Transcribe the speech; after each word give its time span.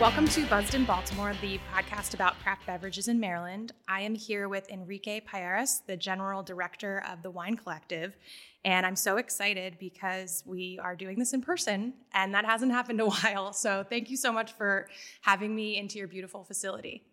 Welcome 0.00 0.28
to 0.28 0.46
Buzzed 0.46 0.74
in 0.74 0.84
Baltimore, 0.84 1.32
the 1.40 1.58
podcast 1.72 2.14
about 2.14 2.38
craft 2.40 2.66
beverages 2.66 3.08
in 3.08 3.20
Maryland. 3.20 3.72
I 3.88 4.00
am 4.00 4.14
here 4.14 4.48
with 4.48 4.68
Enrique 4.68 5.20
Payeras, 5.20 5.86
the 5.86 5.96
General 5.96 6.42
Director 6.42 7.04
of 7.08 7.22
the 7.22 7.30
Wine 7.30 7.56
Collective. 7.56 8.16
And 8.64 8.84
I'm 8.84 8.96
so 8.96 9.16
excited 9.16 9.78
because 9.78 10.42
we 10.44 10.80
are 10.82 10.96
doing 10.96 11.18
this 11.18 11.32
in 11.32 11.40
person, 11.40 11.94
and 12.12 12.34
that 12.34 12.44
hasn't 12.44 12.72
happened 12.72 13.00
a 13.00 13.06
while. 13.22 13.52
So 13.52 13.84
thank 13.88 14.10
you 14.10 14.16
so 14.16 14.32
much 14.32 14.52
for 14.52 14.88
having 15.22 15.54
me 15.54 15.78
into 15.78 15.98
your 15.98 16.08
beautiful 16.08 16.42
facility. 16.42 17.04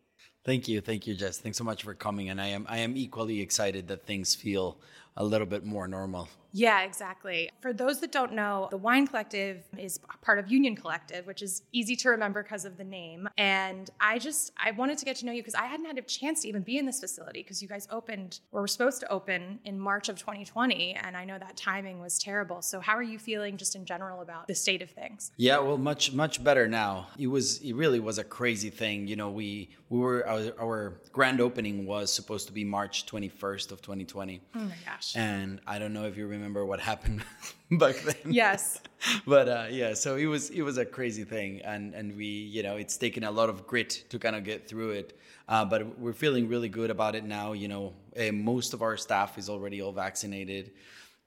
Thank 0.43 0.67
you, 0.67 0.81
thank 0.81 1.07
you, 1.07 1.15
Jess. 1.15 1.37
Thanks 1.37 1.57
so 1.57 1.63
much 1.63 1.83
for 1.83 1.93
coming, 1.93 2.29
and 2.29 2.41
I 2.41 2.47
am 2.47 2.65
I 2.69 2.79
am 2.79 2.97
equally 2.97 3.39
excited 3.39 3.87
that 3.87 4.05
things 4.05 4.35
feel 4.35 4.77
a 5.17 5.23
little 5.23 5.47
bit 5.47 5.65
more 5.65 5.87
normal. 5.87 6.29
Yeah, 6.55 6.83
exactly. 6.83 7.49
For 7.61 7.73
those 7.73 7.99
that 8.01 8.11
don't 8.11 8.33
know, 8.33 8.67
the 8.69 8.77
Wine 8.77 9.07
Collective 9.07 9.63
is 9.75 9.99
part 10.21 10.37
of 10.37 10.51
Union 10.51 10.75
Collective, 10.75 11.25
which 11.25 11.41
is 11.41 11.63
easy 11.71 11.95
to 11.97 12.09
remember 12.09 12.43
because 12.43 12.63
of 12.63 12.77
the 12.77 12.83
name. 12.83 13.27
And 13.39 13.89
I 13.99 14.19
just 14.19 14.53
I 14.63 14.69
wanted 14.71 14.99
to 14.99 15.05
get 15.05 15.15
to 15.17 15.25
know 15.25 15.31
you 15.31 15.41
because 15.41 15.55
I 15.55 15.65
hadn't 15.65 15.87
had 15.87 15.97
a 15.97 16.03
chance 16.03 16.43
to 16.43 16.47
even 16.47 16.61
be 16.61 16.77
in 16.77 16.85
this 16.85 16.99
facility 16.99 17.41
because 17.41 17.61
you 17.61 17.67
guys 17.67 17.87
opened 17.89 18.39
or 18.51 18.61
were 18.61 18.67
supposed 18.67 18.99
to 18.99 19.11
open 19.11 19.59
in 19.65 19.79
March 19.79 20.09
of 20.09 20.17
2020, 20.19 20.93
and 20.93 21.17
I 21.17 21.25
know 21.25 21.39
that 21.39 21.57
timing 21.57 21.99
was 21.99 22.19
terrible. 22.19 22.61
So 22.61 22.79
how 22.79 22.95
are 22.95 23.03
you 23.03 23.17
feeling 23.17 23.57
just 23.57 23.75
in 23.75 23.83
general 23.83 24.21
about 24.21 24.47
the 24.47 24.55
state 24.55 24.83
of 24.83 24.91
things? 24.91 25.31
Yeah, 25.37 25.57
well, 25.57 25.79
much 25.79 26.13
much 26.13 26.43
better 26.43 26.67
now. 26.67 27.07
It 27.17 27.27
was 27.27 27.61
it 27.61 27.73
really 27.73 27.99
was 27.99 28.19
a 28.19 28.23
crazy 28.23 28.69
thing. 28.69 29.07
You 29.07 29.15
know, 29.15 29.31
we 29.31 29.71
we 29.89 29.99
were 29.99 30.27
our, 30.27 30.41
our 30.59 31.01
grand 31.11 31.41
opening 31.41 31.87
was 31.87 32.13
supposed 32.13 32.45
to 32.47 32.53
be 32.53 32.63
March 32.63 33.07
21st 33.07 33.71
of 33.71 33.81
2020. 33.81 34.39
Oh 34.55 34.59
my 34.59 34.75
gosh. 34.85 35.02
And 35.15 35.59
I 35.67 35.79
don't 35.79 35.93
know 35.93 36.05
if 36.05 36.17
you 36.17 36.27
remember 36.27 36.65
what 36.65 36.79
happened 36.79 37.23
back 37.71 37.95
then. 37.97 38.33
Yes. 38.33 38.81
but 39.27 39.47
uh, 39.49 39.67
yeah, 39.69 39.93
so 39.93 40.15
it 40.15 40.25
was 40.25 40.49
it 40.49 40.61
was 40.61 40.77
a 40.77 40.85
crazy 40.85 41.23
thing, 41.23 41.61
and 41.63 41.93
and 41.93 42.15
we 42.15 42.25
you 42.25 42.63
know 42.63 42.77
it's 42.77 42.97
taken 42.97 43.23
a 43.23 43.31
lot 43.31 43.49
of 43.49 43.67
grit 43.67 44.05
to 44.09 44.19
kind 44.19 44.35
of 44.35 44.43
get 44.43 44.67
through 44.67 44.91
it. 44.91 45.17
Uh, 45.47 45.65
but 45.65 45.99
we're 45.99 46.13
feeling 46.13 46.47
really 46.47 46.69
good 46.69 46.89
about 46.89 47.15
it 47.15 47.23
now. 47.25 47.53
You 47.53 47.67
know, 47.67 47.93
uh, 48.17 48.31
most 48.31 48.73
of 48.73 48.81
our 48.81 48.97
staff 48.97 49.37
is 49.37 49.49
already 49.49 49.81
all 49.81 49.91
vaccinated. 49.91 50.71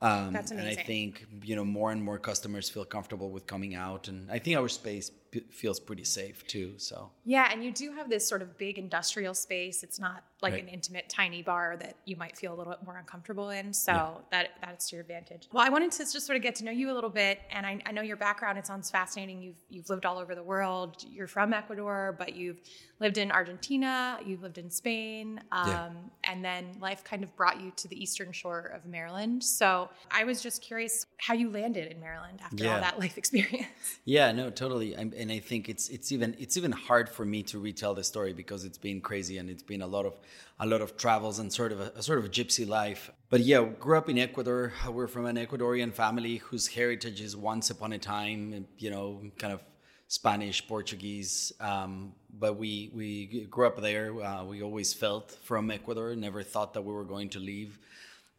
Um, 0.00 0.32
That's 0.32 0.50
amazing. 0.50 0.70
And 0.70 0.78
I 0.78 0.82
think 0.82 1.26
you 1.42 1.56
know 1.56 1.64
more 1.64 1.90
and 1.92 2.02
more 2.02 2.18
customers 2.18 2.68
feel 2.68 2.84
comfortable 2.84 3.30
with 3.30 3.46
coming 3.46 3.74
out, 3.74 4.08
and 4.08 4.30
I 4.30 4.38
think 4.38 4.56
our 4.56 4.68
space 4.68 5.10
feels 5.50 5.78
pretty 5.80 6.04
safe 6.04 6.46
too. 6.46 6.74
So 6.78 7.10
yeah, 7.24 7.48
and 7.52 7.62
you 7.64 7.72
do 7.72 7.92
have 7.92 8.08
this 8.08 8.26
sort 8.26 8.42
of 8.42 8.56
big 8.58 8.78
industrial 8.78 9.34
space. 9.34 9.82
It's 9.82 9.98
not 9.98 10.24
like 10.42 10.52
Right. 10.52 10.62
an 10.62 10.68
intimate 10.68 11.08
tiny 11.08 11.42
bar 11.42 11.76
that 11.78 11.96
you 12.04 12.14
might 12.16 12.36
feel 12.36 12.52
a 12.52 12.56
little 12.56 12.72
bit 12.72 12.82
more 12.84 12.98
uncomfortable 12.98 13.48
in. 13.50 13.72
So 13.72 13.92
Yeah. 13.92 14.14
that 14.30 14.50
that's 14.60 14.90
to 14.90 14.96
your 14.96 15.00
advantage. 15.02 15.48
Well, 15.52 15.64
I 15.64 15.70
wanted 15.70 15.92
to 15.92 15.98
just 15.98 16.26
sort 16.26 16.36
of 16.36 16.42
get 16.42 16.54
to 16.56 16.64
know 16.64 16.70
you 16.70 16.90
a 16.90 16.94
little 16.94 17.10
bit, 17.10 17.40
and 17.50 17.66
I, 17.66 17.80
I 17.86 17.92
know 17.92 18.02
your 18.02 18.16
background. 18.18 18.58
It 18.58 18.66
sounds 18.66 18.90
fascinating. 18.90 19.42
You've 19.42 19.56
you've 19.70 19.88
lived 19.90 20.04
all 20.06 20.18
over 20.18 20.34
the 20.34 20.42
world. 20.42 21.02
You're 21.08 21.26
from 21.26 21.52
Ecuador, 21.54 22.14
but 22.18 22.34
you've 22.34 22.60
lived 23.00 23.18
in 23.18 23.30
Argentina. 23.32 24.18
You've 24.24 24.42
lived 24.42 24.58
in 24.58 24.70
Spain, 24.70 25.40
um, 25.52 25.68
Yeah. 25.68 25.90
and 26.24 26.44
then 26.44 26.76
life 26.80 27.02
kind 27.04 27.22
of 27.24 27.34
brought 27.36 27.60
you 27.60 27.72
to 27.76 27.88
the 27.88 28.00
eastern 28.02 28.32
shore 28.32 28.72
of 28.74 28.84
Maryland. 28.86 29.42
So 29.44 29.88
I 30.10 30.24
was 30.24 30.42
just 30.42 30.62
curious 30.62 31.06
how 31.18 31.34
you 31.34 31.50
landed 31.50 31.90
in 31.90 31.98
Maryland 32.00 32.40
after 32.42 32.70
all 32.70 32.80
that 32.80 32.98
life 32.98 33.16
experience. 33.22 33.66
Yeah, 34.04 34.32
no, 34.32 34.50
totally. 34.50 34.96
I'm, 34.96 35.12
and 35.16 35.32
I 35.32 35.38
think 35.38 35.68
it's 35.68 35.88
it's 35.88 36.12
even 36.12 36.36
it's 36.38 36.56
even 36.56 36.72
hard 36.72 37.08
for 37.08 37.24
me 37.24 37.42
to 37.44 37.58
retell 37.58 37.94
the 37.94 38.04
story 38.04 38.32
because 38.32 38.64
it's 38.64 38.78
been 38.78 39.00
crazy 39.00 39.38
and 39.38 39.50
it's 39.50 39.62
been 39.62 39.82
a 39.82 39.86
lot 39.86 40.06
of 40.06 40.14
a 40.60 40.66
lot 40.66 40.80
of 40.80 40.96
travels 40.96 41.38
and 41.38 41.52
sort 41.52 41.72
of 41.72 41.80
a, 41.80 41.92
a 41.96 42.02
sort 42.02 42.18
of 42.18 42.24
a 42.24 42.28
gypsy 42.28 42.66
life. 42.66 43.10
But 43.28 43.40
yeah, 43.40 43.64
grew 43.80 43.98
up 43.98 44.08
in 44.08 44.18
Ecuador. 44.18 44.72
We're 44.88 45.08
from 45.08 45.26
an 45.26 45.36
Ecuadorian 45.36 45.92
family 45.92 46.36
whose 46.36 46.68
heritage 46.68 47.20
is 47.20 47.36
once 47.36 47.70
upon 47.70 47.92
a 47.92 47.98
time, 47.98 48.66
you 48.78 48.90
know, 48.90 49.22
kind 49.38 49.52
of 49.52 49.62
Spanish, 50.08 50.66
Portuguese. 50.66 51.52
Um, 51.60 52.12
but 52.38 52.56
we 52.56 52.90
we 52.94 53.46
grew 53.50 53.66
up 53.66 53.80
there. 53.80 54.14
Uh, 54.22 54.44
we 54.44 54.62
always 54.62 54.94
felt 54.94 55.32
from 55.42 55.70
Ecuador. 55.70 56.14
Never 56.14 56.42
thought 56.42 56.74
that 56.74 56.82
we 56.82 56.92
were 56.92 57.04
going 57.04 57.30
to 57.30 57.40
leave. 57.40 57.78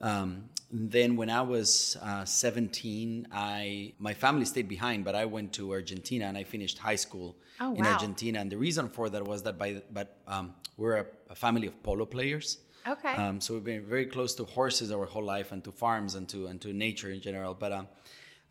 Um, 0.01 0.49
then 0.71 1.15
when 1.15 1.29
I 1.29 1.41
was 1.41 1.97
uh, 2.01 2.25
17, 2.25 3.27
I 3.31 3.93
my 3.99 4.13
family 4.13 4.45
stayed 4.45 4.67
behind, 4.67 5.05
but 5.05 5.15
I 5.15 5.25
went 5.25 5.53
to 5.53 5.71
Argentina 5.71 6.25
and 6.25 6.37
I 6.37 6.43
finished 6.43 6.77
high 6.77 6.95
school 6.97 7.35
Oh, 7.59 7.73
in 7.73 7.83
wow. 7.85 7.93
Argentina. 7.93 8.39
And 8.39 8.51
the 8.51 8.57
reason 8.57 8.89
for 8.89 9.09
that 9.09 9.25
was 9.25 9.41
that 9.43 9.57
by 9.57 9.81
but 9.91 10.17
um, 10.27 10.53
we're 10.77 10.97
a, 10.97 11.05
a 11.29 11.35
family 11.35 11.67
of 11.67 11.81
polo 11.83 12.05
players. 12.05 12.59
Okay. 12.87 13.13
Um, 13.13 13.41
so 13.41 13.53
we've 13.55 13.63
been 13.63 13.85
very 13.85 14.05
close 14.05 14.35
to 14.35 14.43
horses 14.43 14.91
our 14.91 15.05
whole 15.05 15.23
life 15.23 15.51
and 15.51 15.63
to 15.63 15.71
farms 15.71 16.15
and 16.15 16.29
to 16.29 16.47
and 16.47 16.61
to 16.61 16.73
nature 16.73 17.09
in 17.09 17.19
general. 17.21 17.53
But 17.53 17.71
um, 17.71 17.87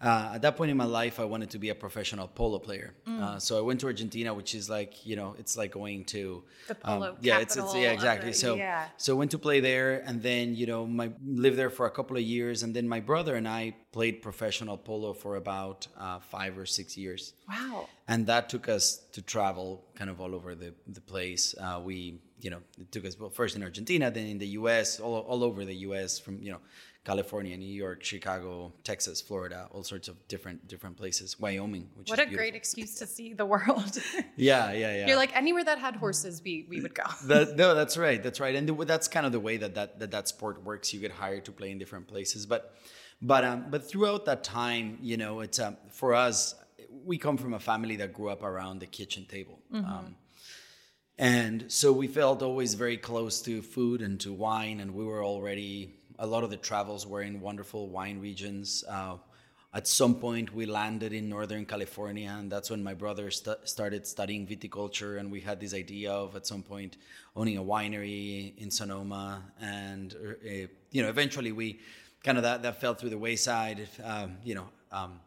uh, 0.01 0.33
at 0.35 0.43
that 0.43 0.57
point 0.57 0.71
in 0.71 0.77
my 0.77 0.85
life, 0.85 1.19
I 1.19 1.25
wanted 1.25 1.51
to 1.51 1.59
be 1.59 1.71
a 1.71 1.75
professional 1.75 2.29
polo 2.29 2.59
player. 2.59 2.95
Mm. 3.09 3.23
Uh, 3.23 3.39
so 3.39 3.57
I 3.57 3.63
went 3.63 3.81
to 3.81 3.87
Argentina, 3.87 4.35
which 4.35 4.55
is 4.55 4.69
like 4.69 5.07
you 5.07 5.17
know, 5.17 5.35
it's 5.39 5.57
like 5.57 5.73
going 5.73 6.05
to 6.07 6.45
The 6.69 6.75
polo 6.75 7.11
um, 7.11 7.17
yeah, 7.21 7.39
it's, 7.39 7.57
it's 7.57 7.75
yeah, 7.75 7.93
exactly. 7.93 8.31
the- 8.31 8.37
so 8.37 8.57
yeah. 8.57 8.89
so 8.99 9.17
went 9.17 9.31
to 9.31 9.39
play 9.39 9.61
there, 9.61 10.03
and 10.07 10.23
then 10.23 10.55
you 10.55 10.67
know, 10.67 10.87
my 10.87 11.11
lived 11.25 11.57
there 11.57 11.71
for 11.71 11.87
a 11.87 11.91
couple 11.91 12.17
of 12.17 12.23
years, 12.23 12.63
and 12.63 12.75
then 12.75 12.87
my 12.89 13.01
brother 13.01 13.37
and 13.37 13.49
I 13.49 13.75
played 13.93 14.21
professional 14.21 14.77
polo 14.77 15.15
for 15.15 15.37
about 15.37 15.87
uh, 15.99 16.19
five 16.19 16.59
or 16.59 16.67
six 16.67 16.99
years 16.99 17.33
wow. 17.49 17.89
and 18.09 18.27
that 18.27 18.51
took 18.51 18.69
us 18.69 18.99
to 19.13 19.23
travel 19.23 19.85
kind 19.95 20.11
of 20.11 20.21
all 20.21 20.35
over 20.35 20.55
the, 20.55 20.75
the 20.87 21.01
place. 21.01 21.55
Uh, 21.59 21.81
we, 21.83 22.21
you 22.41 22.51
know, 22.51 22.61
it 22.79 22.93
took 22.93 23.05
us 23.07 23.19
well, 23.19 23.31
first 23.31 23.57
in 23.57 23.63
Argentina, 23.63 24.11
then 24.11 24.27
in 24.27 24.39
the 24.39 24.49
U.S., 24.49 25.01
all, 25.01 25.21
all 25.21 25.43
over 25.43 25.65
the 25.65 25.77
U.S. 25.89 26.19
from 26.19 26.43
you 26.43 26.53
know 26.53 26.61
California, 27.07 27.57
New 27.57 27.77
York, 27.85 28.03
Chicago, 28.03 28.73
Texas, 28.83 29.21
Florida, 29.21 29.69
all 29.71 29.85
sorts 29.85 30.09
of 30.09 30.17
different 30.27 30.67
different 30.67 30.97
places. 30.97 31.39
Wyoming, 31.39 31.89
which 31.95 32.09
What 32.11 32.19
is 32.19 32.25
a 32.25 32.27
beautiful. 32.27 32.37
great 32.39 32.55
excuse 32.57 32.97
to 32.97 33.07
see 33.07 33.33
the 33.33 33.47
world. 33.55 33.95
Yeah, 34.37 34.73
yeah, 34.73 34.93
yeah. 34.99 35.07
You're 35.07 35.23
like 35.25 35.35
anywhere 35.43 35.65
that 35.71 35.79
had 35.79 35.95
horses, 36.05 36.43
we 36.45 36.67
we 36.69 36.81
would 36.83 36.97
go. 37.03 37.05
that, 37.33 37.57
no, 37.63 37.75
that's 37.81 37.97
right. 37.97 38.21
That's 38.25 38.41
right. 38.45 38.55
And 38.59 38.69
the, 38.69 38.75
that's 38.93 39.09
kind 39.17 39.25
of 39.25 39.33
the 39.33 39.45
way 39.49 39.57
that 39.63 39.73
that, 39.79 39.91
that 40.01 40.11
that 40.11 40.27
sport 40.35 40.57
works. 40.69 40.93
You 40.93 40.99
get 41.07 41.13
hired 41.13 41.45
to 41.49 41.53
play 41.53 41.71
in 41.71 41.79
different 41.79 42.07
places, 42.09 42.45
but 42.45 42.75
but 43.23 43.43
um, 43.45 43.59
but 43.71 43.89
throughout 43.89 44.25
that 44.31 44.43
time, 44.43 44.99
you 45.01 45.17
know, 45.23 45.35
it's 45.47 45.59
um, 45.61 45.77
for 46.01 46.13
us. 46.29 46.55
We 47.13 47.19
come 47.19 47.37
from 47.37 47.53
a 47.55 47.61
family 47.71 47.97
that 48.03 48.11
grew 48.19 48.31
up 48.37 48.43
around 48.43 48.81
the 48.81 48.91
kitchen 48.99 49.27
table. 49.35 49.59
Um, 49.73 50.17
and 51.19 51.59
so 51.69 51.93
we 51.93 52.09
felt 52.09 52.43
always 52.43 52.75
very 52.75 52.99
close 52.99 53.41
to 53.43 53.63
food 53.63 54.03
and 54.03 54.19
to 54.21 54.33
wine, 54.33 54.81
and 54.81 54.91
we 54.99 55.05
were 55.05 55.25
already 55.25 55.95
a 56.19 56.27
lot 56.27 56.45
of 56.45 56.51
the 56.51 56.57
travels 56.57 57.07
were 57.07 57.23
in 57.23 57.41
wonderful 57.41 57.89
wine 57.89 58.21
regions. 58.21 58.85
Uh, 58.89 59.17
at 59.75 59.87
some 59.87 60.15
point, 60.15 60.55
we 60.55 60.65
landed 60.65 61.13
in 61.13 61.29
Northern 61.29 61.67
California, 61.67 62.35
and 62.39 62.51
that's 62.51 62.71
when 62.71 62.83
my 62.83 62.95
brother 62.95 63.31
st- 63.31 63.69
started 63.69 64.07
studying 64.07 64.47
viticulture. 64.47 65.21
And 65.21 65.31
we 65.31 65.41
had 65.41 65.61
this 65.61 65.75
idea 65.75 66.13
of 66.13 66.35
at 66.35 66.47
some 66.47 66.63
point 66.63 66.97
owning 67.35 67.59
a 67.59 67.63
winery 67.63 68.57
in 68.57 68.71
Sonoma, 68.71 69.43
and 69.61 70.15
uh, 70.15 70.49
you 70.91 71.03
know, 71.03 71.09
eventually 71.09 71.53
we 71.53 71.81
kind 72.25 72.39
of 72.39 72.45
that 72.45 72.63
that 72.63 72.81
fell 72.81 72.95
through 72.95 73.11
the 73.11 73.19
wayside. 73.19 73.89
Um, 74.03 74.39
you 74.45 74.55
know. 74.55 74.69
Um, 74.93 75.21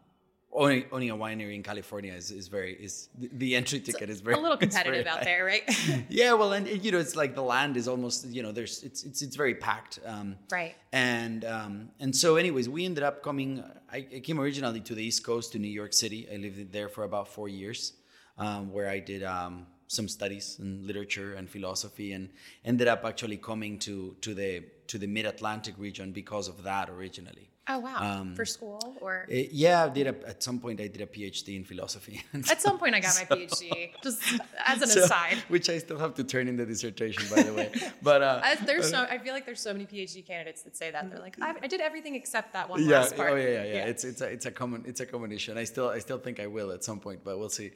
Owning, 0.51 0.85
owning 0.91 1.11
a 1.11 1.15
winery 1.15 1.53
in 1.53 1.61
California 1.61 2.11
is, 2.13 2.31
is 2.31 2.47
very 2.47 2.73
is 2.73 3.09
the- 3.19 3.29
the 3.33 3.55
entry 3.55 3.79
ticket 3.79 4.09
is 4.09 4.19
very 4.19 4.35
A 4.35 4.39
little 4.39 4.57
competitive 4.65 5.05
out 5.05 5.19
high. 5.19 5.23
there, 5.23 5.45
right? 5.45 5.63
Yeah, 6.09 6.33
well, 6.33 6.53
and 6.53 6.67
you 6.83 6.91
know, 6.91 6.97
it's 6.97 7.15
like 7.15 7.35
the 7.35 7.43
land 7.43 7.77
is 7.77 7.87
almost 7.87 8.25
you 8.27 8.41
know, 8.41 8.51
there's 8.51 8.81
it's 8.83 9.03
it's 9.03 9.21
it's 9.21 9.35
very 9.35 9.53
packed. 9.53 9.99
Um, 10.05 10.37
Right. 10.51 10.75
And 10.91 11.45
um, 11.45 11.89
and 11.99 12.15
so, 12.15 12.35
anyways, 12.35 12.67
we 12.67 12.83
ended 12.85 13.03
up 13.03 13.21
coming. 13.21 13.63
I, 13.91 13.97
I 14.15 14.19
came 14.21 14.39
originally 14.39 14.81
to 14.81 14.95
the 14.95 15.03
East 15.03 15.23
Coast 15.23 15.51
to 15.53 15.59
New 15.59 15.67
York 15.81 15.93
City. 15.93 16.27
I 16.33 16.37
lived 16.37 16.71
there 16.73 16.89
for 16.89 17.03
about 17.03 17.27
four 17.27 17.47
years, 17.47 17.93
um, 18.39 18.73
where 18.73 18.89
I 18.89 18.99
did 18.99 19.21
um, 19.23 19.67
some 19.87 20.07
studies 20.07 20.57
in 20.59 20.85
literature 20.87 21.35
and 21.35 21.47
philosophy, 21.47 22.13
and 22.13 22.29
ended 22.65 22.87
up 22.87 23.05
actually 23.05 23.37
coming 23.37 23.77
to 23.79 24.15
to 24.21 24.33
the 24.33 24.63
to 24.87 24.97
the 24.97 25.07
Mid 25.07 25.25
Atlantic 25.27 25.75
region 25.77 26.11
because 26.11 26.47
of 26.47 26.63
that 26.63 26.89
originally. 26.89 27.48
Oh 27.69 27.79
wow. 27.79 27.97
Um, 28.21 28.35
For 28.35 28.45
school 28.45 28.79
or 29.01 29.25
Uh, 29.31 29.35
yeah, 29.51 29.85
I 29.85 29.89
did 29.89 30.07
a, 30.07 30.15
at 30.27 30.43
some 30.43 30.59
point 30.59 30.81
I 30.81 30.87
did 30.87 31.01
a 31.01 31.05
PhD 31.05 31.55
in 31.55 31.63
philosophy. 31.63 32.21
at 32.53 32.61
some 32.61 32.77
point 32.77 32.93
I 32.95 32.99
got 32.99 33.15
my 33.19 33.37
PhD. 33.37 33.91
Just 34.03 34.21
as 34.65 34.81
an 34.81 34.87
So- 34.89 35.03
aside. 35.03 35.37
which 35.47 35.69
I 35.69 35.77
still 35.77 35.99
have 35.99 36.13
to 36.15 36.23
turn 36.23 36.47
in 36.47 36.55
the 36.57 36.65
dissertation, 36.65 37.23
by 37.33 37.41
the 37.43 37.53
way. 37.53 37.69
But 38.09 38.21
uh, 38.21 38.41
As 38.43 38.59
there's 38.69 38.89
so 38.89 38.99
I 39.15 39.17
feel 39.23 39.33
like 39.33 39.45
there's 39.45 39.61
so 39.61 39.73
many 39.73 39.85
PhD 39.85 40.25
candidates 40.25 40.61
that 40.63 40.75
say 40.75 40.89
that 40.91 41.09
they're 41.09 41.19
like 41.27 41.35
I, 41.41 41.49
I 41.65 41.67
did 41.67 41.81
everything 41.89 42.15
except 42.15 42.53
that 42.53 42.65
one 42.69 42.77
yeah, 42.83 42.99
last 42.99 43.15
part. 43.15 43.31
oh 43.31 43.35
yeah, 43.35 43.49
yeah, 43.49 43.63
yeah, 43.75 43.91
It's 43.91 44.03
it's 44.03 44.21
a 44.21 44.27
it's 44.35 44.45
a 44.51 44.51
common 44.51 44.83
it's 44.89 45.01
a 45.05 45.05
common 45.05 45.31
issue, 45.31 45.51
and 45.53 45.59
I 45.59 45.65
still 45.73 45.89
I 45.89 45.99
still 45.99 46.17
think 46.25 46.39
I 46.39 46.47
will 46.47 46.71
at 46.71 46.83
some 46.83 46.99
point, 46.99 47.19
but 47.23 47.33
we'll 47.39 47.49
see. 47.61 47.69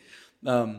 Um, 0.45 0.69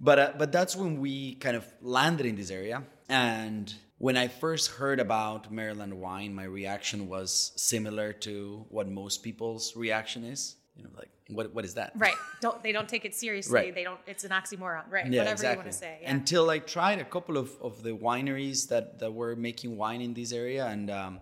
but 0.00 0.18
uh, 0.18 0.32
but 0.40 0.48
that's 0.56 0.74
when 0.76 0.92
we 1.00 1.14
kind 1.44 1.56
of 1.56 1.64
landed 1.80 2.26
in 2.26 2.36
this 2.36 2.50
area, 2.50 2.82
and 3.08 3.72
when 3.98 4.16
I 4.16 4.28
first 4.28 4.70
heard 4.72 5.00
about 5.00 5.52
Maryland 5.52 5.94
wine, 5.94 6.34
my 6.34 6.44
reaction 6.44 7.08
was 7.08 7.52
similar 7.56 8.12
to 8.12 8.66
what 8.68 8.88
most 8.88 9.22
people's 9.22 9.76
reaction 9.76 10.24
is. 10.24 10.56
You 10.76 10.84
know, 10.84 10.90
like 10.96 11.10
what 11.28 11.54
what 11.54 11.64
is 11.64 11.74
that? 11.74 11.92
Right. 11.94 12.14
Don't 12.40 12.60
they 12.62 12.72
don't 12.72 12.88
take 12.88 13.04
it 13.04 13.14
seriously. 13.14 13.54
Right. 13.54 13.74
They 13.74 13.84
don't 13.84 14.00
it's 14.06 14.24
an 14.24 14.30
oxymoron. 14.30 14.90
Right. 14.90 15.06
Yeah, 15.06 15.20
Whatever 15.20 15.32
exactly. 15.32 15.50
you 15.50 15.56
want 15.58 15.72
to 15.72 15.78
say. 15.78 15.98
Yeah. 16.02 16.10
Until 16.10 16.50
I 16.50 16.58
tried 16.58 16.98
a 16.98 17.04
couple 17.04 17.36
of, 17.36 17.50
of 17.62 17.82
the 17.82 17.90
wineries 17.90 18.68
that, 18.68 18.98
that 18.98 19.12
were 19.12 19.36
making 19.36 19.76
wine 19.76 20.00
in 20.00 20.14
this 20.14 20.32
area, 20.32 20.66
and 20.66 20.90
um, 20.90 21.20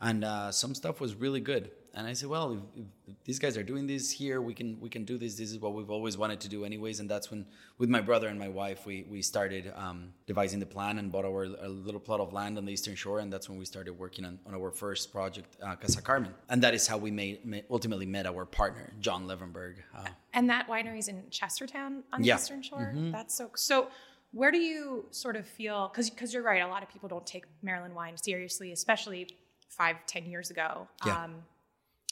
and 0.00 0.24
uh, 0.24 0.52
some 0.52 0.74
stuff 0.74 1.00
was 1.00 1.14
really 1.16 1.40
good. 1.40 1.70
And 1.94 2.06
I 2.06 2.14
said, 2.14 2.28
well, 2.30 2.52
if, 2.52 2.84
if, 3.06 3.14
these 3.24 3.38
guys 3.38 3.56
are 3.56 3.62
doing 3.62 3.86
this 3.86 4.10
here, 4.10 4.40
we 4.40 4.54
can 4.54 4.80
we 4.80 4.88
can 4.88 5.04
do 5.04 5.18
this. 5.18 5.36
This 5.36 5.50
is 5.52 5.58
what 5.58 5.74
we've 5.74 5.90
always 5.90 6.16
wanted 6.16 6.40
to 6.40 6.48
do, 6.48 6.64
anyways. 6.64 7.00
And 7.00 7.08
that's 7.08 7.30
when, 7.30 7.44
with 7.78 7.90
my 7.90 8.00
brother 8.00 8.28
and 8.28 8.38
my 8.38 8.48
wife, 8.48 8.86
we 8.86 9.04
we 9.08 9.20
started 9.20 9.72
um, 9.76 10.12
devising 10.26 10.58
the 10.58 10.66
plan 10.66 10.98
and 10.98 11.12
bought 11.12 11.24
our 11.24 11.44
a 11.44 11.68
little 11.68 12.00
plot 12.00 12.20
of 12.20 12.32
land 12.32 12.56
on 12.56 12.64
the 12.64 12.72
Eastern 12.72 12.94
Shore, 12.94 13.18
and 13.18 13.32
that's 13.32 13.48
when 13.48 13.58
we 13.58 13.64
started 13.64 13.92
working 13.98 14.24
on, 14.24 14.38
on 14.46 14.54
our 14.54 14.70
first 14.70 15.12
project, 15.12 15.56
uh, 15.62 15.76
Casa 15.76 16.00
Carmen. 16.00 16.34
And 16.48 16.62
that 16.62 16.74
is 16.74 16.86
how 16.86 16.96
we 16.96 17.10
made, 17.10 17.44
made 17.44 17.64
ultimately 17.70 18.06
met 18.06 18.26
our 18.26 18.46
partner, 18.46 18.92
John 19.00 19.26
Levenberg. 19.26 19.74
Uh, 19.94 20.06
and 20.32 20.48
that 20.48 20.68
winery 20.68 20.98
is 20.98 21.08
in 21.08 21.22
Chestertown 21.30 22.02
on 22.12 22.22
the 22.22 22.28
Yeah. 22.28 22.36
Eastern 22.36 22.62
Shore. 22.62 22.92
That's 22.96 23.34
so 23.34 23.50
so. 23.54 23.88
Where 24.34 24.50
do 24.50 24.56
you 24.56 25.04
sort 25.10 25.36
of 25.36 25.46
feel? 25.46 25.88
Because 25.88 26.08
because 26.08 26.32
you're 26.32 26.42
right, 26.42 26.62
a 26.62 26.66
lot 26.66 26.82
of 26.82 26.88
people 26.88 27.08
don't 27.10 27.26
take 27.26 27.44
Maryland 27.62 27.94
wine 27.94 28.16
seriously, 28.16 28.72
especially 28.72 29.28
five 29.68 29.96
ten 30.06 30.24
years 30.24 30.50
ago. 30.50 30.88
Yeah. 31.04 31.24
Um, 31.24 31.34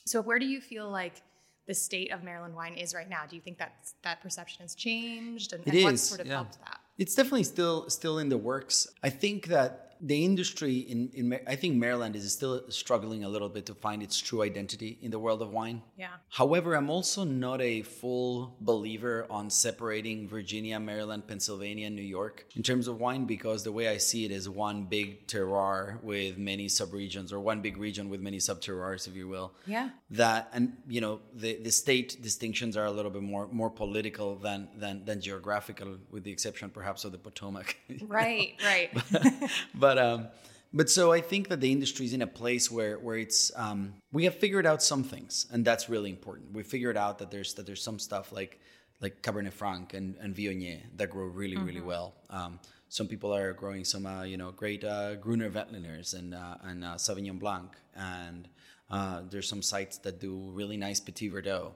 so 0.04 0.20
where 0.20 0.38
do 0.38 0.46
you 0.46 0.60
feel 0.60 0.90
like 0.90 1.22
the 1.66 1.74
state 1.74 2.12
of 2.12 2.22
Maryland 2.22 2.54
wine 2.54 2.74
is 2.74 2.94
right 2.94 3.08
now? 3.08 3.22
Do 3.28 3.36
you 3.36 3.42
think 3.42 3.58
that 3.58 3.74
that 4.02 4.20
perception 4.20 4.62
has 4.62 4.74
changed, 4.74 5.52
and, 5.52 5.66
It 5.66 5.74
and 5.74 5.84
what 5.84 5.94
is, 5.94 6.02
sort 6.02 6.20
of 6.20 6.26
yeah. 6.26 6.34
helped 6.34 6.58
that? 6.60 6.80
It's 6.98 7.14
definitely 7.14 7.44
still 7.44 7.88
still 7.88 8.18
in 8.18 8.28
the 8.28 8.38
works. 8.38 8.88
I 9.02 9.10
think 9.10 9.46
that 9.46 9.89
the 10.00 10.24
industry 10.24 10.78
in, 10.78 11.10
in 11.14 11.38
I 11.46 11.56
think 11.56 11.76
Maryland 11.76 12.16
is 12.16 12.32
still 12.32 12.62
struggling 12.70 13.24
a 13.24 13.28
little 13.28 13.48
bit 13.48 13.66
to 13.66 13.74
find 13.74 14.02
its 14.02 14.18
true 14.18 14.42
identity 14.42 14.98
in 15.02 15.10
the 15.10 15.18
world 15.18 15.42
of 15.42 15.52
wine. 15.52 15.82
Yeah. 15.98 16.08
However, 16.30 16.74
I'm 16.74 16.90
also 16.90 17.24
not 17.24 17.60
a 17.60 17.82
full 17.82 18.56
believer 18.60 19.26
on 19.30 19.50
separating 19.50 20.28
Virginia, 20.28 20.80
Maryland, 20.80 21.26
Pennsylvania, 21.26 21.86
and 21.86 21.96
New 21.96 22.02
York 22.02 22.46
in 22.56 22.62
terms 22.62 22.88
of 22.88 22.98
wine 23.00 23.24
because 23.26 23.62
the 23.64 23.72
way 23.72 23.88
I 23.88 23.98
see 23.98 24.24
it 24.24 24.30
is 24.30 24.48
one 24.48 24.84
big 24.84 25.26
terroir 25.26 26.02
with 26.02 26.38
many 26.38 26.66
subregions 26.68 27.32
or 27.32 27.40
one 27.40 27.60
big 27.60 27.76
region 27.76 28.08
with 28.08 28.20
many 28.20 28.38
sub-terroirs, 28.40 29.06
if 29.08 29.14
you 29.14 29.28
will 29.28 29.52
Yeah. 29.66 29.90
that 30.10 30.48
and 30.52 30.72
you 30.88 31.00
know 31.00 31.20
the, 31.34 31.56
the 31.62 31.70
state 31.70 32.20
distinctions 32.22 32.76
are 32.76 32.86
a 32.86 32.90
little 32.90 33.10
bit 33.10 33.22
more 33.22 33.48
more 33.52 33.70
political 33.70 34.36
than 34.36 34.68
than 34.76 35.04
than 35.04 35.20
geographical 35.20 35.98
with 36.10 36.24
the 36.24 36.32
exception 36.32 36.70
perhaps 36.70 37.04
of 37.04 37.12
the 37.12 37.18
potomac 37.18 37.76
Right. 38.02 38.54
Right. 38.64 38.90
but 39.74 39.89
um 39.98 40.28
but 40.72 40.88
so 40.88 41.12
i 41.12 41.20
think 41.20 41.48
that 41.48 41.60
the 41.60 41.70
industry 41.70 42.06
is 42.06 42.12
in 42.12 42.22
a 42.22 42.26
place 42.26 42.70
where 42.70 42.98
where 42.98 43.16
it's 43.16 43.50
um 43.56 43.94
we 44.12 44.24
have 44.24 44.34
figured 44.34 44.66
out 44.66 44.82
some 44.82 45.02
things 45.02 45.46
and 45.52 45.64
that's 45.64 45.88
really 45.88 46.10
important. 46.10 46.52
We 46.52 46.62
figured 46.62 46.96
out 46.96 47.18
that 47.18 47.30
there's 47.30 47.54
that 47.54 47.66
there's 47.66 47.82
some 47.82 47.98
stuff 47.98 48.32
like 48.32 48.60
like 49.00 49.22
cabernet 49.22 49.52
franc 49.52 49.94
and 49.94 50.16
and 50.20 50.34
viognier 50.34 50.80
that 50.96 51.10
grow 51.10 51.26
really 51.26 51.56
really 51.56 51.80
well. 51.80 52.14
Um 52.30 52.60
some 52.90 53.06
people 53.06 53.32
are 53.32 53.52
growing 53.52 53.84
some 53.84 54.04
uh, 54.04 54.24
you 54.24 54.36
know 54.36 54.50
great 54.50 54.84
uh, 54.84 55.14
gruner 55.14 55.48
veltliners 55.48 56.12
and 56.12 56.34
uh, 56.34 56.56
and 56.64 56.84
uh, 56.84 56.94
sauvignon 56.96 57.38
blanc 57.38 57.70
and 57.94 58.48
uh, 58.90 59.22
there's 59.30 59.48
some 59.48 59.62
sites 59.62 59.98
that 59.98 60.20
do 60.20 60.50
really 60.52 60.76
nice 60.76 61.00
petit 61.00 61.30
verdot 61.30 61.72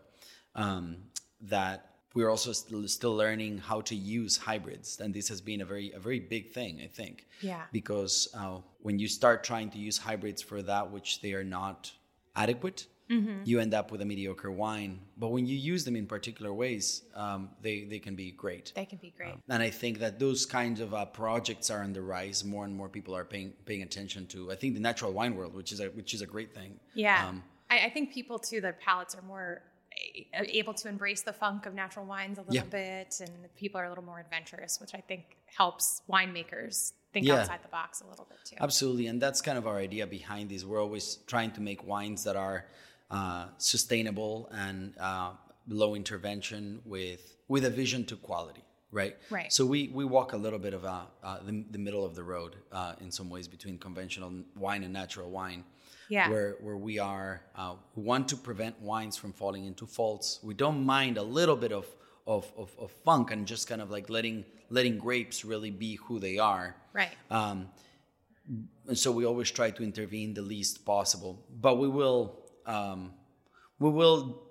um, 0.56 0.96
that 1.40 1.93
we're 2.14 2.30
also 2.30 2.52
still, 2.52 2.86
still 2.88 3.16
learning 3.16 3.58
how 3.58 3.80
to 3.80 3.94
use 3.94 4.36
hybrids 4.36 5.00
and 5.00 5.12
this 5.12 5.28
has 5.28 5.40
been 5.40 5.60
a 5.60 5.64
very 5.64 5.90
a 5.92 5.98
very 5.98 6.20
big 6.20 6.50
thing 6.52 6.80
i 6.82 6.86
think 6.86 7.26
Yeah. 7.40 7.62
because 7.72 8.28
uh, 8.34 8.58
when 8.86 8.98
you 8.98 9.08
start 9.08 9.44
trying 9.44 9.70
to 9.70 9.78
use 9.78 9.98
hybrids 9.98 10.40
for 10.42 10.62
that 10.62 10.90
which 10.90 11.20
they 11.22 11.32
are 11.34 11.44
not 11.44 11.92
adequate 12.36 12.86
Mm-hmm. 13.10 13.42
you 13.44 13.60
end 13.60 13.74
up 13.74 13.92
with 13.92 14.00
a 14.00 14.04
mediocre 14.06 14.50
wine 14.50 14.98
but 15.18 15.28
when 15.28 15.44
you 15.44 15.54
use 15.54 15.84
them 15.84 15.94
in 15.94 16.06
particular 16.06 16.54
ways 16.54 17.02
um, 17.14 17.50
they, 17.60 17.84
they 17.84 17.98
can 17.98 18.14
be 18.14 18.30
great 18.30 18.72
they 18.74 18.86
can 18.86 18.96
be 18.96 19.12
great. 19.14 19.34
and 19.50 19.62
I 19.62 19.68
think 19.68 19.98
that 19.98 20.18
those 20.18 20.46
kinds 20.46 20.80
of 20.80 20.94
uh, 20.94 21.04
projects 21.04 21.68
are 21.68 21.82
on 21.82 21.92
the 21.92 22.00
rise. 22.00 22.44
More 22.46 22.64
and 22.64 22.74
more 22.74 22.88
people 22.88 23.14
are 23.14 23.26
paying 23.26 23.52
paying 23.66 23.82
attention 23.82 24.24
to. 24.28 24.50
I 24.50 24.54
think 24.54 24.72
the 24.72 24.80
natural 24.80 25.12
wine 25.12 25.36
world, 25.36 25.52
which 25.54 25.70
is 25.70 25.80
a 25.80 25.88
which 25.98 26.14
is 26.14 26.22
a 26.22 26.26
great 26.26 26.54
thing. 26.54 26.80
Yeah. 26.94 27.28
Um, 27.28 27.42
I, 27.70 27.76
I 27.86 27.90
think 27.90 28.10
people 28.10 28.38
too, 28.38 28.62
their 28.62 28.72
palates 28.86 29.14
are 29.14 29.22
more 29.34 29.60
able 30.32 30.74
to 30.74 30.88
embrace 30.88 31.22
the 31.22 31.32
funk 31.32 31.66
of 31.66 31.74
natural 31.74 32.06
wines 32.06 32.38
a 32.38 32.42
little 32.42 32.54
Yeah. 32.56 32.62
bit, 32.64 33.20
and 33.20 33.54
people 33.56 33.80
are 33.80 33.84
a 33.84 33.88
little 33.88 34.04
more 34.04 34.20
adventurous, 34.20 34.80
which 34.80 34.94
I 34.94 35.00
think 35.00 35.36
helps 35.46 36.02
winemakers 36.08 36.92
think 37.12 37.26
Yeah. 37.26 37.40
outside 37.40 37.62
the 37.62 37.68
box 37.68 38.00
a 38.00 38.06
little 38.06 38.24
bit 38.24 38.38
too. 38.44 38.56
Absolutely, 38.60 39.06
and 39.06 39.20
that's 39.22 39.40
kind 39.40 39.56
of 39.56 39.66
our 39.66 39.78
idea 39.78 40.06
behind 40.06 40.48
these. 40.50 40.66
We're 40.66 40.82
always 40.82 41.16
trying 41.26 41.52
to 41.52 41.60
make 41.60 41.84
wines 41.86 42.24
that 42.24 42.36
are 42.36 42.66
uh, 43.10 43.48
sustainable 43.58 44.48
and 44.50 44.96
uh, 44.98 45.32
low 45.68 45.94
intervention 45.94 46.80
with 46.84 47.36
with 47.48 47.64
a 47.64 47.70
vision 47.70 48.04
to 48.06 48.16
quality. 48.16 48.64
Right. 48.90 49.16
Right. 49.30 49.52
So 49.52 49.66
we 49.66 49.88
we 49.88 50.04
walk 50.04 50.32
a 50.32 50.36
little 50.36 50.58
bit 50.58 50.72
of 50.72 50.84
uh, 50.84 51.06
uh, 51.22 51.38
the, 51.44 51.64
the 51.70 51.78
middle 51.78 52.04
of 52.04 52.14
the 52.14 52.22
road 52.24 52.56
uh, 52.72 52.94
in 53.00 53.10
some 53.10 53.28
ways 53.28 53.46
between 53.48 53.78
conventional 53.78 54.32
wine 54.56 54.82
and 54.84 54.92
natural 54.92 55.30
wine. 55.30 55.64
Yeah. 56.08 56.30
Where 56.30 56.56
where 56.60 56.76
we 56.76 56.98
are, 56.98 57.42
uh, 57.56 57.74
we 57.94 58.02
want 58.02 58.28
to 58.28 58.36
prevent 58.36 58.80
wines 58.80 59.16
from 59.16 59.32
falling 59.32 59.64
into 59.64 59.86
faults. 59.86 60.40
We 60.42 60.54
don't 60.54 60.84
mind 60.84 61.18
a 61.18 61.22
little 61.22 61.56
bit 61.56 61.72
of 61.72 61.86
of, 62.26 62.50
of, 62.56 62.74
of 62.78 62.90
funk 63.04 63.30
and 63.30 63.46
just 63.46 63.68
kind 63.68 63.82
of 63.82 63.90
like 63.90 64.08
letting 64.08 64.44
letting 64.70 64.98
grapes 64.98 65.44
really 65.44 65.70
be 65.70 65.96
who 65.96 66.18
they 66.18 66.38
are. 66.38 66.76
Right. 66.92 67.10
Um, 67.30 67.68
and 68.86 68.98
so 68.98 69.10
we 69.10 69.24
always 69.24 69.50
try 69.50 69.70
to 69.70 69.82
intervene 69.82 70.34
the 70.34 70.42
least 70.42 70.84
possible, 70.84 71.44
but 71.60 71.78
we 71.78 71.88
will 71.88 72.38
um, 72.66 73.12
we 73.78 73.90
will 73.90 74.42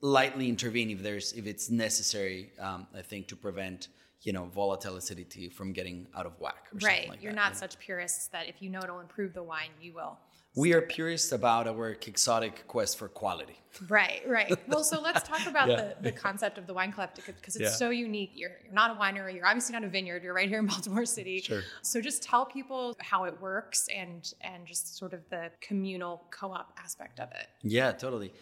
lightly 0.00 0.48
intervene 0.48 0.90
if 0.90 1.02
there's 1.02 1.32
if 1.32 1.46
it's 1.46 1.70
necessary. 1.70 2.50
Um, 2.58 2.86
I 2.94 3.02
think 3.02 3.28
to 3.28 3.36
prevent 3.36 3.88
you 4.22 4.32
know 4.32 4.46
volatile 4.46 4.96
acidity 4.96 5.48
from 5.48 5.72
getting 5.72 6.06
out 6.16 6.26
of 6.26 6.38
whack. 6.40 6.68
Or 6.72 6.78
right. 6.78 6.80
something 6.80 7.10
like 7.10 7.22
You're 7.22 7.32
that. 7.32 7.36
not 7.36 7.56
such 7.56 7.78
purists 7.78 8.28
that 8.28 8.48
if 8.48 8.62
you 8.62 8.70
know 8.70 8.80
it'll 8.82 9.00
improve 9.00 9.34
the 9.34 9.42
wine, 9.42 9.70
you 9.80 9.92
will. 9.94 10.18
We 10.58 10.72
are 10.72 10.82
purists 10.82 11.30
about 11.30 11.68
our 11.68 11.94
quixotic 11.94 12.66
quest 12.66 12.98
for 12.98 13.06
quality. 13.06 13.60
Right, 13.88 14.22
right. 14.26 14.58
Well, 14.66 14.82
so 14.82 15.00
let's 15.00 15.22
talk 15.22 15.46
about 15.46 15.68
Yeah. 15.72 15.76
the, 16.00 16.10
the 16.10 16.10
concept 16.12 16.58
of 16.58 16.66
the 16.66 16.74
wine 16.74 16.90
collective 16.90 17.26
because 17.26 17.54
it's 17.54 17.62
Yeah. 17.62 17.68
so 17.84 17.90
unique. 17.90 18.32
You're, 18.34 18.56
you're 18.64 18.72
not 18.72 18.90
a 18.90 18.94
winery, 18.98 19.36
you're 19.36 19.46
obviously 19.46 19.74
not 19.74 19.84
a 19.84 19.88
vineyard, 19.88 20.24
you're 20.24 20.34
right 20.34 20.48
here 20.48 20.58
in 20.58 20.66
Baltimore 20.66 21.04
City. 21.06 21.40
Sure. 21.40 21.62
So 21.82 22.00
just 22.00 22.24
tell 22.24 22.44
people 22.44 22.96
how 22.98 23.22
it 23.22 23.40
works 23.40 23.86
and 23.94 24.32
and 24.40 24.66
just 24.66 24.96
sort 24.98 25.12
of 25.12 25.20
the 25.30 25.52
communal 25.60 26.24
co-op 26.32 26.72
aspect 26.76 27.20
of 27.20 27.28
it. 27.30 27.46
Yeah, 27.62 27.92
totally. 27.92 28.32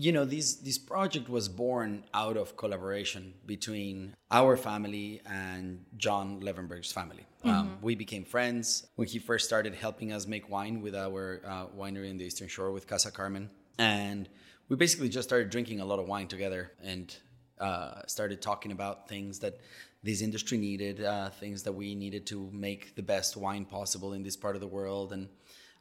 You 0.00 0.12
know, 0.12 0.24
this 0.24 0.54
this 0.54 0.78
project 0.78 1.28
was 1.28 1.48
born 1.48 2.04
out 2.14 2.36
of 2.36 2.56
collaboration 2.56 3.34
between 3.44 4.14
our 4.30 4.56
family 4.56 5.20
and 5.26 5.84
John 5.96 6.40
Levenberg's 6.40 6.92
family. 6.92 7.26
Um, 7.42 7.78
we 7.82 7.96
became 7.96 8.24
friends 8.24 8.86
when 8.94 9.08
he 9.08 9.18
first 9.18 9.44
started 9.46 9.74
helping 9.74 10.12
us 10.12 10.28
make 10.28 10.48
wine 10.48 10.82
with 10.82 10.94
our 10.94 11.40
uh, 11.44 11.66
winery 11.76 12.10
in 12.10 12.16
the 12.16 12.26
Eastern 12.26 12.46
Shore 12.46 12.70
with 12.70 12.86
Casa 12.86 13.10
Carmen, 13.10 13.50
and 13.76 14.28
we 14.68 14.76
basically 14.76 15.08
just 15.08 15.28
started 15.28 15.50
drinking 15.50 15.80
a 15.80 15.84
lot 15.84 15.98
of 15.98 16.06
wine 16.06 16.28
together 16.28 16.70
and 16.80 17.16
uh, 17.58 18.02
started 18.06 18.40
talking 18.40 18.70
about 18.70 19.08
things 19.08 19.40
that 19.40 19.58
this 20.04 20.22
industry 20.22 20.58
needed, 20.58 21.02
uh, 21.02 21.30
things 21.30 21.64
that 21.64 21.72
we 21.72 21.96
needed 21.96 22.24
to 22.26 22.48
make 22.52 22.94
the 22.94 23.02
best 23.02 23.36
wine 23.36 23.64
possible 23.64 24.12
in 24.12 24.22
this 24.22 24.36
part 24.36 24.54
of 24.54 24.60
the 24.60 24.68
world, 24.68 25.12
and 25.12 25.28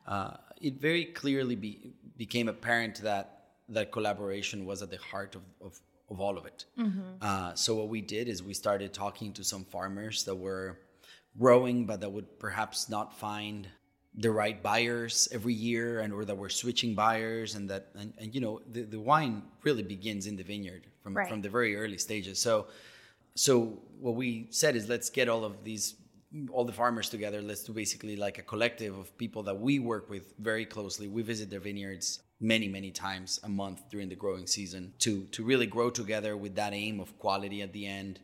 uh, 0.08 0.38
it 0.60 0.82
very 0.82 1.06
clearly 1.06 1.56
be, 1.56 1.94
became 2.18 2.50
apparent 2.50 3.04
that 3.04 3.37
that 3.70 3.92
collaboration 3.92 4.66
was 4.66 4.82
at 4.82 4.90
the 4.90 4.98
heart 4.98 5.36
of, 5.36 5.42
of, 5.62 5.80
of 6.10 6.20
all 6.22 6.38
of 6.38 6.46
it. 6.46 6.66
Uh, 7.22 7.54
so 7.54 7.76
what 7.76 7.90
we 7.90 8.02
did 8.02 8.28
is 8.28 8.42
we 8.42 8.54
started 8.54 8.94
talking 8.94 9.34
to 9.34 9.44
some 9.44 9.64
farmers 9.66 10.24
that 10.24 10.36
were 10.36 10.78
growing, 11.40 11.86
but 11.86 12.00
that 12.02 12.12
would 12.12 12.40
perhaps 12.40 12.90
not 12.90 13.18
find 13.18 13.68
the 14.16 14.32
right 14.32 14.64
buyers 14.64 15.28
every 15.32 15.54
year, 15.54 16.00
and 16.00 16.12
or 16.12 16.26
that 16.26 16.36
were 16.36 16.50
switching 16.50 16.96
buyers, 16.96 17.54
and 17.56 17.70
that 17.70 17.90
and, 17.94 18.14
and 18.18 18.34
you 18.34 18.42
know 18.42 18.62
the, 18.72 18.82
the 18.82 19.00
wine 19.00 19.44
really 19.64 19.84
begins 19.84 20.26
in 20.26 20.36
the 20.36 20.44
vineyard 20.44 20.88
from 21.04 21.14
Right. 21.16 21.30
from 21.30 21.42
the 21.42 21.50
very 21.50 21.76
early 21.76 21.98
stages. 22.00 22.40
So 22.40 22.68
so 23.36 23.78
what 24.00 24.16
we 24.16 24.48
said 24.50 24.76
is 24.76 24.90
let's 24.90 25.10
get 25.12 25.30
all 25.30 25.44
of 25.46 25.64
these 25.64 25.96
all 26.52 26.66
the 26.66 26.74
farmers 26.74 27.10
together 27.10 27.42
let's 27.42 27.64
do 27.64 27.74
basically 27.74 28.16
like 28.16 28.38
a 28.38 28.42
collective 28.42 28.98
of 28.98 29.18
people 29.18 29.44
that 29.44 29.60
we 29.60 29.80
work 29.80 30.10
with 30.10 30.34
very 30.40 30.66
closely. 30.66 31.08
We 31.08 31.22
visit 31.22 31.50
their 31.50 31.60
vineyards 31.60 32.20
many 32.40 32.68
many 32.68 32.92
times 32.92 33.40
a 33.44 33.50
month 33.50 33.90
during 33.90 34.10
the 34.10 34.16
growing 34.16 34.46
season 34.46 34.94
to 35.00 35.24
to 35.32 35.44
really 35.44 35.66
grow 35.66 35.90
together 35.90 36.38
with 36.38 36.54
that 36.56 36.72
aim 36.72 37.00
of 37.00 37.18
quality 37.18 37.64
at 37.64 37.74
the 37.74 37.88
end 37.88 38.20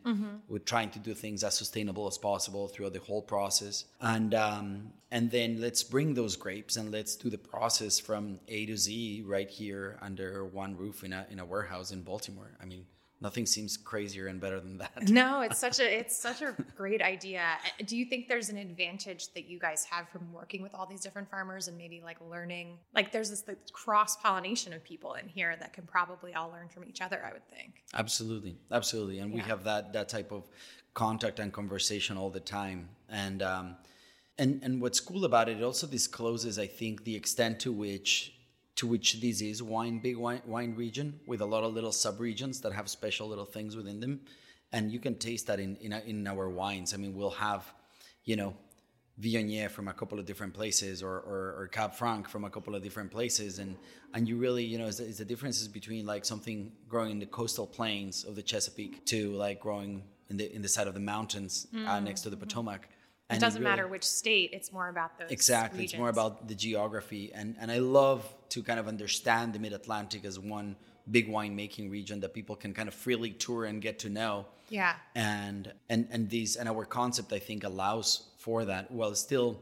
with 0.47 0.65
trying 0.65 0.89
to 0.91 0.99
do 0.99 1.13
things 1.15 1.43
as 1.43 1.55
sustainable 1.55 2.05
as 2.07 2.17
possible 2.17 2.67
throughout 2.67 2.93
the 2.93 2.99
whole 2.99 3.21
process. 3.21 3.85
And 4.01 4.33
um 4.33 4.93
and 5.09 5.31
then 5.31 5.61
let's 5.61 5.83
bring 5.83 6.13
those 6.13 6.35
grapes 6.35 6.75
and 6.75 6.91
let's 6.91 7.15
do 7.15 7.29
the 7.29 7.37
process 7.37 7.99
from 7.99 8.39
a 8.47 8.65
to 8.65 8.77
z 8.77 9.23
right 9.25 9.49
here 9.49 9.97
under 10.01 10.45
one 10.45 10.75
roof 10.77 11.03
in 11.03 11.13
a 11.13 11.25
in 11.31 11.39
a 11.39 11.45
warehouse 11.45 11.91
in 11.91 12.03
baltimore. 12.03 12.51
I 12.61 12.65
mean 12.65 12.85
nothing 13.23 13.45
seems 13.45 13.77
crazier 13.77 14.27
and 14.27 14.39
better 14.39 14.59
than 14.59 14.77
that 14.77 15.09
No, 15.09 15.41
it's 15.45 15.57
such 15.57 15.79
a 15.79 15.99
it's 15.99 16.15
such 16.15 16.41
a 16.41 16.53
great 16.75 17.01
idea. 17.01 17.43
Do 17.85 17.97
you 17.97 18.05
think 18.05 18.27
there's 18.27 18.49
an 18.49 18.57
advantage 18.57 19.33
that 19.33 19.45
you 19.47 19.57
guys 19.57 19.85
have 19.85 20.09
from 20.09 20.31
working 20.31 20.61
with 20.61 20.75
all 20.75 20.85
these 20.85 21.01
different 21.01 21.29
farmers 21.29 21.67
and 21.69 21.77
maybe 21.77 22.01
like 22.03 22.17
learning 22.29 22.77
like 22.93 23.11
there's 23.11 23.29
this 23.29 23.43
cross 23.71 24.17
pollination 24.17 24.73
of 24.73 24.83
people 24.83 25.13
in 25.13 25.27
here 25.27 25.55
that 25.59 25.73
can 25.73 25.85
probably 25.85 26.33
all 26.35 26.49
learn 26.49 26.67
from 26.69 26.83
each 26.83 27.01
other, 27.01 27.23
I 27.27 27.31
would 27.33 27.47
think. 27.49 27.83
Absolutely, 27.93 28.57
absolutely, 28.71 29.19
and 29.19 29.33
we 29.33 29.39
have 29.39 29.63
that 29.63 29.93
that 29.93 30.09
type 30.09 30.31
of 30.31 30.49
contact 30.93 31.39
and 31.39 31.51
conversation 31.51 32.17
all 32.17 32.29
the 32.29 32.39
time. 32.39 32.89
And 33.09 33.41
um, 33.41 33.75
And 34.37 34.61
and 34.63 34.81
what's 34.81 34.99
cool 34.99 35.25
about 35.25 35.47
it, 35.49 35.57
it 35.59 35.63
also 35.63 35.87
discloses, 35.87 36.57
I 36.57 36.67
think, 36.67 37.03
the 37.03 37.15
extent 37.15 37.59
to 37.61 37.71
which 37.71 38.33
to 38.75 38.87
which 38.87 39.21
this 39.21 39.41
is 39.41 39.61
wine 39.61 39.99
big 39.99 40.17
wine, 40.17 40.41
wine 40.45 40.75
region 40.75 41.19
with 41.27 41.41
a 41.41 41.45
lot 41.45 41.63
of 41.63 41.73
little 41.73 41.91
subregions 41.91 42.61
that 42.61 42.73
have 42.73 42.89
special 42.89 43.27
little 43.27 43.45
things 43.45 43.75
within 43.75 43.99
them, 43.99 44.21
and 44.71 44.91
you 44.91 44.99
can 44.99 45.15
taste 45.15 45.47
that 45.47 45.59
in 45.59 45.75
in, 45.77 45.93
in 45.93 46.27
our 46.27 46.49
wines. 46.49 46.93
I 46.93 46.97
mean, 46.97 47.15
we'll 47.15 47.29
have, 47.31 47.71
you 48.25 48.35
know, 48.35 48.55
Viognier 49.21 49.69
from 49.69 49.87
a 49.87 49.93
couple 49.93 50.17
of 50.19 50.25
different 50.25 50.53
places 50.53 51.03
or, 51.03 51.19
or, 51.19 51.55
or 51.59 51.69
Cab 51.71 51.93
Franc 51.93 52.27
from 52.27 52.45
a 52.45 52.49
couple 52.49 52.73
of 52.73 52.81
different 52.81 53.11
places. 53.11 53.59
And, 53.59 53.77
and 54.13 54.27
you 54.27 54.37
really, 54.37 54.63
you 54.63 54.79
know, 54.79 54.87
is 54.87 54.97
the, 54.97 55.03
the 55.03 55.25
differences 55.25 55.67
between 55.67 56.05
like 56.07 56.25
something 56.25 56.71
growing 56.89 57.11
in 57.11 57.19
the 57.19 57.27
coastal 57.27 57.67
plains 57.67 58.23
of 58.23 58.35
the 58.35 58.41
Chesapeake 58.41 59.05
to 59.05 59.31
like 59.33 59.59
growing 59.59 60.03
in 60.29 60.37
the, 60.37 60.53
in 60.55 60.63
the 60.63 60.67
side 60.67 60.87
of 60.87 60.95
the 60.95 60.99
mountains 60.99 61.67
mm. 61.73 61.87
uh, 61.87 61.99
next 61.99 62.21
to 62.21 62.31
the 62.31 62.37
Potomac. 62.37 62.89
And 63.33 63.41
it 63.43 63.45
doesn't 63.45 63.61
really, 63.61 63.71
matter 63.71 63.87
which 63.87 64.03
state, 64.03 64.51
it's 64.53 64.71
more 64.71 64.89
about 64.89 65.17
those. 65.17 65.31
Exactly. 65.31 65.79
Regions. 65.79 65.93
It's 65.93 65.99
more 65.99 66.09
about 66.09 66.47
the 66.47 66.55
geography. 66.55 67.31
And, 67.33 67.55
and 67.59 67.71
I 67.71 67.79
love 67.79 68.27
to 68.49 68.63
kind 68.63 68.79
of 68.79 68.87
understand 68.87 69.53
the 69.53 69.59
mid 69.59 69.73
Atlantic 69.73 70.25
as 70.25 70.39
one 70.39 70.75
big 71.09 71.27
winemaking 71.27 71.91
region 71.91 72.19
that 72.21 72.33
people 72.33 72.55
can 72.55 72.73
kind 72.73 72.87
of 72.87 72.93
freely 72.93 73.31
tour 73.31 73.65
and 73.65 73.81
get 73.81 73.99
to 73.99 74.09
know. 74.09 74.45
Yeah. 74.69 74.95
And 75.15 75.73
and 75.89 76.07
and 76.11 76.29
these 76.29 76.55
and 76.55 76.69
our 76.69 76.85
concept 76.85 77.33
I 77.33 77.39
think 77.39 77.63
allows 77.63 78.23
for 78.37 78.65
that 78.65 78.89
while 78.91 79.13
still 79.15 79.59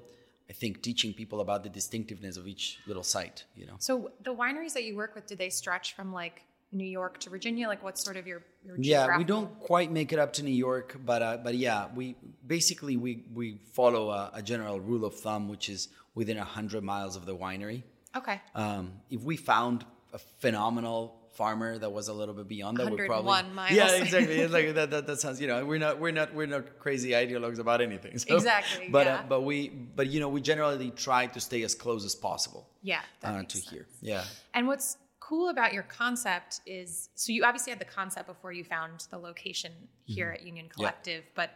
I 0.50 0.54
think 0.54 0.82
teaching 0.82 1.14
people 1.14 1.40
about 1.40 1.64
the 1.64 1.70
distinctiveness 1.70 2.38
of 2.38 2.48
each 2.48 2.80
little 2.86 3.04
site, 3.04 3.46
you 3.56 3.66
know. 3.66 3.76
So 3.80 4.12
the 4.22 4.36
wineries 4.36 4.74
that 4.74 4.84
you 4.84 4.96
work 4.96 5.16
with, 5.16 5.26
do 5.26 5.36
they 5.36 5.50
stretch 5.50 5.96
from 5.96 6.12
like 6.12 6.44
New 6.72 6.86
York 6.86 7.20
to 7.20 7.30
Virginia? 7.30 7.68
Like 7.68 7.84
what's 7.84 8.04
sort 8.04 8.18
of 8.18 8.28
your, 8.28 8.44
your 8.66 8.76
Yeah, 8.80 9.18
we 9.18 9.24
don't 9.24 9.60
quite 9.60 9.92
make 9.92 10.14
it 10.14 10.20
up 10.20 10.34
to 10.34 10.44
New 10.44 10.54
York, 10.54 10.98
but 11.06 11.22
uh, 11.22 11.38
but 11.38 11.56
yeah, 11.56 11.88
we 11.96 12.16
basically 12.46 12.98
we 12.98 13.26
we 13.34 13.60
follow 13.74 14.10
a, 14.10 14.32
a 14.36 14.42
general 14.42 14.80
rule 14.80 15.06
of 15.06 15.16
thumb, 15.16 15.50
which 15.50 15.70
is 15.70 15.90
within 16.16 16.38
hundred 16.38 16.84
miles 16.84 17.16
of 17.16 17.26
the 17.26 17.36
winery. 17.36 17.84
Okay. 18.16 18.42
Um, 18.56 18.94
if 19.10 19.22
we 19.22 19.38
found 19.38 19.86
a 20.14 20.18
phenomenal 20.18 21.22
farmer 21.34 21.78
that 21.78 21.92
was 21.92 22.10
a 22.10 22.14
little 22.14 22.34
bit 22.34 22.48
beyond 22.48 22.78
that 22.78 22.92
we 22.92 23.06
probably 23.06 23.44
miles. 23.54 23.72
yeah 23.72 23.96
exactly 23.96 24.36
it's 24.36 24.52
like 24.52 24.74
that, 24.76 24.92
that 24.92 25.08
that 25.08 25.20
sounds 25.20 25.40
you 25.40 25.48
know 25.48 25.66
we're 25.66 25.80
not 25.80 25.98
we're 25.98 26.12
not 26.12 26.34
we're 26.34 26.46
not 26.46 26.78
crazy 26.78 27.12
ideologues 27.12 27.58
about 27.58 27.80
anything 27.80 28.18
so, 28.18 28.36
exactly 28.36 28.90
but 28.90 29.06
yeah. 29.06 29.16
uh, 29.16 29.24
but 29.30 29.42
we 29.42 29.70
but 29.70 30.08
you 30.08 30.20
know 30.20 30.28
we 30.28 30.42
generally 30.42 30.92
try 30.92 31.26
to 31.28 31.40
stay 31.40 31.64
as 31.64 31.74
close 31.74 32.04
as 32.04 32.16
possible 32.16 32.68
yeah 32.84 33.00
uh, 33.24 33.42
to 33.44 33.58
sense. 33.58 33.70
here 33.70 33.88
yeah 34.02 34.24
and 34.54 34.68
what's 34.68 34.98
cool 35.32 35.48
about 35.48 35.72
your 35.72 35.84
concept 35.84 36.60
is 36.66 37.08
so 37.16 37.32
you 37.32 37.46
obviously 37.46 37.72
had 37.72 37.80
the 37.80 37.86
concept 37.86 38.28
before 38.28 38.52
you 38.52 38.66
found 38.66 39.08
the 39.12 39.18
location 39.18 39.72
here 40.04 40.26
mm-hmm. 40.28 40.34
at 40.34 40.46
union 40.46 40.68
collective 40.68 41.24
yeah. 41.24 41.32
but 41.36 41.52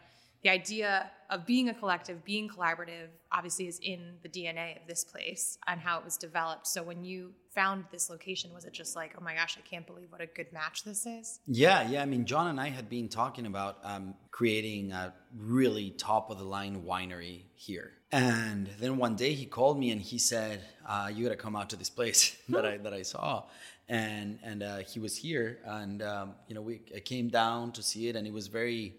the 0.46 0.52
idea 0.52 1.10
of 1.32 1.44
being 1.44 1.70
a 1.70 1.74
collective, 1.74 2.24
being 2.24 2.48
collaborative, 2.48 3.08
obviously 3.32 3.68
is 3.68 3.80
in 3.80 4.14
the 4.22 4.30
DNA 4.30 4.80
of 4.80 4.88
this 4.88 5.04
place 5.04 5.58
and 5.66 5.82
how 5.82 5.98
it 5.98 6.06
was 6.06 6.18
developed. 6.18 6.68
So 6.68 6.84
when 6.84 7.04
you 7.04 7.34
found 7.50 7.86
this 7.92 8.12
location, 8.12 8.54
was 8.54 8.64
it 8.64 8.72
just 8.72 8.96
like, 8.96 9.16
oh 9.20 9.24
my 9.24 9.34
gosh, 9.34 9.58
I 9.58 9.68
can't 9.68 9.88
believe 9.88 10.12
what 10.12 10.22
a 10.22 10.28
good 10.28 10.54
match 10.54 10.84
this 10.84 11.08
is? 11.08 11.40
Yeah, 11.48 11.90
yeah. 11.90 12.04
I 12.04 12.06
mean, 12.06 12.26
John 12.26 12.46
and 12.46 12.62
I 12.62 12.70
had 12.70 12.92
been 12.92 13.10
talking 13.10 13.48
about 13.48 13.80
um, 13.84 14.14
creating 14.30 14.92
a 14.92 15.16
really 15.36 15.90
top 15.98 16.30
of 16.30 16.38
the 16.38 16.44
line 16.44 16.84
winery 16.84 17.46
here. 17.56 17.94
And 18.12 18.70
then 18.80 18.98
one 18.98 19.16
day 19.16 19.34
he 19.34 19.48
called 19.48 19.80
me 19.80 19.90
and 19.90 20.00
he 20.00 20.20
said, 20.20 20.62
uh, 20.88 21.10
"You 21.12 21.24
got 21.26 21.32
to 21.32 21.38
come 21.38 21.56
out 21.56 21.72
to 21.72 21.76
this 21.76 21.90
place 21.90 22.38
that 22.50 22.66
I 22.66 22.78
that 22.78 22.94
I 22.94 23.02
saw." 23.02 23.46
And 23.90 24.38
and 24.44 24.62
uh, 24.62 24.78
he 24.78 25.00
was 25.00 25.18
here, 25.18 25.60
and 25.66 26.02
um, 26.02 26.36
you 26.48 26.56
know, 26.56 26.62
we 26.62 26.82
I 26.96 27.00
came 27.00 27.30
down 27.30 27.72
to 27.74 27.84
see 27.84 28.08
it, 28.10 28.16
and 28.16 28.26
it 28.26 28.32
was 28.32 28.48
very 28.48 28.96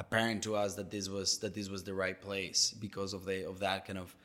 apparent 0.00 0.42
to 0.42 0.56
us 0.56 0.74
that 0.74 0.90
this 0.90 1.08
was 1.08 1.38
that 1.38 1.54
this 1.54 1.68
was 1.68 1.84
the 1.84 1.94
right 1.94 2.20
place 2.20 2.74
because 2.86 3.12
of 3.12 3.24
the 3.24 3.48
of 3.48 3.60
that 3.60 3.86
kind 3.86 3.98
of 3.98 4.16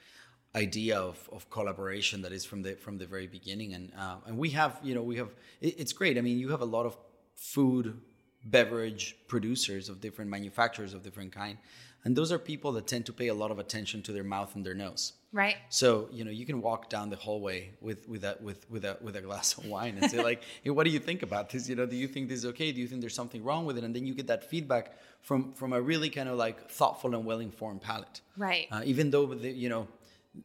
idea 0.55 0.97
of, 0.97 1.17
of 1.33 1.49
collaboration 1.49 2.21
that 2.21 2.31
is 2.31 2.45
from 2.45 2.61
the 2.63 2.73
from 2.75 2.97
the 2.97 3.05
very 3.05 3.27
beginning. 3.27 3.73
And 3.73 3.91
uh, 3.97 4.17
and 4.25 4.37
we 4.37 4.49
have 4.51 4.79
you 4.81 4.95
know 4.95 5.03
we 5.03 5.17
have 5.17 5.31
it, 5.61 5.79
it's 5.81 5.93
great. 5.93 6.17
I 6.17 6.21
mean 6.21 6.39
you 6.39 6.49
have 6.49 6.61
a 6.61 6.71
lot 6.77 6.85
of 6.85 6.97
food 7.35 7.99
beverage 8.45 9.15
producers 9.27 9.89
of 9.89 9.99
different 9.99 10.29
manufacturers 10.29 10.93
of 10.93 11.03
different 11.03 11.31
kind 11.31 11.57
and 12.03 12.15
those 12.15 12.31
are 12.31 12.37
people 12.37 12.71
that 12.73 12.85
tend 12.85 13.05
to 13.07 13.11
pay 13.11 13.27
a 13.27 13.33
lot 13.33 13.49
of 13.49 13.57
attention 13.57 14.03
to 14.03 14.11
their 14.11 14.23
mouth 14.23 14.55
and 14.55 14.65
their 14.65 14.75
nose 14.75 15.13
right. 15.35 15.57
So 15.69 16.07
you 16.11 16.23
know 16.25 16.31
you 16.31 16.45
can 16.45 16.61
walk 16.61 16.89
down 16.89 17.09
the 17.09 17.15
hallway 17.15 17.71
with 17.81 18.07
with 18.07 18.23
a 18.23 18.37
with 18.41 18.69
with 18.69 18.85
a 18.85 18.97
with 19.01 19.15
a 19.15 19.21
glass 19.21 19.57
of 19.57 19.65
wine 19.65 19.97
and 19.99 20.09
say 20.09 20.23
like 20.23 20.41
hey 20.63 20.71
what 20.71 20.85
do 20.85 20.91
you 20.91 20.99
think 20.99 21.21
about 21.23 21.49
this? 21.49 21.69
You 21.69 21.75
know 21.75 21.85
do 21.85 21.95
you 21.95 22.07
think 22.07 22.29
this 22.29 22.39
is 22.39 22.45
okay? 22.53 22.71
Do 22.71 22.79
you 22.81 22.87
think 22.87 23.01
there's 23.01 23.19
something 23.21 23.43
wrong 23.43 23.65
with 23.65 23.77
it? 23.77 23.83
And 23.83 23.95
then 23.95 24.05
you 24.07 24.13
get 24.13 24.27
that 24.27 24.49
feedback 24.49 24.97
from 25.21 25.53
from 25.53 25.73
a 25.73 25.81
really 25.81 26.09
kind 26.09 26.29
of 26.29 26.37
like 26.37 26.69
thoughtful 26.69 27.13
and 27.15 27.25
well 27.25 27.39
informed 27.39 27.81
palate. 27.81 28.21
Right. 28.37 28.67
Uh, 28.71 28.81
even 28.85 29.11
though 29.11 29.25
the, 29.27 29.51
you 29.51 29.69
know 29.69 29.87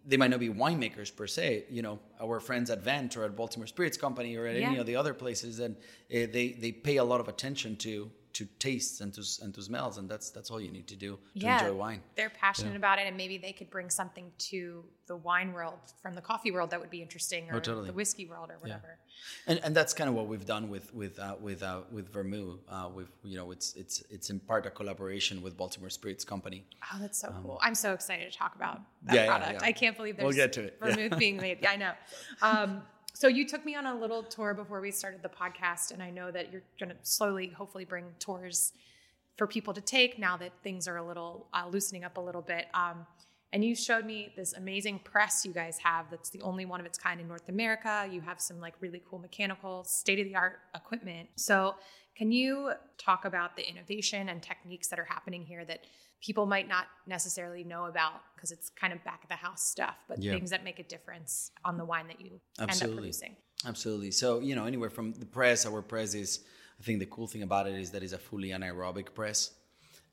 they 0.06 0.16
might 0.16 0.30
not 0.30 0.40
be 0.40 0.48
winemakers 0.48 1.14
per 1.14 1.26
se. 1.26 1.64
You 1.70 1.82
know, 1.82 1.98
our 2.20 2.40
friends 2.40 2.70
at 2.70 2.82
Vent 2.82 3.16
or 3.16 3.24
at 3.24 3.36
Baltimore 3.36 3.66
Spirits 3.66 3.96
Company 3.96 4.36
or 4.36 4.46
at 4.46 4.56
yeah. 4.56 4.68
any 4.68 4.78
of 4.78 4.86
the 4.86 4.96
other 4.96 5.14
places, 5.14 5.60
and 5.60 5.76
uh, 5.76 6.30
they 6.32 6.56
they 6.58 6.72
pay 6.72 6.96
a 6.96 7.04
lot 7.04 7.20
of 7.20 7.28
attention 7.28 7.76
to 7.76 8.10
to 8.32 8.46
tastes 8.58 9.00
and 9.00 9.12
to 9.14 9.22
and 9.42 9.54
to 9.54 9.62
smells, 9.62 9.98
and 9.98 10.08
that's 10.08 10.30
that's 10.30 10.50
all 10.50 10.60
you 10.60 10.70
need 10.70 10.86
to 10.88 10.96
do 10.96 11.18
to 11.34 11.40
yeah, 11.40 11.60
enjoy 11.60 11.76
wine. 11.76 12.00
They're 12.16 12.30
passionate 12.30 12.72
yeah. 12.72 12.78
about 12.78 12.98
it, 12.98 13.06
and 13.06 13.16
maybe 13.16 13.38
they 13.38 13.52
could 13.52 13.70
bring 13.70 13.90
something 13.90 14.30
to 14.50 14.84
the 15.06 15.16
wine 15.16 15.52
world 15.52 15.78
from 16.02 16.14
the 16.14 16.20
coffee 16.20 16.50
world 16.50 16.70
that 16.70 16.80
would 16.80 16.90
be 16.90 17.02
interesting, 17.02 17.50
or 17.50 17.56
oh, 17.56 17.60
totally. 17.60 17.86
the 17.86 17.92
whiskey 17.92 18.26
world, 18.26 18.50
or 18.50 18.58
whatever. 18.60 18.98
Yeah. 19.46 19.52
And 19.52 19.60
and 19.64 19.76
that's 19.76 19.92
kind 19.92 20.08
of 20.08 20.14
what 20.14 20.26
we've 20.26 20.46
done 20.46 20.68
with 20.68 20.92
with 20.94 21.18
uh, 21.18 21.36
with 21.40 21.62
uh, 21.62 21.80
with 21.90 22.12
Vermouth. 22.12 22.60
Uh, 22.68 22.88
with 22.94 23.08
you 23.24 23.36
know, 23.36 23.50
it's 23.50 23.74
it's 23.74 24.02
it's 24.10 24.30
in 24.30 24.40
part 24.40 24.66
a 24.66 24.70
collaboration 24.70 25.42
with 25.42 25.56
Baltimore 25.56 25.90
Spirits 25.90 26.24
Company. 26.24 26.64
Oh, 26.92 26.98
that's 27.00 27.18
so 27.18 27.28
um, 27.28 27.42
cool! 27.42 27.58
I'm 27.62 27.74
so 27.74 27.92
excited 27.92 28.30
to 28.30 28.36
talk 28.36 28.54
about 28.54 28.80
that 29.04 29.28
product. 29.28 29.62
I 29.62 29.72
can't 29.72 29.96
believe 29.96 30.16
there's 30.16 30.26
we'll 30.26 30.36
get 30.36 30.52
to 30.54 30.62
it. 30.62 30.78
Vermouth 30.80 31.18
being 31.18 31.36
made. 31.36 31.58
Yeah, 31.62 31.72
I 31.72 31.76
know. 31.76 31.92
Um, 32.42 32.82
so 33.12 33.28
you 33.28 33.46
took 33.46 33.64
me 33.64 33.74
on 33.74 33.86
a 33.86 33.94
little 33.94 34.22
tour 34.22 34.54
before 34.54 34.80
we 34.80 34.90
started 34.90 35.22
the 35.22 35.28
podcast, 35.28 35.92
and 35.92 36.02
I 36.02 36.10
know 36.10 36.30
that 36.30 36.52
you're 36.52 36.62
going 36.78 36.90
to 36.90 36.96
slowly, 37.02 37.48
hopefully, 37.48 37.84
bring 37.84 38.06
tours 38.18 38.72
for 39.36 39.46
people 39.46 39.72
to 39.74 39.80
take 39.80 40.18
now 40.18 40.36
that 40.36 40.52
things 40.62 40.86
are 40.86 40.96
a 40.96 41.06
little 41.06 41.46
uh, 41.54 41.66
loosening 41.70 42.04
up 42.04 42.16
a 42.16 42.20
little 42.20 42.42
bit. 42.42 42.66
Um, 42.74 43.06
and 43.52 43.64
you 43.64 43.74
showed 43.74 44.04
me 44.04 44.32
this 44.36 44.52
amazing 44.52 45.00
press 45.00 45.44
you 45.44 45.52
guys 45.52 45.78
have 45.78 46.06
that's 46.10 46.30
the 46.30 46.40
only 46.42 46.66
one 46.66 46.78
of 46.78 46.86
its 46.86 46.98
kind 46.98 47.20
in 47.20 47.26
North 47.26 47.48
America. 47.48 48.08
You 48.10 48.20
have 48.20 48.40
some 48.40 48.60
like 48.60 48.74
really 48.80 49.02
cool 49.08 49.18
mechanical, 49.18 49.82
state 49.84 50.20
of 50.20 50.26
the 50.26 50.36
art 50.36 50.60
equipment. 50.74 51.28
So, 51.36 51.74
can 52.16 52.32
you 52.32 52.72
talk 52.98 53.24
about 53.24 53.56
the 53.56 53.66
innovation 53.66 54.28
and 54.28 54.42
techniques 54.42 54.88
that 54.88 54.98
are 54.98 55.04
happening 55.04 55.42
here 55.42 55.64
that 55.64 55.84
people 56.20 56.46
might 56.46 56.68
not 56.68 56.86
necessarily 57.06 57.64
know 57.64 57.86
about 57.86 58.20
because 58.34 58.50
it's 58.50 58.70
kind 58.70 58.92
of 58.92 59.02
back 59.04 59.22
of 59.22 59.28
the 59.28 59.36
house 59.36 59.62
stuff, 59.62 59.96
but 60.08 60.22
yeah. 60.22 60.32
things 60.32 60.50
that 60.50 60.64
make 60.64 60.78
a 60.78 60.82
difference 60.82 61.50
on 61.64 61.76
the 61.76 61.84
wine 61.84 62.06
that 62.08 62.20
you 62.20 62.40
Absolutely. 62.58 62.84
end 62.84 62.92
up 62.92 62.96
producing. 62.96 63.36
Absolutely. 63.66 64.10
So, 64.10 64.40
you 64.40 64.54
know, 64.54 64.66
anywhere 64.66 64.90
from 64.90 65.12
the 65.12 65.26
press, 65.26 65.66
our 65.66 65.82
press 65.82 66.14
is, 66.14 66.40
I 66.78 66.82
think 66.82 66.98
the 66.98 67.06
cool 67.06 67.26
thing 67.26 67.42
about 67.42 67.66
it 67.66 67.74
is 67.74 67.90
that 67.90 68.02
it's 68.02 68.12
a 68.12 68.18
fully 68.18 68.48
anaerobic 68.50 69.14
press. 69.14 69.52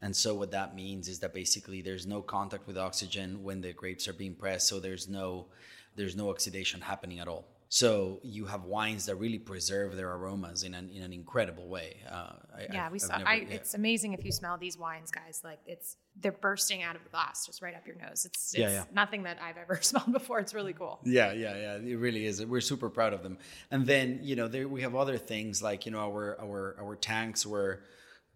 And 0.02 0.16
so 0.16 0.36
what 0.36 0.52
that 0.52 0.76
means 0.76 1.08
is 1.08 1.20
that 1.20 1.34
basically 1.34 1.82
there's 1.82 2.06
no 2.06 2.22
contact 2.22 2.68
with 2.68 2.78
oxygen 2.78 3.44
when 3.44 3.62
the 3.62 3.74
grapes 3.74 4.08
are 4.08 4.14
being 4.14 4.36
pressed, 4.36 4.68
so 4.68 4.80
there's 4.80 5.08
no 5.08 5.48
there's 5.96 6.16
no 6.16 6.30
oxidation 6.30 6.82
happening 6.82 7.20
at 7.20 7.28
all. 7.28 7.46
So 7.70 8.20
you 8.24 8.46
have 8.46 8.64
wines 8.64 9.06
that 9.08 9.16
really 9.16 9.40
preserve 9.40 9.96
their 9.96 10.10
aromas 10.10 10.64
in 10.64 10.74
an 10.74 10.90
in 10.90 11.04
an 11.04 11.12
incredible 11.12 11.68
way. 11.68 11.98
Uh, 12.10 12.34
I, 12.56 12.68
yeah, 12.72 12.86
I've, 12.86 12.92
we 12.94 13.00
saw. 13.00 13.18
Never, 13.18 13.30
I, 13.30 13.36
yeah. 13.36 13.56
It's 13.56 13.74
amazing 13.74 14.14
if 14.14 14.24
you 14.24 14.32
smell 14.32 14.58
these 14.58 14.78
wines, 14.78 15.12
guys. 15.12 15.42
Like 15.44 15.60
it's 15.66 15.98
they're 16.20 16.32
bursting 16.32 16.82
out 16.82 16.96
of 16.96 17.04
the 17.04 17.10
glass 17.10 17.46
just 17.46 17.62
right 17.62 17.76
up 17.76 17.86
your 17.86 17.98
nose. 17.98 18.26
It's, 18.26 18.54
it's 18.54 18.58
yeah, 18.58 18.70
yeah. 18.70 18.84
nothing 18.94 19.24
that 19.24 19.38
I've 19.42 19.58
ever 19.58 19.78
smelled 19.82 20.14
before. 20.14 20.40
It's 20.40 20.54
really 20.54 20.74
cool. 20.74 21.00
Yeah, 21.04 21.34
yeah, 21.34 21.58
yeah. 21.58 21.76
It 21.76 21.96
really 21.96 22.26
is. 22.26 22.46
We're 22.46 22.62
super 22.62 22.90
proud 22.90 23.14
of 23.14 23.22
them. 23.22 23.38
And 23.70 23.86
then 23.86 24.20
you 24.22 24.38
know 24.38 24.48
there 24.48 24.68
we 24.68 24.82
have 24.84 24.96
other 24.96 25.18
things 25.18 25.62
like 25.62 25.86
you 25.86 25.92
know 25.92 26.00
our 26.00 26.38
our 26.40 26.78
our 26.80 26.96
tanks 26.96 27.46
were 27.46 27.82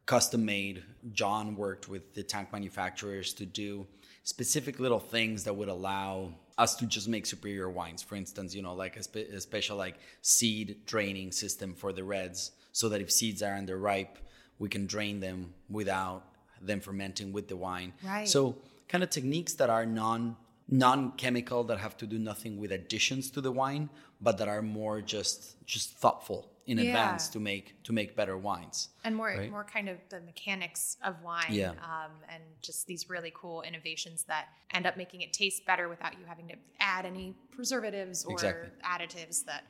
custom 0.06 0.44
made. 0.44 0.84
John 1.14 1.56
worked 1.56 1.88
with 1.88 2.14
the 2.14 2.24
tank 2.24 2.52
manufacturers 2.52 3.34
to 3.36 3.46
do 3.46 3.88
specific 4.24 4.80
little 4.80 5.00
things 5.00 5.46
that 5.46 5.56
would 5.56 5.70
allow 5.70 6.34
us 6.62 6.76
to 6.76 6.86
just 6.86 7.08
make 7.08 7.26
superior 7.26 7.70
wines. 7.70 8.02
For 8.04 8.16
instance, 8.16 8.54
you 8.54 8.62
know, 8.62 8.76
like 8.76 8.96
a, 8.96 9.04
spe- 9.04 9.32
a 9.38 9.42
special 9.42 9.78
like 9.78 9.98
seed 10.22 10.68
draining 10.86 11.32
system 11.32 11.74
for 11.74 11.92
the 11.92 12.04
reds, 12.04 12.52
so 12.72 12.88
that 12.90 13.02
if 13.02 13.12
seeds 13.12 13.42
are 13.42 13.54
underripe, 13.62 14.16
we 14.60 14.70
can 14.70 14.86
drain 14.86 15.20
them 15.20 15.54
without 15.70 16.24
them 16.62 16.80
fermenting 16.80 17.34
with 17.34 17.48
the 17.48 17.58
wine. 17.58 17.94
Right. 18.04 18.28
So 18.28 18.56
kind 18.88 19.04
of 19.04 19.10
techniques 19.10 19.54
that 19.56 19.70
are 19.70 19.86
non 19.86 20.38
non-chemical 20.74 21.66
that 21.66 21.80
have 21.80 21.98
to 21.98 22.06
do 22.06 22.18
nothing 22.18 22.58
with 22.58 22.72
additions 22.72 23.30
to 23.30 23.42
the 23.42 23.52
wine 23.52 23.90
but 24.22 24.38
that 24.38 24.48
are 24.48 24.62
more 24.62 25.02
just 25.02 25.38
just 25.66 25.98
thoughtful 25.98 26.51
in 26.72 26.78
yeah. 26.78 26.86
advance 26.86 27.28
to 27.28 27.40
make 27.40 27.76
to 27.84 27.92
make 27.92 28.16
better 28.16 28.38
wines 28.38 28.90
and 29.04 29.14
more 29.14 29.28
right? 29.28 29.52
more 29.52 29.66
kind 29.66 29.90
of 29.90 29.98
the 30.08 30.22
mechanics 30.22 30.96
of 31.04 31.22
wine 31.22 31.44
yeah. 31.50 31.72
um, 31.72 32.12
and 32.30 32.42
just 32.62 32.88
these 32.88 33.10
really 33.10 33.32
cool 33.36 33.62
innovations 33.64 34.24
that 34.24 34.46
end 34.74 34.86
up 34.86 34.96
making 34.96 35.22
it 35.22 35.34
taste 35.34 35.66
better 35.66 35.90
without 35.90 36.14
you 36.14 36.26
having 36.26 36.48
to 36.48 36.56
add 36.80 37.06
any 37.06 37.36
preservatives 37.52 38.24
or 38.24 38.34
exactly. 38.34 38.70
additives 38.86 39.44
that 39.44 39.64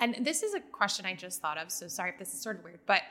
and 0.00 0.16
this 0.24 0.42
is 0.42 0.54
a 0.54 0.60
question 0.72 1.04
i 1.04 1.14
just 1.14 1.42
thought 1.42 1.58
of 1.58 1.70
so 1.70 1.86
sorry 1.86 2.10
if 2.10 2.18
this 2.18 2.32
is 2.32 2.40
sort 2.40 2.58
of 2.58 2.64
weird 2.64 2.80
but 2.86 3.02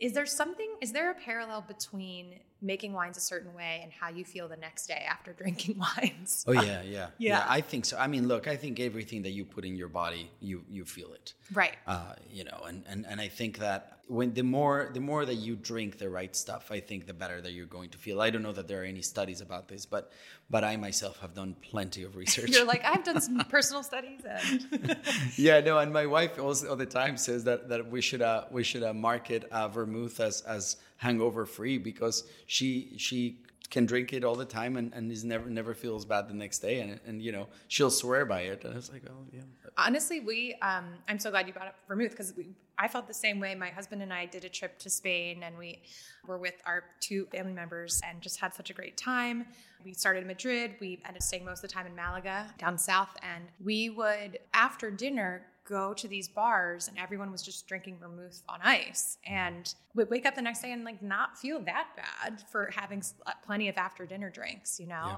is 0.00 0.14
there 0.14 0.24
something 0.24 0.74
is 0.80 0.92
there 0.92 1.10
a 1.10 1.14
parallel 1.14 1.62
between 1.68 2.40
making 2.62 2.92
wines 2.92 3.16
a 3.16 3.20
certain 3.20 3.52
way 3.54 3.80
and 3.82 3.92
how 3.92 4.08
you 4.08 4.24
feel 4.24 4.48
the 4.48 4.56
next 4.56 4.86
day 4.86 5.04
after 5.08 5.32
drinking 5.42 5.78
wines. 5.78 6.44
Oh 6.46 6.52
yeah, 6.52 6.62
yeah, 6.62 6.80
yeah, 6.82 7.08
Yeah. 7.18 7.46
I 7.48 7.60
think 7.60 7.84
so. 7.84 7.98
I 7.98 8.06
mean, 8.06 8.28
look, 8.28 8.46
I 8.48 8.56
think 8.56 8.80
everything 8.80 9.22
that 9.22 9.30
you 9.30 9.44
put 9.44 9.64
in 9.64 9.76
your 9.76 9.88
body, 9.88 10.30
you 10.40 10.64
you 10.70 10.84
feel 10.84 11.12
it. 11.12 11.34
Right. 11.52 11.76
Uh, 11.86 12.14
you 12.30 12.44
know, 12.44 12.62
and, 12.66 12.84
and 12.88 13.04
and 13.06 13.20
I 13.20 13.28
think 13.28 13.58
that 13.58 13.98
when 14.08 14.34
the 14.34 14.42
more 14.42 14.90
the 14.92 15.00
more 15.00 15.24
that 15.24 15.34
you 15.34 15.56
drink 15.56 15.98
the 15.98 16.08
right 16.08 16.34
stuff, 16.36 16.70
I 16.70 16.80
think 16.80 17.06
the 17.06 17.14
better 17.14 17.40
that 17.40 17.52
you're 17.52 17.66
going 17.66 17.90
to 17.90 17.98
feel. 17.98 18.20
I 18.20 18.30
don't 18.30 18.42
know 18.42 18.52
that 18.52 18.68
there 18.68 18.82
are 18.82 18.84
any 18.84 19.02
studies 19.02 19.40
about 19.40 19.68
this, 19.68 19.86
but 19.86 20.12
but 20.50 20.64
I 20.64 20.76
myself 20.76 21.18
have 21.20 21.34
done 21.34 21.56
plenty 21.62 22.02
of 22.02 22.16
research. 22.22 22.50
You're 22.50 22.66
like, 22.66 22.84
I've 22.84 23.04
done 23.04 23.20
some 23.20 23.38
personal 23.48 23.82
studies 23.82 24.20
and 24.24 24.96
yeah, 25.36 25.60
no, 25.60 25.78
and 25.78 25.92
my 25.92 26.06
wife 26.06 26.38
also 26.38 26.70
all 26.70 26.76
the 26.76 26.86
time 26.86 27.16
says 27.16 27.44
that 27.44 27.68
that 27.68 27.90
we 27.90 28.00
should 28.00 28.22
uh, 28.22 28.44
we 28.50 28.62
should 28.62 28.82
uh, 28.82 28.92
market 28.92 29.44
uh, 29.50 29.68
vermouth 29.68 30.20
as 30.20 30.42
as 30.42 30.76
hangover 31.02 31.44
free 31.46 31.78
because 31.78 32.24
she 32.46 32.94
she 32.96 33.38
can 33.70 33.86
drink 33.86 34.12
it 34.12 34.22
all 34.22 34.34
the 34.34 34.44
time 34.44 34.76
and, 34.76 34.92
and 34.94 35.10
is 35.10 35.24
never 35.24 35.48
never 35.48 35.74
feels 35.74 36.04
bad 36.04 36.28
the 36.28 36.34
next 36.34 36.60
day 36.60 36.80
and 36.80 37.00
and 37.06 37.22
you 37.22 37.32
know 37.32 37.46
she'll 37.68 37.90
swear 37.90 38.24
by 38.24 38.42
it 38.42 38.64
and 38.64 38.74
like 38.92 39.02
oh 39.08 39.24
yeah 39.32 39.42
honestly, 39.76 40.20
we 40.20 40.54
um, 40.62 40.86
I'm 41.08 41.18
so 41.18 41.30
glad 41.30 41.46
you 41.46 41.52
brought 41.52 41.68
up 41.68 41.76
vermouth 41.88 42.10
because 42.10 42.32
I 42.78 42.88
felt 42.88 43.06
the 43.06 43.14
same 43.14 43.40
way. 43.40 43.54
My 43.54 43.68
husband 43.68 44.02
and 44.02 44.12
I 44.12 44.26
did 44.26 44.44
a 44.44 44.48
trip 44.48 44.78
to 44.80 44.90
Spain, 44.90 45.42
and 45.42 45.56
we 45.56 45.82
were 46.26 46.38
with 46.38 46.54
our 46.66 46.84
two 47.00 47.26
family 47.26 47.52
members 47.52 48.00
and 48.08 48.20
just 48.20 48.40
had 48.40 48.54
such 48.54 48.70
a 48.70 48.72
great 48.72 48.96
time. 48.96 49.46
We 49.84 49.94
started 49.94 50.20
in 50.20 50.28
Madrid. 50.28 50.76
We 50.80 51.00
ended 51.04 51.16
up 51.16 51.22
staying 51.22 51.44
most 51.44 51.64
of 51.64 51.70
the 51.70 51.74
time 51.74 51.86
in 51.86 51.94
Malaga, 51.94 52.52
down 52.58 52.78
south, 52.78 53.16
and 53.22 53.44
we 53.62 53.90
would 53.90 54.38
after 54.54 54.90
dinner 54.90 55.46
go 55.72 55.94
to 55.94 56.06
these 56.06 56.28
bars 56.28 56.88
and 56.88 56.98
everyone 56.98 57.30
was 57.32 57.42
just 57.42 57.66
drinking 57.66 57.96
vermouth 57.98 58.42
on 58.48 58.58
ice 58.62 59.16
and 59.26 59.74
would 59.94 60.10
wake 60.10 60.26
up 60.26 60.34
the 60.34 60.42
next 60.42 60.60
day 60.60 60.72
and 60.72 60.84
like 60.84 61.00
not 61.02 61.38
feel 61.38 61.58
that 61.60 61.86
bad 61.96 62.42
for 62.52 62.70
having 62.74 63.02
uh, 63.26 63.32
plenty 63.46 63.68
of 63.70 63.76
after 63.78 64.04
dinner 64.04 64.30
drinks 64.30 64.78
you 64.78 64.86
know 64.86 65.06
Yeah. 65.06 65.16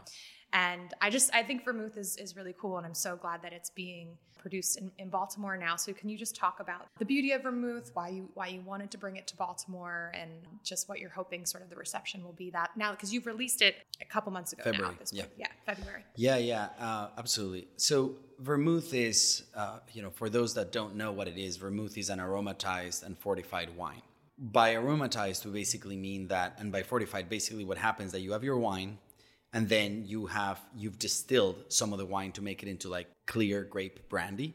And 0.54 0.94
i 1.00 1.10
just 1.10 1.32
i 1.34 1.42
think 1.42 1.64
vermouth 1.64 1.96
is, 1.96 2.16
is 2.16 2.36
really 2.36 2.54
cool 2.58 2.78
and 2.78 2.86
i'm 2.86 2.94
so 2.94 3.16
glad 3.16 3.42
that 3.42 3.52
it's 3.52 3.70
being 3.70 4.16
produced 4.38 4.78
in, 4.78 4.90
in 4.98 5.08
baltimore 5.08 5.56
now 5.56 5.76
so 5.76 5.92
can 5.92 6.08
you 6.08 6.18
just 6.18 6.36
talk 6.36 6.60
about 6.60 6.86
the 6.98 7.04
beauty 7.04 7.32
of 7.32 7.42
vermouth 7.42 7.90
why 7.94 8.08
you 8.08 8.28
why 8.34 8.46
you 8.46 8.60
wanted 8.60 8.90
to 8.90 8.98
bring 8.98 9.16
it 9.16 9.26
to 9.26 9.36
baltimore 9.36 10.12
and 10.14 10.30
just 10.62 10.88
what 10.88 10.98
you're 10.98 11.10
hoping 11.10 11.44
sort 11.46 11.62
of 11.62 11.70
the 11.70 11.76
reception 11.76 12.22
will 12.22 12.32
be 12.32 12.50
that 12.50 12.70
now 12.76 12.90
because 12.90 13.12
you've 13.12 13.26
released 13.26 13.62
it 13.62 13.76
a 14.00 14.04
couple 14.04 14.30
months 14.30 14.52
ago 14.52 14.62
now 14.66 14.72
February, 14.72 14.96
this 14.98 15.12
yeah. 15.12 15.24
yeah 15.38 15.46
february 15.64 16.04
Yeah, 16.16 16.36
yeah, 16.36 16.68
uh, 16.78 17.08
absolutely. 17.18 17.68
So 17.76 18.16
vermouth 18.38 18.94
is, 18.94 19.44
uh, 19.54 19.78
you 19.92 20.02
know, 20.02 20.10
for 20.10 20.28
those 20.28 20.54
that 20.54 20.72
don't 20.72 20.94
know 20.94 21.12
what 21.12 21.28
it 21.28 21.38
is, 21.38 21.56
vermouth 21.56 21.98
is 21.98 22.08
an 22.08 22.18
aromatized 22.18 23.04
and 23.04 23.18
fortified 23.18 23.76
wine. 23.76 24.02
By 24.38 24.74
aromatized, 24.74 25.44
we 25.44 25.52
basically 25.52 25.96
mean 25.96 26.28
that, 26.28 26.56
and 26.58 26.72
by 26.72 26.82
fortified, 26.82 27.28
basically 27.28 27.64
what 27.64 27.78
happens 27.78 28.12
that 28.12 28.20
you 28.20 28.32
have 28.32 28.44
your 28.44 28.58
wine, 28.58 28.98
and 29.54 29.68
then 29.68 30.04
you 30.06 30.26
have 30.26 30.60
you've 30.76 30.98
distilled 30.98 31.56
some 31.68 31.92
of 31.94 31.98
the 31.98 32.06
wine 32.14 32.32
to 32.32 32.42
make 32.42 32.62
it 32.62 32.68
into 32.68 32.88
like 32.88 33.08
clear 33.26 33.64
grape 33.64 34.08
brandy, 34.08 34.54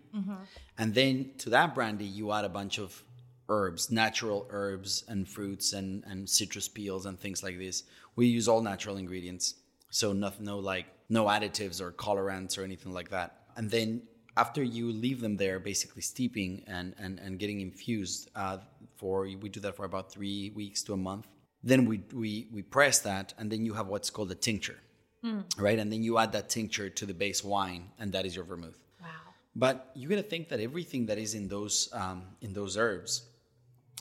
and 0.77 0.93
then 0.93 1.31
to 1.39 1.49
that 1.49 1.73
brandy 1.73 2.05
you 2.05 2.31
add 2.31 2.45
a 2.45 2.49
bunch 2.49 2.77
of 2.77 3.03
herbs, 3.49 3.89
natural 3.89 4.45
herbs 4.51 5.03
and 5.07 5.27
fruits 5.27 5.73
and, 5.73 6.03
and 6.05 6.29
citrus 6.29 6.67
peels 6.67 7.05
and 7.07 7.19
things 7.19 7.41
like 7.41 7.57
this. 7.57 7.83
We 8.15 8.27
use 8.27 8.47
all 8.47 8.61
natural 8.61 8.97
ingredients. 8.97 9.55
So 9.89 10.13
nothing, 10.13 10.45
no 10.45 10.59
like 10.59 10.85
no 11.09 11.25
additives 11.25 11.81
or 11.81 11.91
colorants 11.91 12.57
or 12.57 12.63
anything 12.63 12.93
like 12.93 13.09
that. 13.09 13.29
And 13.57 13.71
then 13.71 14.03
after 14.37 14.61
you 14.61 14.91
leave 14.91 15.19
them 15.21 15.35
there, 15.37 15.59
basically 15.59 16.03
steeping 16.03 16.63
and 16.67 16.93
and, 16.99 17.19
and 17.19 17.39
getting 17.39 17.61
infused 17.61 18.29
uh, 18.35 18.57
for 18.97 19.21
we 19.23 19.49
do 19.49 19.59
that 19.61 19.75
for 19.75 19.85
about 19.85 20.11
three 20.11 20.51
weeks 20.61 20.83
to 20.83 20.93
a 20.93 20.97
month. 20.97 21.25
Then 21.63 21.85
we 21.85 22.03
we 22.13 22.31
we 22.53 22.61
press 22.61 22.99
that, 22.99 23.33
and 23.37 23.51
then 23.51 23.65
you 23.65 23.73
have 23.73 23.87
what's 23.87 24.09
called 24.09 24.31
a 24.31 24.35
tincture, 24.35 24.79
right? 25.57 25.79
And 25.79 25.91
then 25.91 26.03
you 26.03 26.17
add 26.17 26.31
that 26.33 26.49
tincture 26.49 26.89
to 26.89 27.05
the 27.05 27.13
base 27.13 27.43
wine, 27.43 27.89
and 27.99 28.11
that 28.13 28.25
is 28.25 28.35
your 28.35 28.45
vermouth. 28.45 28.79
wow 29.01 29.07
But 29.55 29.91
you 29.95 30.07
got 30.07 30.15
to 30.15 30.23
think 30.23 30.49
that 30.49 30.59
everything 30.59 31.07
that 31.07 31.17
is 31.17 31.33
in 31.33 31.47
those 31.47 31.89
um, 31.93 32.23
in 32.41 32.53
those 32.53 32.77
herbs, 32.77 33.23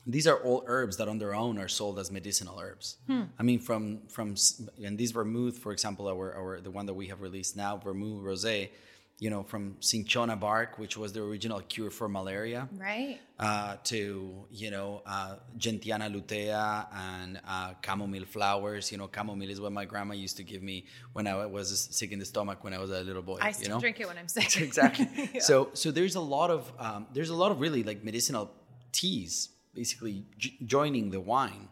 these 0.07 0.27
are 0.27 0.39
all 0.39 0.63
herbs 0.67 0.97
that 0.99 1.09
on 1.09 1.19
their 1.19 1.35
own 1.35 1.59
are 1.59 1.69
sold 1.69 1.99
as 1.99 2.11
medicinal 2.11 2.59
herbs. 2.59 2.97
I 3.39 3.43
mean, 3.43 3.59
from 3.59 3.83
from 4.09 4.37
and 4.85 4.97
these 4.97 5.13
vermouth, 5.13 5.59
for 5.59 5.73
example, 5.73 6.09
our, 6.09 6.35
our 6.35 6.61
the 6.61 6.71
one 6.71 6.87
that 6.87 6.95
we 6.95 7.09
have 7.09 7.21
released 7.21 7.57
now, 7.57 7.77
vermouth 7.77 8.23
rosé, 8.23 8.71
you 9.21 9.31
know, 9.31 9.43
from 9.43 9.77
cinchona 9.81 10.37
bark, 10.37 10.79
which 10.79 10.97
was 10.97 11.13
the 11.13 11.21
original 11.21 11.61
cure 11.61 11.91
for 11.91 12.09
malaria, 12.09 12.69
right 12.77 13.19
uh, 13.39 13.77
to 13.85 14.47
you 14.51 14.71
know 14.71 15.03
uh, 15.07 15.37
gentiana 15.57 16.09
lutea 16.15 16.87
and 16.95 17.41
uh, 17.47 17.73
chamomile 17.85 18.25
flowers. 18.27 18.93
You 18.93 18.99
know, 18.99 19.11
chamomile 19.13 19.51
is 19.51 19.61
what 19.61 19.73
my 19.73 19.85
grandma 19.85 20.15
used 20.15 20.37
to 20.37 20.45
give 20.45 20.63
me 20.63 20.87
when 21.15 21.27
I 21.27 21.47
was 21.47 21.89
sick 21.91 22.13
in 22.13 22.19
the 22.21 22.25
stomach 22.25 22.63
when 22.63 22.73
I 22.75 22.79
was 22.79 22.91
a 22.91 23.01
little 23.01 23.23
boy. 23.23 23.39
i 23.41 23.49
you 23.49 23.55
still 23.55 23.71
know? 23.75 23.81
drink 23.81 23.99
it 24.01 24.07
when 24.07 24.19
i'm 24.19 24.29
sick 24.29 24.61
exactly. 24.61 25.09
Yeah. 25.35 25.41
So 25.41 25.71
so 25.75 25.91
there's 25.91 26.15
a 26.15 26.21
lot 26.21 26.51
of 26.51 26.73
um, 26.79 27.07
there's 27.13 27.31
a 27.31 27.35
lot 27.35 27.51
of 27.51 27.61
really 27.61 27.83
like 27.83 28.05
medicinal 28.05 28.51
teas 28.93 29.49
basically 29.75 30.25
j- 30.39 30.57
joining 30.65 31.11
the 31.11 31.21
wine 31.21 31.69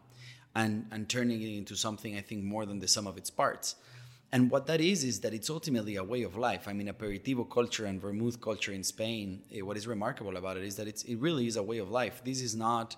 and 0.55 0.85
and 0.91 1.07
turning 1.07 1.41
it 1.41 1.57
into 1.57 1.75
something 1.75 2.17
I 2.17 2.21
think 2.21 2.43
more 2.43 2.65
than 2.65 2.79
the 2.79 2.87
sum 2.87 3.07
of 3.07 3.17
its 3.17 3.29
parts. 3.29 3.75
And 4.31 4.51
what 4.51 4.65
that 4.67 4.81
is 4.81 5.03
is 5.03 5.21
that 5.21 5.33
it's 5.33 5.49
ultimately 5.49 5.95
a 5.95 6.03
way 6.03 6.23
of 6.23 6.35
life. 6.35 6.67
I 6.67 6.73
mean, 6.73 6.87
aperitivo 6.87 7.49
culture 7.49 7.85
and 7.85 8.01
vermouth 8.01 8.41
culture 8.41 8.73
in 8.73 8.83
Spain. 8.83 9.43
eh, 9.53 9.61
what 9.61 9.77
is 9.77 9.87
remarkable 9.87 10.35
about 10.37 10.57
it 10.57 10.63
is 10.63 10.75
that 10.75 10.87
it's 10.87 11.03
it 11.03 11.15
really 11.17 11.47
is 11.47 11.55
a 11.55 11.63
way 11.63 11.77
of 11.77 11.89
life. 11.89 12.21
This 12.23 12.41
is 12.41 12.55
not 12.55 12.95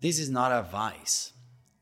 this 0.00 0.18
is 0.18 0.28
not 0.28 0.52
a 0.52 0.62
vice. 0.62 1.32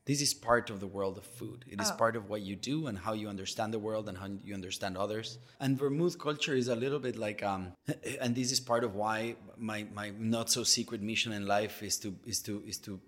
This 0.05 0.21
is 0.21 0.33
part 0.33 0.69
of 0.69 0.81
the 0.81 0.87
world 0.87 1.17
of 1.17 1.25
food. 1.25 1.63
It 1.67 1.79
is 1.81 1.89
Oh. 1.91 1.95
part 1.95 2.15
of 2.17 2.29
what 2.29 2.41
you 2.41 2.55
do 2.57 2.87
and 2.87 2.97
how 2.97 3.13
you 3.13 3.29
understand 3.29 3.73
the 3.73 3.79
world 3.79 4.09
and 4.09 4.17
how 4.17 4.27
you 4.43 4.53
understand 4.53 4.97
others. 4.97 5.37
And 5.61 5.77
vermouth 5.77 6.17
culture 6.19 6.55
is 6.55 6.67
a 6.67 6.75
little 6.75 6.99
bit 6.99 7.15
like, 7.15 7.41
um, 7.41 7.71
and 8.21 8.35
this 8.35 8.51
is 8.51 8.59
part 8.59 8.83
of 8.83 8.95
why 8.95 9.35
my, 9.57 9.85
my 9.93 10.11
not 10.17 10.49
so 10.49 10.63
secret 10.63 11.01
mission 11.01 11.31
in 11.31 11.45
life 11.45 11.81
is 11.83 11.97
to 11.99 12.15
is 12.25 12.41
to 12.41 12.61
is 12.65 12.77
to 12.79 12.99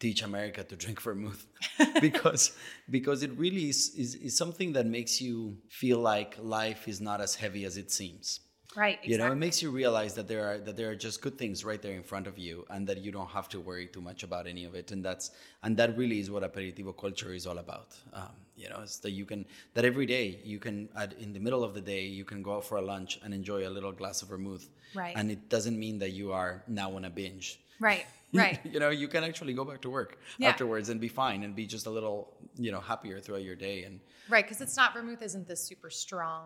teach 0.00 0.22
America 0.22 0.64
to 0.64 0.74
drink 0.76 1.00
vermouth. 1.00 1.46
Because 2.00 2.52
because 2.88 3.22
it 3.22 3.32
really 3.36 3.68
is, 3.68 3.80
is 3.96 4.14
is 4.16 4.36
something 4.36 4.72
that 4.72 4.86
makes 4.86 5.20
you 5.20 5.58
feel 5.68 5.98
like 5.98 6.36
life 6.40 6.88
is 6.88 7.00
not 7.00 7.20
as 7.20 7.34
heavy 7.42 7.64
as 7.64 7.76
it 7.76 7.90
seems. 7.92 8.40
Right 8.76 8.98
Exactly. 9.02 9.12
you 9.12 9.18
know 9.18 9.32
it 9.32 9.40
makes 9.46 9.58
you 9.62 9.70
realize 9.82 10.12
that 10.14 10.28
there 10.32 10.44
are 10.48 10.58
that 10.66 10.76
there 10.78 10.90
are 10.92 10.94
just 11.08 11.16
good 11.24 11.36
things 11.42 11.64
right 11.70 11.82
there 11.82 11.96
in 12.00 12.04
front 12.12 12.26
of 12.28 12.38
you 12.38 12.64
and 12.70 12.86
that 12.88 12.98
you 13.04 13.10
don't 13.16 13.32
have 13.38 13.48
to 13.54 13.58
worry 13.60 13.86
too 13.94 14.00
much 14.00 14.22
about 14.22 14.46
any 14.46 14.64
of 14.64 14.74
it. 14.80 14.92
And 14.92 15.04
that's 15.04 15.26
and 15.64 15.76
that 15.80 15.90
really 16.00 16.18
is 16.20 16.30
what 16.30 16.42
aperitivo 16.50 16.92
culture 17.04 17.32
is 17.34 17.46
all 17.48 17.58
about. 17.58 17.88
Um, 18.12 18.34
you 18.62 18.68
know 18.70 18.80
it's 18.82 18.98
that 19.04 19.10
you 19.10 19.24
can 19.30 19.44
that 19.74 19.84
every 19.84 20.06
day 20.06 20.26
you 20.52 20.58
can 20.66 20.88
at, 21.02 21.10
in 21.24 21.32
the 21.36 21.40
middle 21.46 21.64
of 21.68 21.72
the 21.74 21.80
day 21.94 22.02
you 22.18 22.24
can 22.24 22.42
go 22.42 22.52
out 22.56 22.64
for 22.64 22.76
a 22.78 22.82
lunch 22.92 23.18
and 23.24 23.34
enjoy 23.34 23.60
a 23.68 23.72
little 23.76 23.92
glass 23.92 24.22
of 24.22 24.28
vermouth. 24.28 24.66
Right. 24.94 25.14
and 25.18 25.30
it 25.30 25.48
doesn't 25.48 25.78
mean 25.78 25.96
that 26.02 26.10
you 26.20 26.32
are 26.32 26.52
now 26.66 26.88
on 26.96 27.04
a 27.04 27.10
binge. 27.10 27.48
Right 27.78 28.06
right 28.42 28.60
you 28.64 28.78
know 28.80 28.90
you 28.90 29.08
can 29.08 29.24
actually 29.24 29.52
go 29.54 29.64
back 29.64 29.80
to 29.82 29.90
work 29.90 30.18
Yeah. 30.38 30.48
afterwards 30.50 30.88
and 30.88 31.00
be 31.00 31.08
fine 31.08 31.42
and 31.42 31.54
be 31.54 31.66
just 31.66 31.86
a 31.86 31.90
little 31.90 32.18
you 32.56 32.70
know 32.72 32.80
happier 32.80 33.20
throughout 33.20 33.42
your 33.42 33.56
day 33.56 33.84
and 33.84 34.00
Right, 34.28 34.44
because 34.44 34.60
it's 34.60 34.76
not 34.76 34.94
vermouth 34.94 35.22
isn't 35.22 35.48
this 35.48 35.60
super 35.70 35.90
strong 35.90 36.44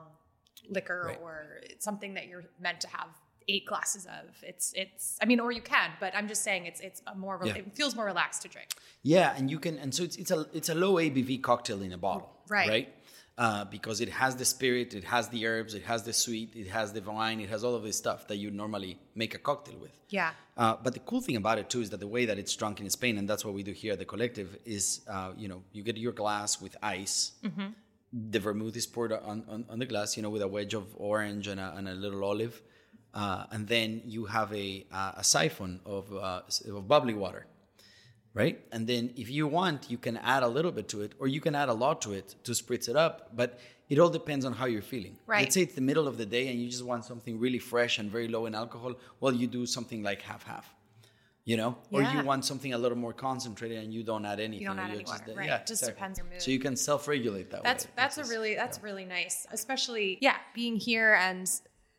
liquor 0.71 1.03
Right. 1.09 1.19
or 1.23 1.61
it's 1.63 1.85
something 1.85 2.15
that 2.15 2.27
you're 2.29 2.45
meant 2.61 2.81
to 2.83 2.89
have 2.89 3.09
eight 3.47 3.67
glasses 3.67 4.07
of. 4.07 4.25
It's 4.43 4.73
it's 4.75 5.19
I 5.21 5.27
mean, 5.27 5.39
or 5.39 5.53
you 5.53 5.61
can, 5.61 5.91
but 6.01 6.15
I'm 6.17 6.29
just 6.29 6.43
saying 6.43 6.65
it's 6.65 6.81
it's 6.81 7.03
a 7.07 7.15
more 7.15 7.39
Yeah. 7.45 7.57
it 7.57 7.75
feels 7.77 7.95
more 7.95 8.07
relaxed 8.07 8.41
to 8.43 8.49
drink. 8.49 8.71
Yeah, 9.03 9.35
and 9.37 9.51
you 9.51 9.59
can, 9.59 9.79
and 9.79 9.95
so 9.95 10.03
it's 10.03 10.17
it's 10.17 10.31
a 10.31 10.47
it's 10.55 10.71
a 10.71 10.75
low 10.75 10.95
ABV 10.95 11.43
cocktail 11.43 11.83
in 11.83 11.93
a 11.93 11.99
bottle, 11.99 12.31
Right. 12.49 12.69
Right, 12.69 12.95
uh, 13.37 13.65
because 13.65 14.01
it 14.01 14.09
has 14.09 14.37
the 14.37 14.45
spirit, 14.45 14.95
it 14.95 15.05
has 15.05 15.29
the 15.29 15.47
herbs, 15.47 15.75
it 15.75 15.83
has 15.83 16.05
the 16.05 16.13
sweet, 16.13 16.55
it 16.55 16.69
has 16.69 16.93
the 16.93 17.01
wine, 17.01 17.41
it 17.41 17.49
has 17.49 17.65
all 17.65 17.75
of 17.75 17.83
this 17.83 17.97
stuff 17.97 18.29
that 18.29 18.37
you 18.37 18.51
normally 18.51 18.99
make 19.15 19.35
a 19.35 19.39
cocktail 19.39 19.77
with. 19.81 19.99
Yeah. 20.09 20.31
Uh, 20.57 20.77
but 20.83 20.95
the 20.95 21.01
cool 21.01 21.21
thing 21.21 21.37
about 21.37 21.59
it 21.59 21.69
too 21.69 21.81
is 21.81 21.91
that 21.91 21.99
the 21.99 22.07
way 22.07 22.27
that 22.27 22.39
it's 22.39 22.55
drunk 22.55 22.81
in 22.81 22.89
Spain, 22.91 23.19
and 23.19 23.29
that's 23.29 23.45
what 23.45 23.55
we 23.55 23.63
do 23.65 23.73
here 23.73 23.95
at 23.95 23.99
the 23.99 24.05
collective, 24.05 24.57
is 24.65 25.01
uh, 25.09 25.33
you 25.37 25.49
know 25.49 25.63
you 25.73 25.83
get 25.83 25.97
your 25.97 26.13
glass 26.13 26.61
with 26.61 26.77
ice. 26.83 27.33
The 28.13 28.39
vermouth 28.39 28.77
is 28.77 28.87
poured 28.87 29.13
on, 29.13 29.43
on, 29.49 29.65
on 29.69 29.81
the 29.81 29.87
glass, 29.87 30.17
you 30.17 30.23
know, 30.23 30.31
with 30.31 30.43
a 30.43 30.47
wedge 30.47 30.73
of 30.73 30.87
orange 30.97 31.49
and 31.49 31.59
a, 31.59 31.75
and 31.77 31.89
a 31.89 31.95
little 31.95 32.23
olive, 32.23 32.63
uh, 33.13 33.47
and 33.51 33.67
then 33.67 34.03
you 34.05 34.27
have 34.27 34.53
a 34.55 34.87
uh, 34.93 35.13
a 35.17 35.25
siphon 35.25 35.81
of 35.85 36.15
uh, 36.15 36.43
of 36.69 36.87
bubbly 36.87 37.15
water, 37.15 37.47
right? 38.35 38.61
And 38.73 38.87
then 38.87 39.13
if 39.17 39.31
you 39.31 39.47
want, 39.47 39.91
you 39.91 39.99
can 39.99 40.17
add 40.19 40.43
a 40.43 40.49
little 40.49 40.73
bit 40.73 40.89
to 40.89 41.03
it, 41.03 41.13
or 41.19 41.29
you 41.29 41.41
can 41.41 41.55
add 41.55 41.69
a 41.69 41.73
lot 41.73 42.03
to 42.03 42.13
it 42.13 42.35
to 42.45 42.53
spritz 42.53 42.89
it 42.89 42.97
up. 42.97 43.31
But 43.35 43.59
it 43.89 43.99
all 43.99 44.11
depends 44.11 44.45
on 44.45 44.53
how 44.53 44.67
you're 44.67 44.83
feeling. 44.83 45.17
Right. 45.27 45.43
Let's 45.43 45.55
say 45.55 45.63
it's 45.63 45.75
the 45.75 45.81
middle 45.81 46.09
of 46.09 46.17
the 46.19 46.27
day 46.27 46.49
and 46.49 46.61
you 46.61 46.69
just 46.69 46.85
want 46.85 47.05
something 47.05 47.39
really 47.39 47.59
fresh 47.59 47.99
and 47.99 48.11
very 48.11 48.29
low 48.29 48.47
in 48.47 48.55
alcohol. 48.55 48.95
Well, 49.21 49.35
you 49.35 49.47
do 49.47 49.67
something 49.67 50.03
like 50.03 50.23
half 50.23 50.43
half. 50.45 50.75
You 51.47 51.59
know, 51.59 51.77
or 51.91 52.01
you 52.01 52.25
want 52.25 52.47
something 52.47 52.73
a 52.73 52.79
little 52.79 52.97
more 52.97 53.13
concentrated 53.13 53.85
and 53.85 53.93
you 53.93 54.03
don't 54.03 54.25
add 54.25 54.41
anything. 54.41 54.63
You 54.63 54.69
don't 54.69 54.79
add 54.79 54.93
you're 54.93 55.01
any 55.01 55.05
water, 55.05 55.35
right. 55.37 55.47
Yeah, 55.47 55.59
just 55.59 55.83
exactly. 55.83 55.95
depends 55.95 56.19
your 56.19 56.27
mood. 56.29 56.41
So 56.41 56.51
you 56.51 56.59
can 56.59 56.75
self-regulate 56.75 57.51
that 57.51 57.63
That's 57.63 57.85
way. 57.85 57.91
that's 57.97 58.17
a 58.17 58.23
which 58.23 58.31
really 58.31 58.55
that's 58.55 58.83
really 58.83 59.05
nice, 59.05 59.47
especially 59.53 60.17
yeah, 60.23 60.37
being 60.55 60.77
here 60.77 61.13
and 61.21 61.47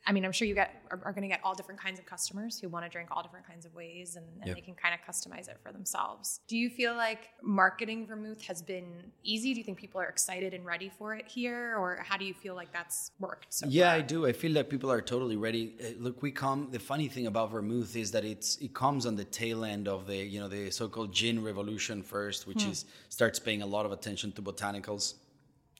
I 0.07 0.11
mean, 0.11 0.23
I'm 0.23 0.31
sure 0.31 0.47
you 0.47 0.53
get 0.53 0.83
are, 0.91 0.99
are 1.03 1.11
going 1.13 1.23
to 1.23 1.27
get 1.27 1.39
all 1.43 1.55
different 1.55 1.81
kinds 1.81 1.97
of 1.99 2.05
customers 2.05 2.59
who 2.59 2.69
want 2.69 2.85
to 2.85 2.89
drink 2.91 3.09
all 3.11 3.23
different 3.23 3.47
kinds 3.47 3.65
of 3.65 3.73
ways, 3.73 4.15
and, 4.17 4.25
and 4.39 4.47
Yeah. 4.47 4.53
they 4.53 4.61
can 4.61 4.75
kind 4.75 4.93
of 4.93 5.01
customize 5.01 5.47
it 5.49 5.57
for 5.63 5.71
themselves. 5.71 6.41
Do 6.47 6.55
you 6.57 6.69
feel 6.69 6.95
like 6.95 7.29
marketing 7.41 8.05
vermouth 8.05 8.41
has 8.43 8.61
been 8.61 9.11
easy? 9.23 9.53
Do 9.53 9.59
you 9.59 9.63
think 9.63 9.79
people 9.79 9.99
are 9.99 10.05
excited 10.05 10.53
and 10.53 10.63
ready 10.65 10.89
for 10.97 11.15
it 11.15 11.27
here, 11.27 11.75
or 11.79 12.03
how 12.07 12.17
do 12.17 12.25
you 12.25 12.35
feel 12.35 12.53
like 12.53 12.71
that's 12.71 13.11
worked? 13.19 13.47
So 13.53 13.65
far? 13.65 13.71
yeah, 13.71 13.89
far? 13.89 13.95
I 13.97 14.01
do. 14.01 14.25
I 14.27 14.33
feel 14.33 14.53
that 14.53 14.69
people 14.69 14.91
are 14.91 15.01
totally 15.01 15.37
ready. 15.37 15.73
Uh, 15.83 15.85
Look, 15.99 16.21
we 16.21 16.31
come. 16.31 16.69
The 16.71 16.79
funny 16.79 17.07
thing 17.07 17.25
about 17.25 17.51
vermouth 17.51 17.95
is 17.95 18.11
that 18.11 18.23
it's 18.23 18.57
it 18.57 18.73
comes 18.75 19.05
on 19.07 19.15
the 19.15 19.25
tail 19.25 19.65
end 19.65 19.87
of 19.87 20.05
the 20.05 20.17
you 20.17 20.39
know 20.39 20.47
the 20.47 20.69
so-called 20.69 21.11
gin 21.13 21.43
revolution 21.43 22.03
first, 22.03 22.45
which 22.45 22.63
is 22.65 22.85
starts 23.09 23.39
paying 23.39 23.61
a 23.63 23.65
lot 23.65 23.85
of 23.87 23.91
attention 23.91 24.31
to 24.33 24.41
botanicals, 24.43 25.15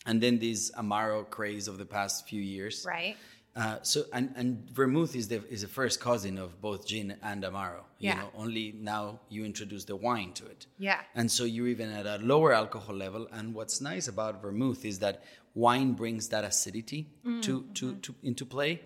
and 0.08 0.20
then 0.22 0.40
this 0.40 0.72
amaro 0.72 1.30
craze 1.30 1.68
of 1.68 1.78
the 1.78 1.86
past 1.86 2.28
few 2.28 2.42
years. 2.42 2.84
right. 2.88 3.18
Uh, 3.56 3.78
so 3.84 4.04
and, 4.12 4.34
and 4.36 4.70
vermouth 4.72 5.16
is 5.16 5.30
the 5.30 5.42
is 5.50 5.62
the 5.62 5.68
first 5.68 6.02
cousin 6.02 6.38
of 6.38 6.60
both 6.62 6.86
gin 6.86 7.16
and 7.24 7.44
amaro. 7.44 7.82
You 8.00 8.10
Yeah. 8.10 8.16
know, 8.20 8.30
only 8.36 8.74
now 8.78 9.20
you 9.30 9.46
introduce 9.46 9.86
the 9.86 9.96
wine 9.96 10.34
to 10.34 10.46
it. 10.46 10.66
Yeah. 10.78 11.00
And 11.16 11.32
so 11.32 11.46
you're 11.46 11.70
even 11.70 11.90
at 11.90 12.06
a 12.06 12.18
lower 12.18 12.52
alcohol 12.54 12.96
level. 12.96 13.28
And 13.32 13.54
what's 13.56 13.80
nice 13.80 14.10
about 14.10 14.42
vermouth 14.42 14.84
is 14.84 15.00
that 15.00 15.24
wine 15.54 15.94
brings 15.94 16.28
that 16.30 16.44
acidity 16.44 17.08
to, 17.42 17.64
to, 17.76 17.96
to 17.96 18.14
into 18.24 18.46
play 18.46 18.82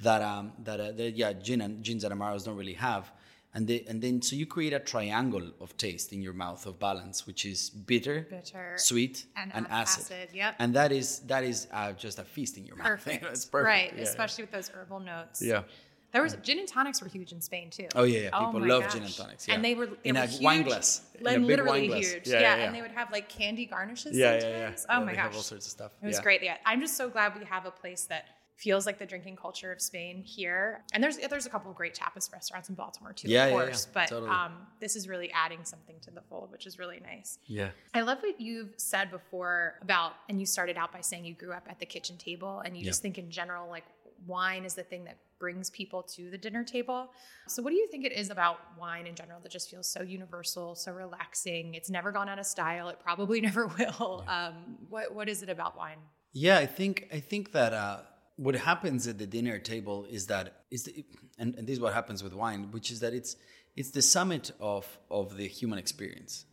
that 0.00 0.22
um 0.22 0.52
that, 0.64 0.80
uh, 0.80 0.90
that 0.92 1.14
yeah 1.16 1.32
gin 1.34 1.60
and 1.60 1.82
gins 1.84 2.02
and 2.04 2.12
amaros 2.18 2.44
don't 2.46 2.56
really 2.56 2.74
have. 2.90 3.12
And 3.56 3.68
they, 3.68 3.84
and 3.88 4.02
then 4.02 4.20
so 4.20 4.34
you 4.34 4.46
create 4.46 4.72
a 4.72 4.80
triangle 4.80 5.52
of 5.60 5.76
taste 5.76 6.12
in 6.12 6.20
your 6.20 6.32
mouth 6.32 6.66
of 6.66 6.80
balance, 6.80 7.24
which 7.26 7.44
is 7.46 7.70
bitter, 7.70 8.26
Bitter, 8.28 8.74
sweet, 8.76 9.26
and 9.36 9.52
and, 9.54 9.66
acid. 9.70 10.02
acid, 10.10 10.28
yep. 10.34 10.56
And 10.58 10.74
that 10.74 10.90
is 10.90 11.20
that 11.20 11.44
is 11.44 11.68
uh, 11.72 11.92
just 11.92 12.18
a 12.18 12.24
feast 12.24 12.56
in 12.58 12.64
your 12.66 12.76
mouth. 12.76 12.86
Perfect. 12.94 13.24
it's 13.24 13.44
perfect. 13.44 13.66
Right. 13.66 13.90
Yeah, 13.92 13.98
yeah. 14.02 14.08
Especially 14.08 14.42
with 14.44 14.50
those 14.50 14.68
herbal 14.70 15.00
notes. 15.00 15.40
Yeah. 15.40 15.62
There 16.10 16.22
was 16.22 16.36
gin 16.42 16.58
and 16.60 16.68
tonics 16.68 17.00
were 17.02 17.08
huge 17.08 17.32
in 17.32 17.40
Spain 17.40 17.70
too. 17.70 17.88
Oh 17.94 18.04
yeah, 18.04 18.20
yeah. 18.20 18.30
Oh 18.32 18.46
People 18.46 18.60
my 18.60 18.66
love 18.66 18.82
gosh. 18.84 18.92
gin 18.94 19.02
and 19.04 19.14
tonics. 19.16 19.46
Yeah. 19.48 19.54
And 19.54 19.64
they 19.64 19.74
were 19.76 19.86
they 19.86 20.10
in 20.10 20.14
were 20.16 20.22
a 20.22 20.26
huge, 20.26 20.42
wine 20.44 20.62
glass, 20.64 21.02
like 21.20 21.38
literally 21.40 21.86
glass. 21.88 22.12
huge. 22.12 22.26
Yeah, 22.28 22.34
Yeah, 22.34 22.40
yeah, 22.40 22.56
yeah. 22.56 22.64
and 22.66 22.74
they 22.74 22.82
would 22.82 22.92
have 22.92 23.10
like 23.12 23.28
candy 23.28 23.66
garnishes. 23.66 24.16
Yeah, 24.16 24.34
yeah, 24.34 24.48
yeah. 24.48 24.76
Oh 24.88 24.98
Yeah, 25.00 25.04
my 25.04 25.14
gosh, 25.14 25.34
all 25.34 25.42
sorts 25.42 25.66
of 25.66 25.72
stuff. 25.72 25.92
It 26.02 26.06
was 26.06 26.16
Yeah. 26.16 26.22
great. 26.22 26.42
Yeah, 26.42 26.56
I'm 26.66 26.80
just 26.80 26.96
so 26.96 27.08
glad 27.08 27.36
we 27.38 27.44
have 27.46 27.66
a 27.66 27.70
place 27.72 28.04
that 28.06 28.24
feels 28.56 28.86
like 28.86 28.98
the 28.98 29.06
drinking 29.06 29.36
culture 29.36 29.72
of 29.72 29.80
Spain 29.80 30.22
here. 30.22 30.82
And 30.92 31.02
there's 31.02 31.16
there's 31.16 31.46
a 31.46 31.50
couple 31.50 31.70
of 31.70 31.76
great 31.76 31.94
tapas 31.94 32.32
restaurants 32.32 32.68
in 32.68 32.74
Baltimore 32.74 33.12
too, 33.12 33.28
Yeah, 33.28 33.46
of 33.46 33.52
course. 33.52 33.86
yeah. 33.86 33.90
But 33.94 34.08
Totally. 34.08 34.30
um, 34.30 34.52
this 34.80 34.94
is 34.96 35.08
really 35.08 35.30
adding 35.32 35.64
something 35.64 35.96
to 36.02 36.10
the 36.10 36.20
fold, 36.22 36.50
which 36.52 36.66
is 36.66 36.78
really 36.78 37.00
nice. 37.00 37.38
Yeah. 37.46 37.70
I 37.94 38.02
love 38.02 38.18
what 38.22 38.40
you've 38.40 38.74
said 38.76 39.10
before 39.10 39.74
about, 39.82 40.12
and 40.28 40.38
you 40.38 40.46
started 40.46 40.76
out 40.76 40.92
by 40.92 41.00
saying 41.00 41.24
you 41.24 41.34
grew 41.34 41.52
up 41.52 41.66
at 41.68 41.78
the 41.80 41.86
kitchen 41.86 42.16
table, 42.16 42.60
and 42.64 42.76
you 42.76 42.82
Yeah. 42.84 42.90
just 42.90 43.02
think 43.02 43.18
in 43.18 43.30
general, 43.30 43.68
like 43.68 43.84
wine 44.26 44.64
is 44.64 44.74
the 44.74 44.84
thing 44.84 45.04
that 45.04 45.18
brings 45.40 45.68
people 45.70 46.02
to 46.02 46.30
the 46.30 46.38
dinner 46.38 46.64
table. 46.64 47.10
So, 47.48 47.62
what 47.62 47.70
do 47.70 47.76
you 47.76 47.88
think 47.88 48.04
it 48.06 48.12
is 48.12 48.30
about 48.30 48.58
wine 48.78 49.06
in 49.06 49.14
general 49.16 49.40
that 49.42 49.50
just 49.52 49.68
feels 49.68 49.86
so 49.88 50.00
universal, 50.02 50.74
so 50.76 50.92
relaxing? 50.92 51.74
It's 51.74 51.90
never 51.90 52.12
gone 52.12 52.28
out 52.28 52.38
of 52.38 52.46
style. 52.46 52.88
It 52.88 52.98
probably 53.02 53.40
never 53.48 53.66
will. 53.66 54.24
Um, 54.28 54.78
what 54.88 55.12
What 55.12 55.28
is 55.28 55.42
it 55.42 55.48
about 55.48 55.76
wine? 55.76 55.98
Yeah, 56.32 56.58
I 56.58 56.66
think 56.66 57.08
I 57.12 57.20
think 57.20 57.52
that 57.52 57.72
uh, 57.72 57.98
what 58.36 58.54
happens 58.56 59.06
at 59.06 59.18
the 59.18 59.26
dinner 59.26 59.58
table 59.58 60.06
is 60.10 60.26
that 60.26 60.64
is 60.70 60.84
the, 60.84 61.04
and, 61.38 61.54
and 61.56 61.66
this 61.66 61.74
is 61.74 61.80
what 61.80 61.92
happens 61.94 62.22
with 62.22 62.34
wine, 62.34 62.68
which 62.72 62.90
is 62.90 63.00
that 63.00 63.12
it's 63.14 63.36
it's 63.76 63.90
the 63.90 64.02
summit 64.02 64.50
of 64.60 64.86
of 65.10 65.36
the 65.36 65.46
human 65.46 65.78
experience. 65.78 66.44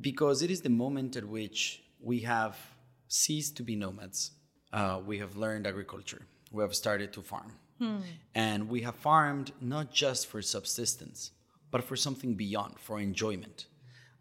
Because 0.00 0.42
it 0.42 0.50
is 0.50 0.60
the 0.62 0.68
moment 0.70 1.16
at 1.16 1.24
which 1.24 1.82
we 2.00 2.20
have 2.20 2.56
ceased 3.08 3.56
to 3.56 3.62
be 3.62 3.76
nomads. 3.76 4.32
Uh, 4.72 5.00
we 5.06 5.18
have 5.18 5.36
learned 5.36 5.66
agriculture. 5.66 6.22
We 6.52 6.62
have 6.62 6.74
started 6.74 7.12
to 7.14 7.22
farm, 7.22 7.52
and 8.34 8.68
we 8.68 8.82
have 8.82 8.96
farmed 8.96 9.52
not 9.60 9.92
just 9.92 10.26
for 10.26 10.42
subsistence, 10.42 11.30
but 11.70 11.82
for 11.84 11.96
something 11.96 12.34
beyond, 12.34 12.78
for 12.78 13.00
enjoyment, 13.00 13.66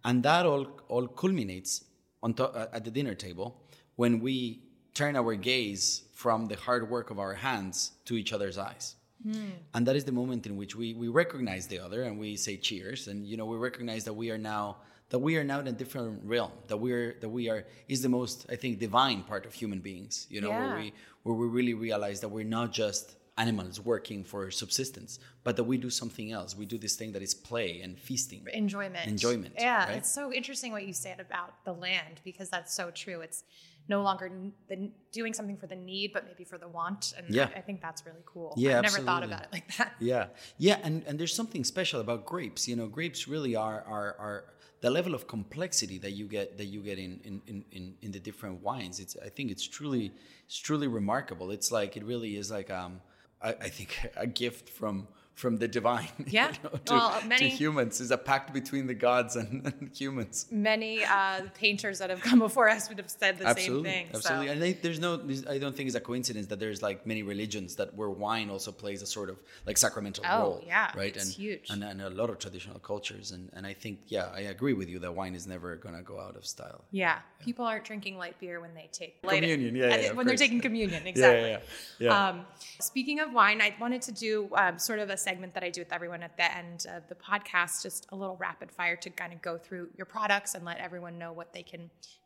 and 0.04 0.24
that 0.24 0.46
all 0.46 0.68
all 0.88 1.08
culminates 1.08 1.84
on 2.24 2.34
to, 2.36 2.46
uh, 2.48 2.68
at 2.72 2.86
the 2.86 2.92
dinner 2.92 3.16
table 3.16 3.62
when 3.96 4.20
we 4.22 4.62
turn 4.94 5.16
our 5.16 5.36
gaze 5.36 6.04
from 6.16 6.48
the 6.48 6.56
hard 6.56 6.90
work 6.90 7.12
of 7.12 7.20
our 7.20 7.34
hands 7.34 7.92
to 8.06 8.16
each 8.16 8.32
other's 8.34 8.58
eyes. 8.58 8.96
Hmm. 9.22 9.50
And 9.74 9.86
that 9.86 9.96
is 9.96 10.06
the 10.06 10.12
moment 10.12 10.48
in 10.48 10.56
which 10.56 10.76
we, 10.76 10.94
we 10.94 11.10
recognize 11.10 11.68
the 11.68 11.80
other 11.80 12.04
and 12.04 12.18
we 12.18 12.38
say 12.38 12.56
cheers. 12.58 13.08
And 13.08 13.28
you 13.28 13.38
know, 13.38 13.46
we 13.46 13.58
recognize 13.58 14.06
that 14.06 14.14
we 14.14 14.32
are 14.32 14.38
now 14.38 14.78
that 15.10 15.20
we 15.20 15.38
are 15.38 15.44
now 15.44 15.60
in 15.60 15.68
a 15.68 15.72
different 15.72 16.22
realm. 16.24 16.52
That 16.68 16.78
we're 16.78 17.18
that 17.20 17.30
we 17.30 17.50
are 17.50 17.66
is 17.88 18.02
the 18.02 18.10
most, 18.10 18.46
I 18.50 18.56
think, 18.56 18.80
divine 18.80 19.24
part 19.24 19.46
of 19.46 19.54
human 19.54 19.80
beings. 19.80 20.26
You 20.30 20.42
know, 20.42 20.50
where 20.50 20.78
we 20.78 20.94
where 21.24 21.36
we 21.36 21.48
really 21.48 21.74
realize 21.74 22.22
that 22.22 22.30
we're 22.30 22.46
not 22.60 22.72
just 22.72 23.16
animals 23.38 23.82
working 23.82 24.24
for 24.24 24.50
subsistence, 24.50 25.20
but 25.44 25.58
that 25.58 25.66
we 25.66 25.78
do 25.78 25.90
something 25.90 26.32
else. 26.32 26.56
We 26.56 26.66
do 26.66 26.78
this 26.78 26.96
thing 26.96 27.12
that 27.12 27.22
is 27.22 27.34
play 27.34 27.82
and 27.82 28.00
feasting. 28.00 28.48
Enjoyment. 28.54 29.06
Enjoyment, 29.08 29.56
Yeah, 29.58 29.86
right? 29.86 29.98
it's 29.98 30.10
so 30.10 30.32
interesting 30.32 30.72
what 30.72 30.86
you 30.88 30.94
said 30.94 31.20
about 31.20 31.66
the 31.66 31.74
land 31.74 32.22
because 32.24 32.50
that's 32.50 32.74
so 32.74 32.92
true. 32.92 33.20
It's 33.20 33.44
no 33.88 34.02
longer 34.02 34.32
the, 34.68 34.92
doing 35.12 35.34
something 35.34 35.58
for 35.58 35.68
the 35.68 35.76
need, 35.76 36.12
but 36.14 36.26
maybe 36.26 36.44
for 36.44 36.58
the 36.58 36.68
want. 36.68 37.14
And 37.18 37.30
Yeah. 37.30 37.50
I, 37.56 37.60
I 37.60 37.62
think 37.62 37.82
that's 37.82 38.06
really 38.06 38.24
cool. 38.26 38.54
Yeah, 38.58 38.78
I've 38.78 38.84
never 38.84 39.00
thought 39.00 39.24
about 39.24 39.44
it 39.44 39.50
like 39.52 39.76
that. 39.78 39.94
Yeah, 40.00 40.28
yeah, 40.58 40.80
and, 40.84 41.04
and 41.08 41.20
there's 41.20 41.36
something 41.36 41.64
special 41.64 42.00
about 42.02 42.26
grapes. 42.26 42.68
You 42.68 42.76
know, 42.76 42.88
grapes 42.88 43.28
really 43.28 43.56
are 43.56 43.82
are, 43.84 44.16
are 44.20 44.44
the 44.82 44.90
level 44.90 45.14
of 45.16 45.28
complexity 45.28 45.98
that 46.00 46.12
you 46.12 46.26
get 46.28 46.58
that 46.58 46.66
you 46.66 46.82
get 46.82 46.98
in 47.00 47.20
in, 47.24 47.42
in, 47.48 47.66
in 47.72 47.96
in 48.02 48.12
the 48.12 48.20
different 48.20 48.62
wines. 48.62 49.00
It's 49.00 49.16
I 49.24 49.30
think 49.30 49.52
it's 49.52 49.68
truly 49.68 50.12
it's 50.46 50.58
truly 50.58 50.88
remarkable. 50.88 51.52
It's 51.52 51.72
like 51.72 51.96
it 51.98 52.04
really 52.04 52.36
is 52.36 52.52
like 52.52 52.70
um 52.70 53.02
I, 53.42 53.50
I 53.50 53.70
think 53.70 53.90
a 54.16 54.28
gift 54.28 54.70
from 54.70 55.08
from 55.36 55.58
the 55.58 55.68
divine. 55.68 56.08
you 56.26 56.42
know, 56.42 56.48
to, 56.86 56.94
Well, 56.94 57.22
to 57.38 57.48
humans 57.48 58.00
is 58.00 58.10
a 58.10 58.18
pact 58.18 58.54
between 58.54 58.88
the 58.88 58.94
gods 58.94 59.36
and, 59.36 59.66
and 59.82 59.92
humans. 59.96 60.48
Many 60.50 61.04
uh, 61.04 61.42
painters 61.54 62.00
that 62.00 62.10
have 62.10 62.22
come 62.22 62.40
before 62.40 62.70
us 62.70 62.88
would 62.90 62.98
have 62.98 63.10
said 63.10 63.38
the 63.38 63.46
absolutely, 63.46 63.90
same 63.90 64.08
thing. 64.08 64.08
so- 64.14 64.18
absolutely. 64.18 64.48
And 64.48 64.64
I, 64.64 64.78
there's 64.82 65.00
no, 65.00 65.22
I 65.50 65.58
don't 65.58 65.76
think 65.76 65.88
it's 65.88 65.96
a 65.96 66.00
coincidence 66.00 66.48
that 66.48 66.60
there's 66.60 66.82
like 66.82 67.06
many 67.06 67.22
religions 67.22 67.76
that 67.76 67.94
where 67.94 68.10
wine 68.10 68.50
also 68.50 68.72
plays 68.72 69.02
a 69.02 69.06
sort 69.06 69.30
of 69.30 69.38
like 69.66 69.78
sacramental 69.78 70.24
Oh, 70.28 70.40
role. 70.40 70.64
yeah, 70.66 70.92
right. 70.96 71.16
it's 71.16 71.26
and, 71.26 71.34
huge. 71.34 71.70
And, 71.70 71.84
and 71.84 72.02
a 72.02 72.10
lot 72.10 72.30
of 72.30 72.40
traditional 72.40 72.80
cultures, 72.80 73.32
and 73.32 73.50
and 73.54 73.68
I 73.68 73.74
think 73.74 74.00
yeah, 74.08 74.30
I 74.34 74.42
agree 74.42 74.74
with 74.74 74.90
you 74.90 75.00
that 75.00 75.14
wine 75.14 75.36
is 75.36 75.46
never 75.46 75.76
gonna 75.76 76.02
go 76.02 76.20
out 76.20 76.36
of 76.36 76.46
style. 76.46 76.86
Yeah, 76.92 77.20
people 77.40 77.66
aren't 77.66 77.84
drinking 77.84 78.18
light 78.18 78.40
beer 78.40 78.60
when 78.62 78.74
they 78.74 78.90
take 78.92 79.18
light 79.24 79.42
Communion, 79.42 79.76
yeah, 79.76 79.88
yeah, 79.88 79.96
of 80.12 80.18
when 80.18 80.26
they're 80.26 80.38
taking 80.38 80.62
communion, 80.62 81.06
exactly. 81.14 81.50
yeah, 81.52 81.60
yeah. 82.00 82.30
Um, 82.30 82.46
speaking 82.80 83.20
of 83.20 83.34
wine, 83.34 83.62
I 83.62 83.76
wanted 83.80 84.02
to 84.04 84.12
do 84.12 84.50
um, 84.56 84.80
sort 84.80 85.00
of 85.00 85.10
a 85.10 85.18
segment 85.28 85.52
that 85.56 85.64
I 85.64 85.70
do 85.78 85.82
with 85.82 85.92
everyone 85.98 86.22
at 86.30 86.34
the 86.42 86.50
end 86.62 86.80
of 86.96 87.02
the 87.12 87.16
podcast, 87.30 87.74
just 87.88 88.02
a 88.14 88.16
little 88.22 88.38
rapid 88.48 88.70
fire 88.80 88.96
to 89.06 89.10
kind 89.22 89.32
of 89.36 89.40
go 89.50 89.54
through 89.66 89.86
your 90.00 90.06
products 90.18 90.52
and 90.56 90.62
let 90.72 90.78
everyone 90.88 91.16
know 91.24 91.32
what 91.40 91.50
they 91.56 91.64
can 91.72 91.84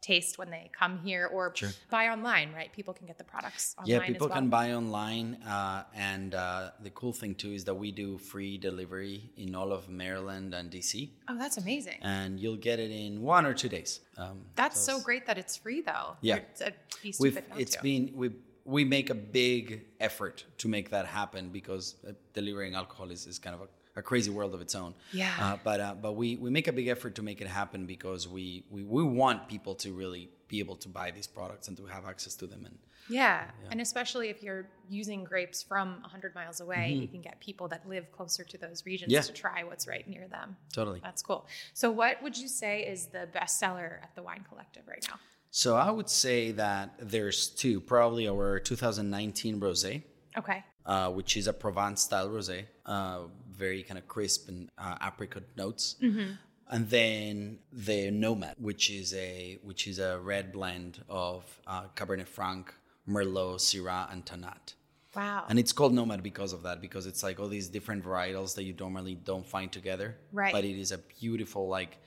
taste 0.09 0.33
when 0.39 0.49
they 0.55 0.65
come 0.81 0.93
here 1.07 1.25
or 1.35 1.43
Sure. 1.55 1.69
buy 1.95 2.05
online. 2.15 2.49
Right, 2.59 2.71
people 2.79 2.93
can 2.99 3.07
get 3.12 3.17
the 3.23 3.29
products 3.35 3.75
online. 3.79 3.91
Yeah, 4.01 4.07
people 4.13 4.27
well. 4.27 4.38
can 4.39 4.49
buy 4.59 4.67
online, 4.81 5.27
uh, 5.55 5.83
and 6.12 6.29
uh, 6.35 6.71
the 6.85 6.91
cool 6.99 7.13
thing 7.21 7.33
too 7.41 7.51
is 7.57 7.63
that 7.67 7.75
we 7.83 7.89
do 8.03 8.07
free 8.31 8.53
delivery 8.69 9.17
in 9.43 9.49
all 9.59 9.71
of 9.77 9.81
Maryland 9.89 10.49
and 10.57 10.65
DC, 10.75 10.91
Oh, 11.29 11.38
that's 11.43 11.57
amazing. 11.65 11.99
and 12.01 12.39
you'll 12.41 12.63
get 12.69 12.77
it 12.85 12.91
in 12.91 13.21
one 13.21 13.45
or 13.49 13.53
two 13.62 13.69
days. 13.77 13.91
Um, 14.17 14.38
That's 14.55 14.77
so 14.79 14.89
so 14.99 15.03
great 15.09 15.23
that 15.27 15.38
it's 15.43 15.55
free, 15.63 15.81
though. 15.91 16.09
Yeah. 16.29 16.38
It's 16.51 16.62
a 16.62 16.73
piece 17.01 17.17
we've 17.23 17.35
fit 17.35 17.47
not 17.49 17.59
it's 17.62 17.75
to. 17.77 17.81
been 17.88 18.03
we 18.21 18.27
we 18.75 18.82
make 18.97 19.08
a 19.17 19.19
big 19.43 19.63
effort 19.99 20.38
to 20.62 20.67
make 20.75 20.88
that 20.95 21.05
happen 21.19 21.43
because 21.60 21.86
uh, 22.08 22.12
delivering 22.39 22.71
alcohol 22.82 23.08
is, 23.15 23.21
is 23.32 23.38
kind 23.45 23.55
of 23.58 23.62
a, 23.67 23.69
a 24.01 24.03
crazy 24.10 24.32
world 24.38 24.53
of 24.58 24.62
its 24.67 24.75
own 24.84 24.91
Yeah. 25.21 25.34
uh, 25.45 25.58
but 25.69 25.79
uh, 25.88 25.95
but 26.05 26.13
we 26.21 26.27
we 26.43 26.49
make 26.58 26.67
a 26.73 26.75
big 26.82 26.88
effort 26.95 27.13
to 27.19 27.23
make 27.29 27.39
it 27.45 27.49
happen 27.62 27.79
because 27.95 28.21
we, 28.38 28.45
we 28.73 28.82
we 28.97 29.03
want 29.21 29.39
people 29.53 29.73
to 29.84 29.89
really 30.01 30.23
be 30.53 30.58
able 30.65 30.77
to 30.86 30.89
buy 30.99 31.08
these 31.17 31.27
products 31.38 31.65
and 31.69 31.75
to 31.79 31.86
have 31.95 32.03
access 32.13 32.36
to 32.41 32.45
them 32.53 32.62
and 32.69 32.77
Yeah. 33.21 33.39
And 33.71 33.79
especially 33.88 34.27
if 34.34 34.38
you're 34.45 34.65
using 35.01 35.19
grapes 35.32 35.60
from 35.71 35.88
100 36.01 36.36
miles 36.39 36.58
away, 36.65 36.86
you 37.01 37.08
can 37.13 37.21
get 37.29 37.36
people 37.49 37.67
that 37.73 37.82
live 37.93 38.05
closer 38.17 38.43
to 38.53 38.58
those 38.65 38.79
regions 38.91 39.10
Mm-hmm. 39.12 39.29
Yeah. 39.29 39.36
to 39.36 39.43
try 39.45 39.60
what's 39.69 39.86
right 39.93 40.05
near 40.15 40.25
them. 40.38 40.47
totally 40.79 40.99
That's 41.08 41.23
cool. 41.29 41.41
So, 41.82 41.86
what 42.01 42.13
would 42.23 42.36
you 42.43 42.47
say 42.62 42.75
is 42.93 42.99
the 43.17 43.25
best 43.39 43.53
seller 43.63 43.89
at 44.05 44.12
the 44.17 44.23
Wine 44.29 44.43
Collective 44.49 44.84
right 44.93 45.05
now? 45.12 45.17
So 45.51 45.75
i 45.75 45.89
would 45.89 46.09
say 46.09 46.51
that 46.51 46.93
there's 47.01 47.47
two 47.47 47.79
probably 47.81 48.27
our 48.27 48.59
2019 48.59 49.59
rosé 49.59 50.03
Okay. 50.38 50.63
uh, 50.85 51.09
which 51.09 51.35
is 51.35 51.47
a 51.47 51.53
Provence 51.53 52.01
style 52.03 52.29
rosé, 52.29 52.65
uh, 52.85 53.21
very 53.51 53.83
kind 53.83 53.97
of 53.97 54.07
crisp 54.07 54.47
and 54.47 54.69
uh, 54.77 54.95
apricot 55.05 55.43
notes. 55.57 55.95
Mm-hmm. 56.01 56.31
And 56.71 56.89
then 56.89 57.57
the 57.73 58.12
Nomad, 58.12 58.55
which 58.59 58.91
is 58.91 59.13
a 59.15 59.57
which 59.63 59.88
is 59.88 59.97
a 59.99 60.19
red 60.19 60.51
blend 60.51 61.03
of 61.09 61.43
uh, 61.65 61.85
Cabernet 61.95 62.27
Franc, 62.27 62.73
Merlot, 63.07 63.57
Syrah, 63.59 64.12
and 64.13 64.23
Tannat. 64.23 64.75
Wow. 65.15 65.45
And 65.49 65.57
it's 65.57 65.73
called 65.73 65.93
Nomad 65.93 66.21
because 66.21 66.53
of 66.53 66.62
that, 66.63 66.79
because 66.79 67.07
it's 67.07 67.23
like 67.23 67.39
all 67.39 67.47
these 67.47 67.67
different 67.67 68.05
varietals 68.05 68.53
that 68.55 68.63
you 68.63 68.75
normally 68.79 69.15
don't 69.15 69.47
find 69.55 69.71
together. 69.71 70.15
Right. 70.31 70.53
But 70.53 70.63
it 70.63 70.79
is 70.79 70.91
a 70.91 70.99
beautiful 71.19 71.67
like 71.67 71.97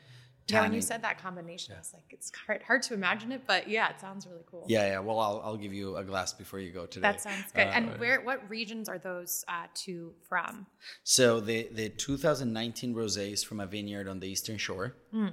Yeah, 0.52 0.62
when 0.62 0.72
you 0.72 0.82
said 0.82 1.02
that 1.02 1.20
combination, 1.20 1.74
I 1.74 1.78
was 1.78 1.92
like, 1.92 2.04
it's 2.10 2.32
hard, 2.46 2.62
hard 2.62 2.82
to 2.84 2.94
imagine 2.94 3.32
it, 3.32 3.42
but 3.46 3.68
yeah, 3.68 3.88
it 3.90 4.00
sounds 4.00 4.26
really 4.26 4.44
cool. 4.50 4.64
Yeah, 4.68 4.86
yeah. 4.86 4.98
Well, 4.98 5.18
I'll, 5.18 5.42
I'll 5.44 5.56
give 5.56 5.72
you 5.72 5.96
a 5.96 6.04
glass 6.04 6.32
before 6.32 6.60
you 6.60 6.70
go 6.70 6.86
today. 6.86 7.02
That 7.02 7.20
sounds 7.20 7.52
good. 7.52 7.66
Uh, 7.66 7.70
and 7.70 7.98
where, 7.98 8.20
what 8.20 8.48
regions 8.48 8.88
are 8.88 8.98
those 8.98 9.44
uh, 9.48 9.66
two 9.74 10.12
from? 10.28 10.66
So 11.04 11.40
the 11.40 11.68
the 11.72 11.88
2019 11.88 12.94
rosé 12.94 13.32
is 13.32 13.42
from 13.42 13.60
a 13.60 13.66
vineyard 13.66 14.08
on 14.08 14.20
the 14.20 14.28
Eastern 14.28 14.58
Shore. 14.58 14.94
Mm. 15.14 15.32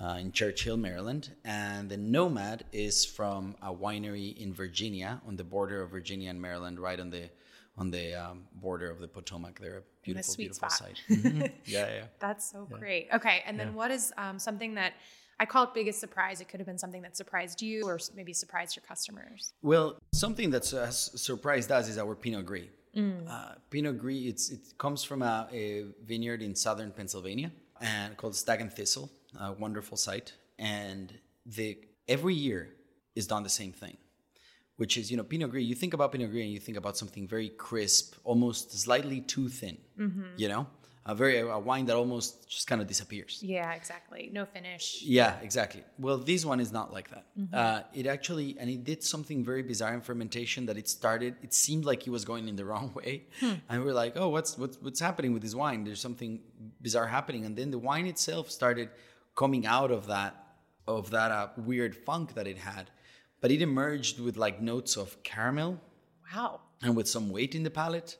Uh, 0.00 0.18
in 0.20 0.30
Church 0.30 0.62
Hill, 0.62 0.76
Maryland, 0.76 1.34
and 1.44 1.90
the 1.90 1.96
Nomad 1.96 2.64
is 2.72 3.04
from 3.04 3.56
a 3.60 3.74
winery 3.74 4.36
in 4.38 4.54
Virginia, 4.54 5.20
on 5.26 5.34
the 5.34 5.42
border 5.42 5.82
of 5.82 5.90
Virginia 5.90 6.30
and 6.30 6.40
Maryland, 6.40 6.78
right 6.78 7.00
on 7.00 7.10
the 7.10 7.28
on 7.76 7.90
the 7.90 8.14
um, 8.14 8.44
border 8.54 8.90
of 8.90 9.00
the 9.00 9.08
Potomac. 9.08 9.58
They're 9.58 9.78
a 9.78 9.82
beautiful, 10.02 10.34
beautiful 10.36 10.68
spot. 10.68 10.72
site. 10.72 11.00
Mm-hmm. 11.10 11.40
Yeah, 11.64 11.88
yeah. 11.92 12.04
That's 12.18 12.50
so 12.50 12.66
yeah. 12.70 12.78
great. 12.78 13.08
Okay, 13.14 13.42
and 13.46 13.58
then 13.58 13.68
yeah. 13.68 13.74
what 13.74 13.90
is 13.90 14.12
um, 14.16 14.38
something 14.38 14.74
that 14.74 14.94
I 15.38 15.46
call 15.46 15.64
it 15.64 15.74
biggest 15.74 16.00
surprise? 16.00 16.40
It 16.40 16.48
could 16.48 16.60
have 16.60 16.66
been 16.66 16.78
something 16.78 17.02
that 17.02 17.16
surprised 17.16 17.62
you, 17.62 17.84
or 17.84 17.98
maybe 18.14 18.32
surprised 18.32 18.76
your 18.76 18.84
customers. 18.86 19.52
Well, 19.62 19.98
something 20.12 20.50
that 20.50 20.72
uh, 20.74 20.90
surprised 20.90 21.70
us 21.70 21.88
is 21.88 21.98
our 21.98 22.14
Pinot 22.14 22.44
Gris. 22.46 22.64
Mm. 22.96 23.28
Uh, 23.28 23.54
Pinot 23.70 23.98
Gris, 23.98 24.26
it's, 24.26 24.50
it 24.50 24.60
comes 24.76 25.04
from 25.04 25.22
a, 25.22 25.48
a, 25.52 25.84
vineyard 26.04 26.42
in 26.42 26.56
southern 26.56 26.90
Pennsylvania 26.90 27.52
and 27.80 28.16
called 28.16 28.34
Stag 28.34 28.60
and 28.60 28.72
Thistle, 28.72 29.10
a 29.38 29.52
wonderful 29.52 29.96
site. 29.96 30.32
And 30.58 31.12
the 31.46 31.78
every 32.08 32.34
year 32.34 32.68
is 33.14 33.26
done 33.26 33.42
the 33.42 33.48
same 33.48 33.72
thing 33.72 33.96
which 34.80 34.96
is 34.96 35.10
you 35.10 35.16
know 35.18 35.22
Pinot 35.22 35.50
Gris. 35.50 35.64
You 35.64 35.74
think 35.74 35.92
about 35.92 36.10
Pinot 36.12 36.30
Gris 36.30 36.42
and 36.42 36.52
you 36.52 36.58
think 36.58 36.78
about 36.78 36.96
something 36.96 37.28
very 37.28 37.50
crisp, 37.50 38.14
almost 38.24 38.72
slightly 38.72 39.20
too 39.20 39.50
thin. 39.50 39.76
Mm-hmm. 39.98 40.28
You 40.38 40.48
know, 40.48 40.66
a 41.04 41.14
very 41.14 41.36
a 41.40 41.58
wine 41.58 41.84
that 41.84 41.96
almost 41.96 42.48
just 42.48 42.66
kind 42.66 42.80
of 42.80 42.86
disappears. 42.86 43.42
Yeah, 43.42 43.72
exactly. 43.72 44.30
No 44.32 44.46
finish. 44.46 45.02
Yeah, 45.02 45.34
exactly. 45.42 45.82
Well, 45.98 46.16
this 46.16 46.46
one 46.46 46.60
is 46.60 46.72
not 46.72 46.94
like 46.94 47.10
that. 47.10 47.26
Mm-hmm. 47.38 47.54
Uh, 47.54 47.80
it 47.92 48.06
actually 48.06 48.56
and 48.58 48.70
it 48.70 48.82
did 48.82 49.04
something 49.04 49.44
very 49.44 49.62
bizarre 49.62 49.92
in 49.92 50.00
fermentation 50.00 50.64
that 50.64 50.78
it 50.78 50.88
started. 50.88 51.36
It 51.42 51.52
seemed 51.52 51.84
like 51.84 52.06
it 52.06 52.10
was 52.10 52.24
going 52.24 52.48
in 52.48 52.56
the 52.56 52.64
wrong 52.70 52.90
way, 52.94 53.24
hmm. 53.38 53.56
and 53.68 53.84
we 53.84 53.90
are 53.90 53.98
like, 54.04 54.14
oh, 54.16 54.30
what's 54.30 54.56
what's 54.56 54.78
what's 54.80 55.00
happening 55.00 55.34
with 55.34 55.42
this 55.42 55.54
wine? 55.54 55.84
There's 55.84 56.00
something 56.00 56.40
bizarre 56.80 57.08
happening, 57.18 57.44
and 57.44 57.54
then 57.54 57.70
the 57.70 57.82
wine 57.90 58.06
itself 58.06 58.50
started 58.50 58.88
coming 59.36 59.66
out 59.66 59.90
of 59.90 60.06
that 60.06 60.32
of 60.88 61.10
that 61.10 61.30
uh, 61.30 61.48
weird 61.58 61.94
funk 61.94 62.32
that 62.32 62.46
it 62.46 62.56
had 62.56 62.90
but 63.40 63.50
it 63.50 63.62
emerged 63.62 64.20
with 64.20 64.36
like 64.36 64.60
notes 64.60 64.96
of 64.96 65.22
caramel. 65.22 65.80
Wow. 66.34 66.60
And 66.82 66.96
with 66.96 67.08
some 67.08 67.30
weight 67.30 67.54
in 67.54 67.62
the 67.62 67.70
palate 67.70 68.16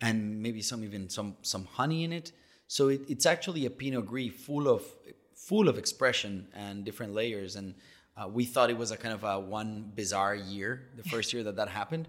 and 0.00 0.42
maybe 0.42 0.62
some 0.62 0.84
even 0.84 1.08
some 1.08 1.36
some 1.42 1.64
honey 1.64 2.04
in 2.04 2.12
it. 2.12 2.32
So 2.68 2.88
it, 2.88 3.02
it's 3.08 3.26
actually 3.26 3.66
a 3.66 3.70
Pinot 3.70 4.06
Gris 4.06 4.32
full 4.34 4.68
of 4.68 4.82
full 5.34 5.68
of 5.68 5.78
expression 5.78 6.48
and 6.54 6.84
different 6.84 7.14
layers. 7.14 7.56
And 7.56 7.74
uh, 8.16 8.28
we 8.28 8.44
thought 8.44 8.70
it 8.70 8.76
was 8.76 8.90
a 8.90 8.96
kind 8.96 9.14
of 9.14 9.24
a 9.24 9.38
one 9.38 9.92
bizarre 9.94 10.34
year, 10.34 10.88
the 10.96 11.02
first 11.14 11.32
year 11.32 11.42
that 11.44 11.56
that 11.56 11.68
happened, 11.68 12.08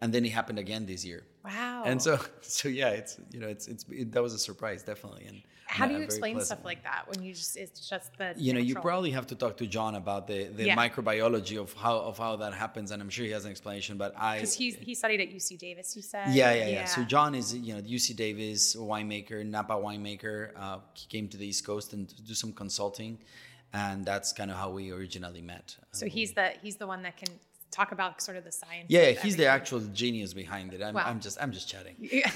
and 0.00 0.12
then 0.12 0.24
it 0.24 0.32
happened 0.32 0.58
again 0.58 0.86
this 0.86 1.04
year. 1.04 1.22
Wow. 1.44 1.84
And 1.86 2.00
so 2.02 2.18
so 2.40 2.68
yeah, 2.68 2.90
it's 2.90 3.18
you 3.30 3.40
know 3.40 3.48
it's 3.48 3.68
it's 3.68 3.84
it, 3.90 4.12
that 4.12 4.22
was 4.22 4.34
a 4.34 4.38
surprise 4.38 4.82
definitely. 4.82 5.26
And 5.26 5.42
how 5.66 5.86
do 5.86 5.94
you 5.94 6.02
explain 6.02 6.40
stuff 6.40 6.64
like 6.64 6.82
that 6.82 7.04
when 7.08 7.22
you 7.22 7.32
just 7.32 7.56
it's 7.56 7.88
just 7.88 8.16
the 8.18 8.34
you 8.36 8.52
know 8.52 8.60
you 8.60 8.74
probably 8.74 9.10
have 9.10 9.26
to 9.26 9.34
talk 9.34 9.56
to 9.56 9.66
John 9.66 9.94
about 9.94 10.26
the 10.26 10.44
the 10.44 10.66
yeah. 10.66 10.76
microbiology 10.76 11.60
of 11.60 11.72
how 11.74 11.96
of 11.98 12.18
how 12.18 12.36
that 12.36 12.54
happens 12.54 12.90
and 12.90 13.00
I'm 13.02 13.10
sure 13.10 13.24
he 13.24 13.32
has 13.32 13.44
an 13.44 13.50
explanation 13.50 13.96
but 13.96 14.14
I 14.18 14.36
because 14.36 14.54
he 14.54 14.70
he 14.70 14.94
studied 14.94 15.20
at 15.20 15.30
UC 15.30 15.58
Davis 15.58 15.96
you 15.96 16.02
said? 16.02 16.28
Yeah, 16.34 16.52
yeah, 16.52 16.64
yeah. 16.64 16.68
Yeah. 16.68 16.84
So 16.84 17.04
John 17.04 17.34
is 17.34 17.54
you 17.54 17.74
know 17.74 17.80
UC 17.80 18.16
Davis 18.16 18.76
winemaker 18.76 19.44
Napa 19.44 19.74
winemaker 19.74 20.50
uh, 20.56 20.78
he 20.94 21.06
came 21.08 21.28
to 21.28 21.36
the 21.36 21.46
East 21.46 21.64
Coast 21.64 21.92
and 21.92 22.12
do 22.26 22.34
some 22.34 22.52
consulting 22.52 23.18
and 23.72 24.04
that's 24.04 24.32
kind 24.32 24.50
of 24.50 24.56
how 24.56 24.70
we 24.70 24.92
originally 24.92 25.42
met 25.42 25.76
so 25.92 26.06
he's 26.06 26.32
the 26.34 26.52
he's 26.62 26.76
the 26.76 26.86
one 26.86 27.02
that 27.02 27.16
can 27.16 27.28
talk 27.74 27.92
about 27.92 28.22
sort 28.22 28.36
of 28.36 28.44
the 28.44 28.52
science. 28.52 28.86
Yeah, 28.88 29.06
he's 29.06 29.18
everything. 29.18 29.38
the 29.38 29.46
actual 29.46 29.80
genius 29.80 30.32
behind 30.32 30.72
it. 30.72 30.82
I'm, 30.82 30.94
wow. 30.94 31.04
I'm 31.06 31.20
just 31.20 31.38
I'm 31.40 31.52
just 31.52 31.68
chatting. 31.68 31.96
Yeah. 31.98 32.30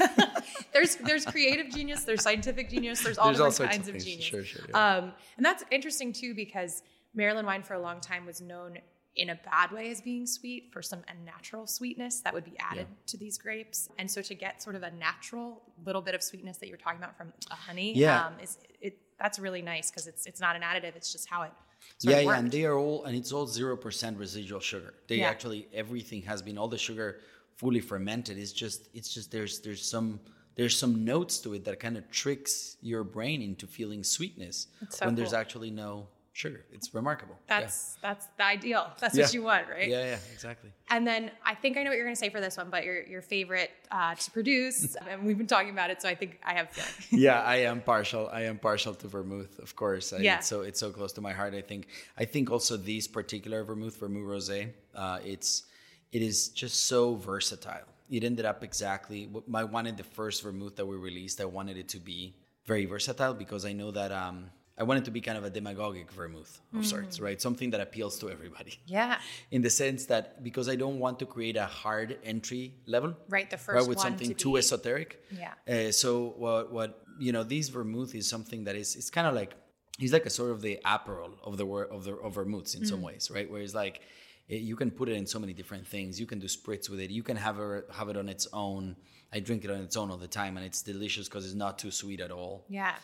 there's 0.73 0.97
there's 0.97 1.25
creative 1.25 1.71
genius, 1.71 2.05
there's 2.05 2.23
scientific 2.23 2.71
genius, 2.71 3.03
there's 3.03 3.19
all 3.19 3.27
there's 3.27 3.39
different 3.39 3.61
all 3.61 3.77
kinds 3.79 3.89
of, 3.89 4.05
genius. 4.05 4.25
Sure, 4.25 4.45
sure. 4.45 4.65
Yeah. 4.69 4.97
Um, 4.97 5.13
and 5.37 5.47
that's 5.47 5.65
interesting 5.71 6.13
too 6.13 6.35
because 6.35 6.83
Maryland 7.15 7.47
wine 7.47 7.63
for 7.63 7.75
a 7.75 7.81
long 7.81 8.01
time 8.01 8.27
was 8.27 8.41
known 8.41 8.79
in 9.17 9.31
a 9.31 9.35
bad 9.45 9.73
way 9.73 9.91
as 9.91 10.01
being 10.01 10.27
sweet 10.27 10.71
for 10.73 10.81
some 10.81 11.01
unnatural 11.09 11.67
sweetness 11.67 12.21
that 12.21 12.33
would 12.33 12.45
be 12.45 12.57
added 12.61 12.87
yeah. 12.89 12.97
to 13.07 13.17
these 13.17 13.37
grapes. 13.37 13.89
And 13.99 14.09
so 14.09 14.23
to 14.23 14.35
get 14.35 14.63
sort 14.63 14.77
of 14.77 14.85
a 14.85 14.93
natural 14.93 15.63
little 15.85 16.03
bit 16.03 16.15
of 16.15 16.23
sweetness 16.23 16.59
that 16.59 16.69
you're 16.69 16.79
talking 16.79 16.99
about 16.99 17.17
from 17.17 17.33
a 17.51 17.55
honey, 17.55 17.97
yeah. 17.97 18.27
Um, 18.27 18.35
is 18.43 18.59
it 18.81 18.99
that's 19.19 19.39
really 19.39 19.63
nice 19.63 19.91
because 19.91 20.07
it's 20.07 20.27
it's 20.27 20.41
not 20.41 20.57
an 20.57 20.63
additive. 20.63 20.95
It's 20.97 21.13
just 21.13 21.29
how 21.29 21.43
it 21.43 21.53
yeah, 22.01 22.21
yeah, 22.21 22.39
and 22.39 22.51
they 22.51 22.65
are 22.65 22.77
all, 22.77 23.05
and 23.05 23.17
it's 23.17 23.33
all 23.33 23.47
zero 23.47 23.77
percent 23.77 24.19
residual 24.19 24.61
sugar. 24.61 24.95
They 25.09 25.17
yeah. 25.17 25.29
actually 25.29 25.69
everything 25.73 26.23
has 26.23 26.43
been 26.43 26.59
all 26.59 26.69
the 26.69 26.79
sugar 26.79 27.21
fully 27.57 27.81
fermented. 27.81 28.39
It's 28.39 28.53
just, 28.53 28.89
it's 28.95 29.13
just 29.13 29.31
there's 29.33 29.61
there's 29.61 29.85
some 29.85 30.21
there's 30.59 30.77
some 30.77 31.05
notes 31.05 31.39
to 31.39 31.55
it 31.55 31.65
that 31.65 31.79
kind 31.79 31.97
of 31.97 32.11
tricks 32.11 32.77
your 32.83 33.05
brain 33.05 33.41
into 33.43 33.67
feeling 33.67 34.03
sweetness 34.03 34.67
so 34.91 35.07
when 35.07 35.15
cool. 35.15 35.17
there's 35.17 35.33
actually 35.33 35.71
no 35.71 36.09
sugar. 36.39 36.65
It's 36.73 36.95
remarkable. 36.95 37.37
That's 37.49 37.97
yeah. 37.97 38.09
that's 38.09 38.27
the 38.37 38.45
ideal. 38.45 38.87
That's 39.01 39.17
yeah. 39.17 39.25
what 39.25 39.35
you 39.35 39.43
want, 39.43 39.69
right? 39.69 39.89
Yeah, 39.89 40.05
yeah, 40.05 40.19
exactly. 40.33 40.71
And 40.89 41.07
then 41.07 41.33
I 41.45 41.55
think 41.55 41.77
I 41.77 41.83
know 41.83 41.91
what 41.91 41.97
you're 41.97 42.07
going 42.07 42.15
to 42.15 42.25
say 42.25 42.31
for 42.31 42.41
this 42.41 42.57
one, 42.57 42.71
but 42.71 42.85
your 42.85 43.03
your 43.03 43.23
favorite 43.23 43.71
uh, 43.91 44.15
to 44.15 44.31
produce, 44.31 44.97
and 45.11 45.25
we've 45.25 45.37
been 45.37 45.49
talking 45.49 45.71
about 45.71 45.91
it, 45.91 46.01
so 46.01 46.09
I 46.09 46.15
think 46.15 46.39
I 46.45 46.55
have. 46.55 46.69
yeah, 47.11 47.43
I 47.43 47.57
am 47.71 47.81
partial. 47.81 48.29
I 48.33 48.43
am 48.43 48.59
partial 48.59 48.95
to 48.95 49.09
vermouth, 49.09 49.59
of 49.59 49.75
course. 49.75 50.13
I, 50.13 50.19
yeah. 50.19 50.39
It's 50.39 50.47
so 50.47 50.63
it's 50.63 50.79
so 50.79 50.91
close 50.91 51.13
to 51.15 51.21
my 51.21 51.33
heart. 51.33 51.55
I 51.55 51.61
think. 51.61 51.89
I 52.17 52.25
think 52.25 52.51
also 52.51 52.77
these 52.77 53.09
particular 53.09 53.65
vermouth, 53.65 53.97
vermouth 53.99 54.27
rosé, 54.27 54.71
uh, 54.95 55.19
it's 55.25 55.65
it 56.13 56.23
is 56.23 56.49
just 56.51 56.87
so 56.87 57.17
versatile. 57.17 57.89
It 58.09 58.23
ended 58.23 58.47
up 58.47 58.63
exactly. 58.63 59.27
What 59.27 59.45
I 59.53 59.65
wanted 59.65 59.97
the 59.97 60.05
first 60.05 60.43
vermouth 60.43 60.77
that 60.77 60.87
we 60.87 60.97
released. 60.97 61.41
I 61.41 61.47
wanted 61.47 61.77
it 61.77 61.89
to 61.89 61.99
be 61.99 62.37
very 62.65 62.87
versatile 62.87 63.35
because 63.35 63.65
I 63.65 63.73
know 63.73 63.91
that. 63.91 64.13
Um, 64.13 64.51
I 64.79 64.85
wanted 64.85 65.05
to 65.07 65.11
be 65.11 65.21
kind 65.21 65.37
of 65.37 65.45
a 65.45 65.51
demagogic 65.51 66.11
vermouth 66.13 66.61
of 66.73 66.81
mm. 66.81 66.85
sorts, 66.85 67.19
right? 67.21 67.41
Something 67.41 67.71
that 67.71 67.81
appeals 67.81 68.19
to 68.21 68.31
everybody. 68.31 68.79
Yeah. 68.87 69.19
In 69.51 69.61
the 69.63 69.71
sense 69.71 70.07
that 70.07 70.45
because 70.45 70.69
I 70.69 70.77
don't 70.77 70.99
want 71.01 71.19
to 71.19 71.27
create 71.27 71.57
a 71.57 71.67
hard 71.67 72.19
entry 72.25 72.75
level. 72.87 73.15
Right. 73.29 73.51
The 73.51 73.57
first 73.57 73.77
right, 73.77 73.89
with 73.89 73.99
something 73.99 74.29
to 74.29 74.35
too 74.35 74.53
be... 74.53 74.59
esoteric. 74.59 75.21
Yeah. 75.31 75.55
Uh, 75.69 75.91
so 75.91 76.35
what 76.37 76.73
what 76.73 77.03
you 77.19 77.33
know, 77.33 77.43
this 77.43 77.69
vermouth 77.69 78.15
is 78.15 78.29
something 78.29 78.65
that 78.65 78.77
is 78.77 78.95
it's 78.95 79.11
kind 79.11 79.27
of 79.27 79.35
like 79.35 79.55
he's 79.99 80.13
like 80.13 80.27
a 80.27 80.31
sort 80.31 80.53
of 80.53 80.63
the 80.63 80.79
Aperol 80.85 81.33
of 81.43 81.57
the 81.57 81.67
of 81.67 82.05
the 82.05 82.15
of 82.15 82.35
vermouths 82.35 82.75
in 82.75 82.83
mm. 82.83 82.89
some 82.89 83.03
ways, 83.03 83.31
right? 83.35 83.51
Where 83.51 83.61
it's 83.61 83.75
like 83.75 84.01
it, 84.49 84.63
you 84.63 84.77
can 84.77 84.91
put 84.91 85.09
it 85.09 85.17
in 85.17 85.27
so 85.27 85.39
many 85.39 85.53
different 85.53 85.87
things. 85.87 86.19
You 86.19 86.27
can 86.27 86.39
do 86.39 86.47
spritz 86.47 86.89
with 86.89 87.01
it. 87.01 87.11
You 87.11 87.23
can 87.23 87.37
have 87.37 87.59
it 87.59 87.87
have 87.93 88.09
it 88.09 88.17
on 88.17 88.29
its 88.29 88.47
own. 88.53 88.97
I 89.33 89.41
drink 89.41 89.65
it 89.65 89.71
on 89.71 89.81
its 89.83 89.97
own 89.97 90.11
all 90.11 90.17
the 90.17 90.29
time, 90.29 90.57
and 90.57 90.65
it's 90.65 90.83
delicious 90.83 91.29
because 91.29 91.45
it's 91.45 91.55
not 91.55 91.79
too 91.79 91.91
sweet 91.91 92.21
at 92.21 92.31
all. 92.31 92.65
Yeah. 92.69 92.95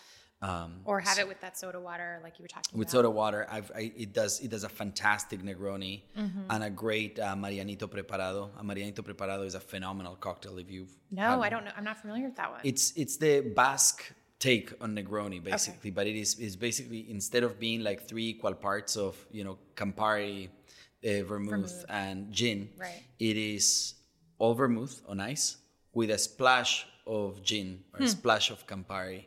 Um, 0.44 0.80
or 0.84 1.00
have 1.00 1.14
so 1.14 1.22
it 1.22 1.28
with 1.28 1.40
that 1.40 1.56
soda 1.56 1.80
water, 1.80 2.20
like 2.22 2.38
you 2.38 2.42
were 2.42 2.48
talking 2.48 2.78
with 2.78 2.88
about. 2.88 2.98
soda 2.98 3.10
water. 3.10 3.46
I've, 3.50 3.72
I, 3.74 3.92
it 3.96 4.12
does 4.12 4.40
it 4.40 4.50
does 4.50 4.64
a 4.64 4.68
fantastic 4.68 5.42
Negroni 5.42 6.02
mm-hmm. 6.18 6.50
and 6.50 6.64
a 6.64 6.68
great 6.68 7.18
uh, 7.18 7.34
Marianito 7.34 7.90
Preparado. 7.90 8.50
A 8.58 8.62
Marianito 8.62 9.02
Preparado 9.02 9.44
is 9.44 9.54
a 9.54 9.60
phenomenal 9.60 10.16
cocktail. 10.16 10.58
If 10.58 10.70
you've 10.70 10.94
no, 11.10 11.40
I 11.40 11.48
don't 11.48 11.64
know. 11.64 11.70
I'm 11.78 11.84
not 11.84 11.98
familiar 11.98 12.26
with 12.26 12.36
that 12.36 12.50
one. 12.50 12.60
It's 12.62 12.92
it's 12.94 13.16
the 13.16 13.40
Basque 13.40 14.12
take 14.38 14.70
on 14.82 14.94
Negroni 14.94 15.42
basically, 15.42 15.88
okay. 15.88 15.96
but 15.96 16.06
it 16.06 16.16
is 16.16 16.38
is 16.38 16.56
basically 16.56 17.10
instead 17.10 17.42
of 17.42 17.58
being 17.58 17.82
like 17.82 18.06
three 18.06 18.28
equal 18.28 18.52
parts 18.52 18.98
of 18.98 19.16
you 19.30 19.44
know 19.44 19.56
Campari, 19.74 20.48
uh, 20.48 21.22
vermouth, 21.24 21.50
vermouth, 21.50 21.84
and 21.88 22.30
gin, 22.30 22.68
right. 22.76 23.02
it 23.18 23.38
is 23.38 23.94
all 24.38 24.52
vermouth 24.52 25.00
on 25.08 25.20
ice 25.20 25.56
with 25.94 26.10
a 26.10 26.18
splash 26.18 26.86
of 27.06 27.42
gin 27.42 27.82
or 27.94 27.98
hmm. 27.98 28.04
a 28.04 28.08
splash 28.08 28.50
of 28.50 28.66
Campari 28.66 29.24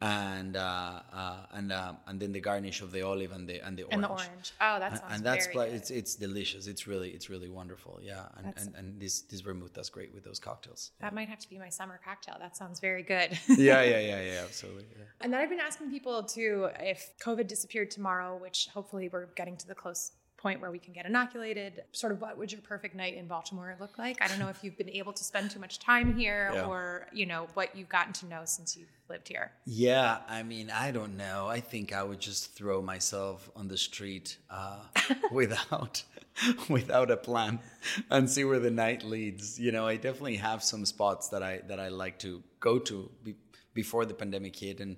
and 0.00 0.56
uh, 0.56 1.00
uh, 1.12 1.36
and 1.52 1.72
uh, 1.72 1.92
and 2.06 2.20
then 2.20 2.32
the 2.32 2.40
garnish 2.40 2.82
of 2.82 2.92
the 2.92 3.02
olive 3.02 3.32
and 3.32 3.48
the 3.48 3.64
and 3.66 3.76
the 3.76 3.82
orange. 3.82 3.94
And 3.94 4.04
the 4.04 4.08
orange. 4.08 4.52
Oh, 4.60 4.78
that 4.78 4.98
sounds 4.98 5.14
and 5.14 5.24
that's 5.24 5.46
very 5.48 5.70
it's 5.70 5.90
it's 5.90 6.14
delicious. 6.14 6.66
It's 6.66 6.86
really 6.86 7.10
it's 7.10 7.28
really 7.28 7.48
wonderful. 7.48 7.98
Yeah, 8.02 8.26
and, 8.36 8.54
and, 8.56 8.74
and 8.76 9.00
this 9.00 9.22
this 9.22 9.40
vermouth 9.40 9.72
does 9.72 9.90
great 9.90 10.14
with 10.14 10.24
those 10.24 10.38
cocktails. 10.38 10.92
That 11.00 11.14
might 11.14 11.28
have 11.28 11.40
to 11.40 11.50
be 11.50 11.58
my 11.58 11.68
summer 11.68 12.00
cocktail. 12.04 12.36
That 12.38 12.56
sounds 12.56 12.78
very 12.78 13.02
good. 13.02 13.38
yeah, 13.48 13.82
yeah, 13.82 13.98
yeah, 13.98 14.22
yeah, 14.22 14.42
absolutely. 14.44 14.86
Yeah. 14.96 15.04
And 15.20 15.32
then 15.32 15.40
I've 15.40 15.50
been 15.50 15.60
asking 15.60 15.90
people 15.90 16.22
too 16.22 16.68
if 16.78 17.10
COVID 17.24 17.48
disappeared 17.48 17.90
tomorrow, 17.90 18.36
which 18.36 18.68
hopefully 18.72 19.08
we're 19.12 19.26
getting 19.34 19.56
to 19.56 19.66
the 19.66 19.74
close 19.74 20.12
point 20.38 20.60
where 20.60 20.70
we 20.70 20.78
can 20.78 20.94
get 20.94 21.04
inoculated 21.04 21.82
sort 21.92 22.12
of 22.12 22.20
what 22.20 22.38
would 22.38 22.50
your 22.50 22.60
perfect 22.62 22.94
night 22.94 23.14
in 23.14 23.26
baltimore 23.26 23.76
look 23.78 23.98
like? 23.98 24.22
I 24.22 24.28
don't 24.28 24.38
know 24.38 24.48
if 24.48 24.64
you've 24.64 24.78
been 24.78 24.88
able 24.88 25.12
to 25.12 25.24
spend 25.24 25.50
too 25.50 25.58
much 25.58 25.78
time 25.78 26.16
here 26.16 26.50
yeah. 26.54 26.64
or 26.64 27.06
you 27.12 27.26
know 27.26 27.48
what 27.54 27.76
you've 27.76 27.88
gotten 27.88 28.12
to 28.14 28.26
know 28.26 28.42
since 28.44 28.76
you've 28.76 28.88
lived 29.10 29.28
here. 29.28 29.50
Yeah 29.66 30.18
i 30.28 30.42
mean 30.42 30.70
i 30.70 30.90
don't 30.90 31.16
know. 31.16 31.48
I 31.48 31.60
think 31.60 31.92
i 31.92 32.02
would 32.02 32.20
just 32.20 32.54
throw 32.54 32.80
myself 32.80 33.50
on 33.54 33.68
the 33.68 33.76
street 33.76 34.38
uh, 34.48 34.78
without 35.32 36.02
without 36.68 37.10
a 37.10 37.16
plan 37.16 37.58
and 38.10 38.30
see 38.30 38.44
where 38.44 38.60
the 38.60 38.70
night 38.70 39.02
leads. 39.02 39.58
You 39.58 39.72
know 39.72 39.86
i 39.86 39.96
definitely 39.96 40.36
have 40.36 40.62
some 40.62 40.86
spots 40.86 41.28
that 41.28 41.42
i 41.42 41.60
that 41.66 41.80
i 41.80 41.88
like 41.88 42.18
to 42.20 42.42
go 42.60 42.78
to 42.78 43.10
before 43.82 44.04
the 44.10 44.16
pandemic 44.22 44.54
hit, 44.64 44.78
and 44.84 44.92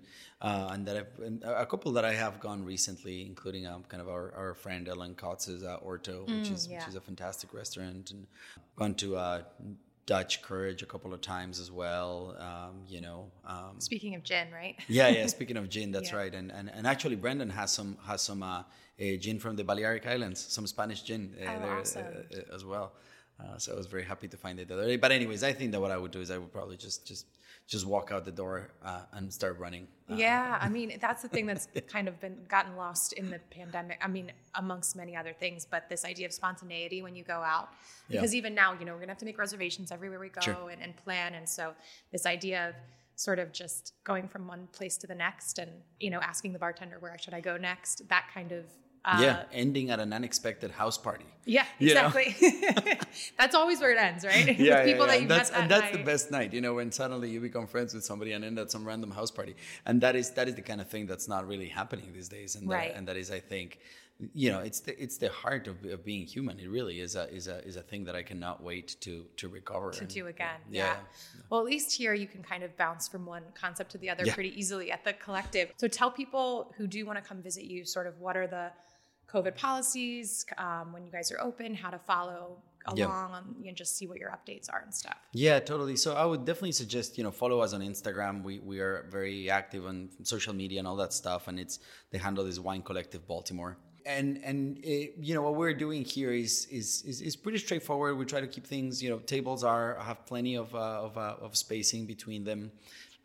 uh, 0.48 0.72
and 0.72 0.80
that 0.86 0.96
I've 1.00 1.12
and 1.26 1.36
a 1.64 1.66
couple 1.72 1.90
that 1.96 2.06
I 2.12 2.14
have 2.24 2.34
gone 2.48 2.60
recently, 2.74 3.16
including 3.32 3.64
um, 3.72 3.82
kind 3.90 4.00
of 4.04 4.08
our, 4.16 4.26
our 4.42 4.52
friend 4.64 4.82
Ellen 4.94 5.14
Kotz's 5.22 5.62
uh, 5.72 5.88
Orto, 5.90 6.16
which 6.34 6.48
Mm, 6.48 6.54
is 6.56 6.62
yeah. 6.66 6.74
which 6.74 6.86
is 6.92 6.96
a 7.02 7.04
fantastic 7.10 7.48
restaurant, 7.60 8.04
and 8.12 8.22
gone 8.80 8.94
to 9.02 9.08
uh, 9.26 9.38
Dutch 10.12 10.34
Courage 10.48 10.80
a 10.82 10.86
couple 10.94 11.12
of 11.16 11.20
times 11.20 11.60
as 11.64 11.70
well. 11.82 12.12
Um, 12.48 12.74
you 12.94 13.00
know, 13.06 13.20
um, 13.54 13.74
Speaking 13.90 14.12
of 14.18 14.22
gin, 14.30 14.46
right? 14.60 14.76
yeah, 14.98 15.08
yeah. 15.18 15.26
Speaking 15.36 15.56
of 15.62 15.68
gin, 15.74 15.88
that's 15.96 16.10
Yeah. 16.14 16.20
right. 16.22 16.34
And, 16.40 16.48
and 16.58 16.66
and 16.76 16.84
actually, 16.92 17.16
Brendan 17.24 17.50
has 17.60 17.70
some 17.78 17.90
has 18.10 18.20
some 18.30 18.42
uh, 18.42 18.50
uh, 18.58 19.16
gin 19.24 19.38
from 19.44 19.54
the 19.60 19.64
Balearic 19.70 20.04
Islands, 20.16 20.40
some 20.56 20.66
Spanish 20.74 21.00
gin 21.08 21.22
uh, 21.38 21.50
Oh, 21.50 21.60
there 21.64 21.78
awesome. 21.80 22.06
uh, 22.06 22.38
uh, 22.38 22.56
as 22.56 22.64
well. 22.72 22.88
Uh, 23.42 23.56
so 23.62 23.72
I 23.74 23.76
was 23.82 23.88
very 23.96 24.06
happy 24.12 24.28
to 24.34 24.38
find 24.44 24.56
it 24.60 24.64
the 24.68 24.74
other 24.76 24.86
day. 24.92 24.98
But 25.04 25.10
anyways, 25.18 25.42
I 25.50 25.52
think 25.58 25.68
that 25.72 25.80
what 25.84 25.92
I 25.96 25.98
would 26.02 26.12
do 26.16 26.20
is 26.26 26.30
I 26.30 26.38
would 26.42 26.52
probably 26.58 26.76
just 26.86 27.06
just 27.12 27.24
just 27.70 27.86
walk 27.86 28.10
out 28.10 28.24
the 28.24 28.32
door 28.32 28.68
uh, 28.84 29.02
and 29.12 29.32
start 29.32 29.56
running. 29.60 29.86
Uh, 30.10 30.16
Yeah, 30.16 30.58
I 30.60 30.68
mean 30.68 30.98
that's 31.00 31.22
the 31.22 31.28
thing 31.28 31.46
that's 31.46 31.68
kind 31.88 32.08
of 32.08 32.20
been 32.20 32.36
gotten 32.48 32.74
lost 32.76 33.12
in 33.12 33.30
the 33.30 33.38
pandemic. 33.50 33.98
I 34.02 34.08
mean, 34.08 34.32
amongst 34.56 34.96
many 34.96 35.14
other 35.16 35.32
things, 35.32 35.64
but 35.64 35.88
this 35.88 36.04
idea 36.04 36.26
of 36.26 36.32
spontaneity 36.32 37.00
when 37.00 37.14
you 37.14 37.22
go 37.22 37.40
out, 37.54 37.68
Yeah. 38.08 38.20
because 38.20 38.34
even 38.34 38.54
now, 38.56 38.72
you 38.78 38.84
know, 38.84 38.92
we're 38.92 38.98
gonna 39.00 39.12
have 39.12 39.18
to 39.18 39.24
make 39.24 39.38
reservations 39.38 39.92
everywhere 39.92 40.18
we 40.18 40.30
go 40.30 40.40
Sure. 40.40 40.68
and, 40.70 40.82
and 40.82 40.96
plan, 40.96 41.34
and 41.34 41.48
so 41.48 41.72
this 42.10 42.26
idea 42.26 42.70
of 42.70 42.74
sort 43.14 43.38
of 43.38 43.52
just 43.52 43.92
going 44.02 44.26
from 44.26 44.48
one 44.48 44.66
place 44.72 44.96
to 44.96 45.06
the 45.06 45.14
next, 45.14 45.58
and 45.60 45.70
you 46.00 46.10
know, 46.10 46.18
asking 46.20 46.52
the 46.52 46.58
bartender 46.58 46.98
where 46.98 47.16
should 47.18 47.34
I 47.34 47.40
go 47.40 47.56
next, 47.56 48.08
that 48.08 48.24
kind 48.34 48.50
of 48.50 48.64
uh, 49.04 49.18
yeah, 49.22 49.44
ending 49.52 49.90
at 49.90 49.98
an 50.00 50.12
unexpected 50.12 50.70
house 50.70 50.98
party. 50.98 51.24
yeah, 51.46 51.64
exactly. 51.78 52.36
that's 53.38 53.54
always 53.54 53.80
where 53.80 53.92
it 53.92 53.98
ends, 53.98 54.24
right? 54.24 54.44
yeah, 54.46 54.52
With 54.58 54.60
yeah, 54.60 54.84
people 54.84 55.06
yeah. 55.06 55.12
that 55.12 55.16
you 55.16 55.22
and 55.22 55.30
that's 55.30 55.50
met 55.50 55.56
that 55.56 55.62
and 55.62 55.70
that's 55.70 55.92
the 55.96 56.04
best 56.04 56.30
night, 56.30 56.52
you 56.52 56.60
know, 56.60 56.74
when 56.74 56.92
suddenly 56.92 57.30
you 57.30 57.40
become 57.40 57.66
friends 57.66 57.94
with 57.94 58.04
somebody 58.04 58.32
and 58.32 58.44
end 58.44 58.58
at 58.58 58.70
some 58.70 58.84
random 58.86 59.10
house 59.10 59.30
party, 59.30 59.54
and 59.86 60.00
that 60.02 60.16
is 60.16 60.30
that 60.32 60.48
is 60.48 60.54
the 60.54 60.62
kind 60.62 60.80
of 60.80 60.88
thing 60.88 61.06
that's 61.06 61.28
not 61.28 61.46
really 61.48 61.68
happening 61.68 62.12
these 62.12 62.28
days, 62.28 62.56
and 62.56 62.68
Right. 62.68 62.90
that, 62.92 62.98
and 62.98 63.08
that 63.08 63.16
is, 63.16 63.30
I 63.30 63.40
think, 63.40 63.78
you 64.34 64.52
know, 64.52 64.60
it's 64.60 64.80
the 64.80 65.02
it's 65.02 65.16
the 65.16 65.30
heart 65.30 65.66
of, 65.66 65.82
of 65.86 66.04
being 66.04 66.26
human. 66.26 66.60
It 66.60 66.68
really 66.68 67.00
is 67.00 67.16
a 67.16 67.24
is 67.34 67.48
a 67.48 67.64
is 67.66 67.76
a 67.76 67.82
thing 67.82 68.04
that 68.04 68.14
I 68.14 68.22
cannot 68.22 68.62
wait 68.62 68.96
to 69.00 69.24
to 69.38 69.48
recover 69.48 69.92
to 69.92 70.00
and- 70.00 70.08
do 70.08 70.26
again. 70.26 70.60
Yeah, 70.70 70.84
Yeah. 70.84 70.96
Well, 71.48 71.60
at 71.60 71.66
least 71.66 71.96
here 71.96 72.12
you 72.12 72.26
can 72.26 72.42
kind 72.42 72.62
of 72.62 72.76
bounce 72.76 73.08
from 73.08 73.24
one 73.24 73.44
concept 73.54 73.92
to 73.92 73.98
the 73.98 74.10
other 74.10 74.24
Yeah. 74.26 74.34
pretty 74.34 74.52
easily 74.60 74.92
at 74.92 75.04
the 75.04 75.14
collective. 75.14 75.72
So 75.78 75.88
tell 75.88 76.10
people 76.10 76.74
who 76.76 76.86
do 76.86 77.06
want 77.06 77.18
to 77.18 77.26
come 77.26 77.40
visit 77.42 77.64
you 77.64 77.86
sort 77.86 78.06
of 78.06 78.18
what 78.20 78.36
are 78.36 78.46
the 78.46 78.70
COVID 79.32 79.56
policies 79.56 80.44
um, 80.58 80.92
when 80.92 81.04
you 81.04 81.10
guys 81.10 81.30
are 81.32 81.40
open, 81.40 81.74
how 81.74 81.90
to 81.90 81.98
follow 81.98 82.58
along, 82.86 83.34
and 83.34 83.64
you 83.64 83.70
know, 83.70 83.74
just 83.74 83.96
see 83.96 84.06
what 84.06 84.18
your 84.18 84.30
updates 84.30 84.72
are 84.72 84.80
and 84.80 84.94
stuff. 84.94 85.18
Yeah, 85.32 85.60
totally. 85.60 85.96
So 85.96 86.14
I 86.14 86.24
would 86.24 86.44
definitely 86.44 86.72
suggest 86.72 87.18
you 87.18 87.24
know 87.24 87.30
follow 87.30 87.60
us 87.60 87.72
on 87.72 87.80
Instagram. 87.80 88.42
We 88.42 88.58
we 88.60 88.80
are 88.80 89.06
very 89.10 89.50
active 89.50 89.86
on 89.86 90.08
social 90.22 90.54
media 90.54 90.78
and 90.78 90.88
all 90.88 90.96
that 90.96 91.12
stuff, 91.12 91.48
and 91.48 91.58
it's 91.58 91.78
the 92.10 92.18
handle 92.18 92.46
is 92.46 92.58
Wine 92.60 92.82
Collective 92.82 93.26
Baltimore. 93.26 93.76
And 94.06 94.40
and 94.42 94.78
uh, 94.78 94.90
you 95.20 95.34
know 95.34 95.42
what 95.42 95.56
we're 95.56 95.74
doing 95.74 96.04
here 96.04 96.32
is, 96.32 96.66
is 96.70 97.02
is 97.06 97.20
is 97.20 97.36
pretty 97.36 97.58
straightforward. 97.58 98.16
We 98.16 98.24
try 98.24 98.40
to 98.40 98.46
keep 98.46 98.66
things. 98.66 99.02
You 99.02 99.10
know, 99.10 99.18
tables 99.18 99.62
are 99.62 99.98
have 100.00 100.24
plenty 100.26 100.56
of 100.56 100.74
uh, 100.74 100.78
of 100.78 101.18
uh, 101.18 101.36
of 101.40 101.56
spacing 101.56 102.06
between 102.06 102.44
them. 102.44 102.72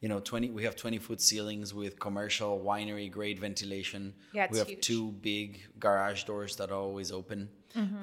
You 0.05 0.09
know, 0.09 0.19
twenty. 0.19 0.51
We 0.51 0.63
have 0.65 0.75
twenty 0.75 0.99
foot 0.99 1.19
ceilings 1.19 1.73
with 1.73 1.99
commercial 1.99 2.59
winery 2.59 3.09
grade 3.09 3.39
ventilation. 3.39 4.13
Yeah, 4.33 4.45
we 4.51 4.59
have 4.59 4.67
huge. 4.67 4.81
two 4.81 5.13
big 5.13 5.61
garage 5.79 6.25
doors 6.25 6.55
that 6.57 6.69
are 6.69 6.77
always 6.77 7.11
open. 7.11 7.49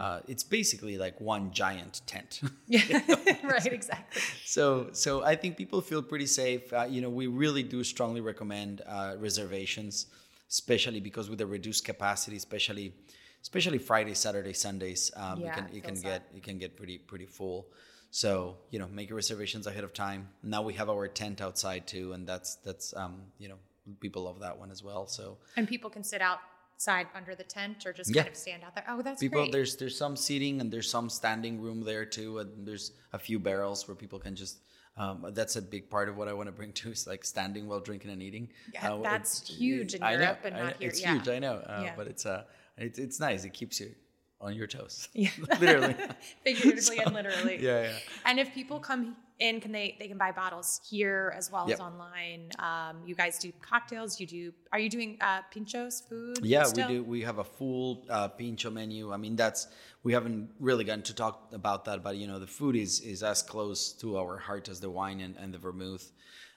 Uh, 0.00 0.18
it's 0.26 0.42
basically 0.42 0.98
like 0.98 1.20
one 1.20 1.52
giant 1.52 2.00
tent. 2.06 2.40
Yeah, 2.66 2.82
right, 3.44 3.72
exactly. 3.72 4.20
So, 4.44 4.88
so 4.90 5.22
I 5.22 5.36
think 5.36 5.56
people 5.56 5.80
feel 5.80 6.02
pretty 6.02 6.26
safe. 6.26 6.72
Uh, 6.72 6.86
you 6.90 7.00
know, 7.02 7.08
we 7.08 7.28
really 7.28 7.62
do 7.62 7.84
strongly 7.84 8.20
recommend 8.20 8.82
uh, 8.84 9.14
reservations, 9.18 10.06
especially 10.50 10.98
because 10.98 11.30
with 11.30 11.38
the 11.38 11.46
reduced 11.46 11.84
capacity, 11.84 12.36
especially, 12.36 12.94
especially 13.42 13.78
Friday, 13.78 14.14
Saturday, 14.14 14.54
Sundays, 14.54 15.12
um, 15.14 15.38
Yeah, 15.38 15.46
you 15.46 15.52
can 15.54 15.74
you 15.76 15.82
can 15.82 15.94
get 16.00 16.20
you 16.34 16.40
can 16.40 16.58
get 16.58 16.76
pretty 16.76 16.98
pretty 16.98 17.26
full. 17.26 17.68
So 18.14 18.58
you 18.70 18.78
know, 18.78 18.86
make 18.88 19.08
your 19.08 19.16
reservations 19.16 19.66
ahead 19.66 19.84
of 19.84 19.94
time. 19.94 20.28
Now 20.42 20.60
we 20.62 20.74
have 20.74 20.90
our 20.90 21.08
tent 21.08 21.40
outside 21.40 21.86
too, 21.86 22.12
and 22.12 22.26
that's 22.26 22.56
that's 22.56 22.94
um, 22.94 23.22
you 23.38 23.48
know 23.48 23.56
people 24.00 24.22
love 24.24 24.38
that 24.40 24.58
one 24.58 24.70
as 24.70 24.82
well. 24.84 25.06
So 25.06 25.38
And 25.56 25.66
people 25.66 25.88
can 25.88 26.04
sit 26.04 26.20
outside 26.20 27.06
under 27.14 27.34
the 27.34 27.42
tent 27.42 27.86
or 27.86 27.92
just 27.94 28.14
Yeah. 28.14 28.22
kind 28.22 28.32
of 28.34 28.36
stand 28.36 28.64
out 28.64 28.74
there. 28.74 28.84
Oh, 28.86 29.00
that's 29.00 29.20
people 29.20 29.40
great. 29.40 29.52
there's 29.52 29.76
there's 29.76 29.96
some 29.96 30.14
seating 30.16 30.60
and 30.60 30.70
there's 30.70 30.90
some 30.90 31.08
standing 31.08 31.58
room 31.58 31.80
there 31.84 32.04
too 32.04 32.38
and 32.40 32.66
there's 32.68 32.92
a 33.14 33.18
few 33.18 33.38
barrels 33.38 33.88
where 33.88 33.94
people 33.94 34.18
can 34.18 34.36
just 34.36 34.58
um, 34.98 35.24
that's 35.32 35.56
a 35.56 35.62
big 35.62 35.88
part 35.88 36.10
of 36.10 36.18
what 36.18 36.28
I 36.28 36.34
want 36.34 36.48
to 36.48 36.52
bring 36.52 36.72
to 36.74 36.90
is 36.90 37.06
like 37.06 37.24
standing 37.24 37.66
while 37.66 37.80
drinking 37.80 38.10
and 38.10 38.22
eating. 38.22 38.50
Yeah, 38.74 38.92
Uh, 38.92 39.02
that's 39.02 39.48
huge 39.48 39.94
in 39.94 40.02
I 40.02 40.16
know, 40.16 40.24
Europe 40.24 40.40
and 40.44 40.54
I 40.54 40.58
not 40.64 40.66
know, 40.72 40.76
here, 40.80 40.88
It's 40.90 41.00
yeah. 41.00 41.12
huge, 41.14 41.28
I 41.28 41.38
know, 41.38 41.54
uh, 41.54 41.82
Yeah. 41.84 41.94
but 41.96 42.06
it's 42.08 42.26
uh, 42.26 42.44
it's 42.76 42.98
it's 42.98 43.18
nice. 43.18 43.44
It 43.44 43.54
keeps 43.54 43.80
you 43.80 43.94
on 44.42 44.54
your 44.54 44.66
toes, 44.66 45.08
Yeah. 45.14 45.30
literally. 45.60 45.94
Figuratively 46.44 46.96
So, 46.98 47.02
and 47.06 47.14
literally. 47.14 47.58
Yeah, 47.62 47.82
yeah. 47.84 47.98
And 48.26 48.38
if 48.40 48.52
people 48.52 48.78
come 48.80 49.16
in, 49.38 49.60
can 49.60 49.72
they 49.72 49.96
they 49.98 50.08
can 50.08 50.18
buy 50.18 50.32
bottles 50.32 50.80
here 50.90 51.32
as 51.36 51.50
well 51.52 51.66
Yep. 51.68 51.74
as 51.76 51.80
online? 51.80 52.42
Um, 52.58 52.94
you 53.06 53.14
guys 53.14 53.38
do 53.38 53.52
cocktails. 53.70 54.20
You 54.20 54.26
do. 54.26 54.52
Are 54.72 54.78
you 54.84 54.90
doing 54.90 55.16
uh, 55.20 55.40
pinchos 55.54 55.94
food? 56.08 56.38
Yeah, 56.42 56.64
still? 56.64 56.88
we 56.88 56.94
do. 56.94 57.04
We 57.04 57.20
have 57.22 57.38
a 57.38 57.44
full 57.44 58.04
uh, 58.10 58.28
pincho 58.28 58.70
menu. 58.70 59.12
I 59.12 59.16
mean, 59.16 59.36
that's 59.36 59.68
we 60.02 60.12
haven't 60.12 60.50
really 60.58 60.84
gotten 60.84 61.02
to 61.04 61.14
talk 61.14 61.34
about 61.52 61.84
that, 61.86 62.02
but 62.02 62.16
you 62.16 62.26
know, 62.26 62.38
the 62.38 62.52
food 62.58 62.74
is 62.76 63.00
is 63.00 63.22
as 63.22 63.42
close 63.42 63.92
to 64.02 64.18
our 64.18 64.36
heart 64.38 64.68
as 64.68 64.80
the 64.80 64.90
wine 64.90 65.20
and, 65.20 65.36
and 65.36 65.54
the 65.54 65.58
vermouth. 65.58 66.10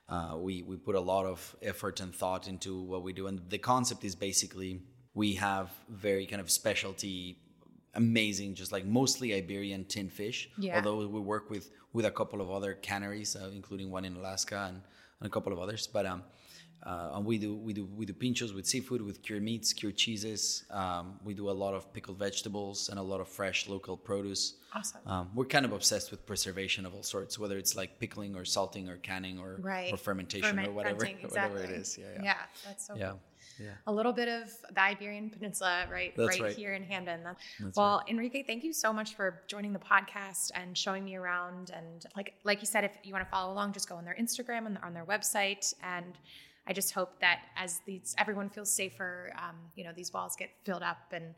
Uh, 0.08 0.36
we 0.38 0.62
we 0.70 0.76
put 0.78 0.96
a 0.96 1.06
lot 1.14 1.26
of 1.26 1.56
effort 1.62 2.00
and 2.00 2.14
thought 2.14 2.48
into 2.48 2.72
what 2.92 3.02
we 3.04 3.12
do, 3.14 3.28
and 3.28 3.42
the 3.50 3.58
concept 3.74 4.04
is 4.04 4.16
basically 4.16 4.82
we 5.16 5.36
have 5.36 5.68
very 5.90 6.26
kind 6.28 6.42
of 6.42 6.50
specialty, 6.52 7.38
amazing, 7.96 8.56
just 8.56 8.72
like 8.72 8.86
mostly 8.86 9.34
Iberian 9.34 9.86
tin 9.86 10.10
fish. 10.10 10.50
Yeah. 10.58 10.76
Although 10.78 11.08
we 11.08 11.20
work 11.20 11.50
with 11.50 11.72
with 11.94 12.06
a 12.06 12.12
couple 12.12 12.42
of 12.42 12.52
other 12.52 12.74
canneries, 12.76 13.36
uh, 13.36 13.50
including 13.54 13.90
one 13.90 14.06
in 14.06 14.16
Alaska 14.16 14.66
and, 14.68 14.82
and 15.20 15.28
a 15.28 15.30
couple 15.30 15.52
of 15.54 15.60
others, 15.60 15.88
but 15.88 16.06
um. 16.06 16.24
Uh, 16.84 17.14
and 17.16 17.26
we 17.26 17.40
do 17.40 17.56
we 17.56 17.74
do 17.74 17.86
we 17.98 18.06
do 18.06 18.14
pinchos 18.14 18.54
with 18.54 18.68
seafood, 18.68 19.02
with 19.02 19.24
cured 19.24 19.42
meats, 19.42 19.74
cured 19.74 19.96
cheeses. 19.98 20.66
Um, 20.70 21.20
we 21.24 21.34
do 21.34 21.50
a 21.50 21.58
lot 21.64 21.74
of 21.74 21.92
pickled 21.94 22.20
vegetables 22.20 22.90
and 22.90 23.00
a 23.00 23.02
lot 23.02 23.20
of 23.22 23.28
fresh 23.28 23.68
local 23.68 23.98
produce. 23.98 24.58
Awesome. 24.72 25.02
Um, 25.08 25.30
we're 25.34 25.46
kind 25.46 25.66
of 25.66 25.72
obsessed 25.74 26.12
with 26.12 26.28
preservation 26.28 26.86
of 26.86 26.94
all 26.94 27.02
sorts, 27.02 27.40
whether 27.40 27.58
it's 27.58 27.76
like 27.76 28.00
pickling 28.00 28.36
or 28.36 28.46
salting 28.46 28.88
or 28.88 28.98
canning 28.98 29.40
or 29.40 29.58
right 29.62 29.92
or 29.92 29.98
fermentation 29.98 30.48
Ferment- 30.50 30.68
or 30.68 30.74
whatever 30.74 31.00
fermenting, 31.00 31.28
whatever 31.30 31.58
it 31.58 31.72
exactly. 31.72 31.82
is. 31.82 31.98
Yeah, 31.98 32.06
yeah, 32.18 32.24
Yeah, 32.24 32.36
that's 32.66 32.86
so 32.86 32.94
yeah. 32.96 33.10
cool. 33.12 33.20
Yeah. 33.60 33.72
A 33.88 33.92
little 33.94 34.14
bit 34.14 34.28
of 34.28 34.50
the 34.74 34.82
Iberian 34.82 35.30
Peninsula, 35.30 35.86
right, 35.92 36.14
right, 36.18 36.40
right. 36.42 36.56
here 36.56 36.74
in 36.74 36.84
Hampden. 36.84 37.24
That- 37.24 37.38
That's 37.60 37.78
well, 37.78 38.04
Enrique, 38.08 38.44
thank 38.44 38.64
you 38.64 38.74
so 38.74 38.92
much 38.92 39.16
for 39.16 39.42
joining 39.48 39.74
the 39.74 39.80
podcast 39.80 40.52
and 40.56 40.78
showing 40.78 41.04
me 41.06 41.16
around. 41.16 41.72
And 41.76 42.06
like 42.16 42.34
like 42.44 42.62
you 42.62 42.68
said, 42.68 42.84
if 42.84 42.92
you 43.04 43.14
want 43.14 43.26
to 43.26 43.32
follow 43.32 43.54
along, 43.54 43.74
just 43.74 43.88
go 43.90 43.96
on 43.96 44.06
their 44.06 44.16
Instagram 44.20 44.66
and 44.66 44.78
on 44.84 44.94
their 44.94 45.06
website. 45.06 45.74
And 45.84 46.18
I 46.68 46.74
just 46.74 46.94
hope 46.94 47.20
that 47.22 47.40
as 47.56 47.82
these 47.86 48.16
everyone 48.18 48.50
feels 48.50 48.72
safer, 48.72 49.32
um, 49.38 49.56
you 49.76 49.84
know, 49.84 49.92
these 49.96 50.12
walls 50.14 50.36
get 50.36 50.50
filled 50.64 50.84
up 50.84 50.98
and 51.12 51.36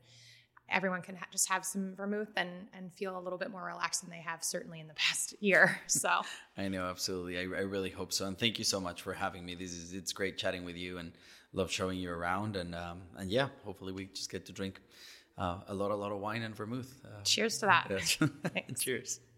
everyone 0.69 1.01
can 1.01 1.15
ha- 1.15 1.25
just 1.31 1.49
have 1.49 1.65
some 1.65 1.95
vermouth 1.95 2.31
and 2.35 2.49
and 2.73 2.91
feel 2.93 3.17
a 3.17 3.21
little 3.21 3.39
bit 3.39 3.49
more 3.51 3.63
relaxed 3.65 4.01
than 4.01 4.09
they 4.09 4.21
have 4.21 4.43
certainly 4.43 4.79
in 4.79 4.87
the 4.87 4.93
past 5.05 5.33
year. 5.39 5.79
So 5.87 6.09
I 6.57 6.67
know, 6.67 6.85
absolutely. 6.85 7.37
I, 7.37 7.41
I 7.41 7.63
really 7.63 7.89
hope 7.89 8.11
so. 8.13 8.25
And 8.25 8.37
thank 8.37 8.57
you 8.57 8.65
so 8.65 8.79
much 8.79 9.01
for 9.01 9.13
having 9.13 9.45
me. 9.45 9.55
This 9.55 9.73
is 9.73 9.93
it's 9.93 10.13
great 10.13 10.37
chatting 10.37 10.65
with 10.65 10.75
you 10.75 10.97
and 10.97 11.11
love 11.57 11.71
showing 11.71 11.97
you 11.99 12.11
around. 12.11 12.55
And 12.55 12.73
um, 12.75 13.01
and 13.17 13.29
yeah, 13.29 13.49
hopefully 13.65 13.91
we 13.91 14.05
just 14.05 14.31
get 14.31 14.45
to 14.45 14.53
drink 14.53 14.79
uh, 15.37 15.59
a 15.67 15.73
lot, 15.73 15.91
a 15.91 15.95
lot 15.95 16.11
of 16.11 16.19
wine 16.19 16.43
and 16.43 16.55
vermouth. 16.55 17.01
Uh, 17.03 17.21
cheers 17.23 17.57
to 17.59 17.65
that. 17.65 17.87
yes. 17.89 18.17
Cheers. 18.79 19.19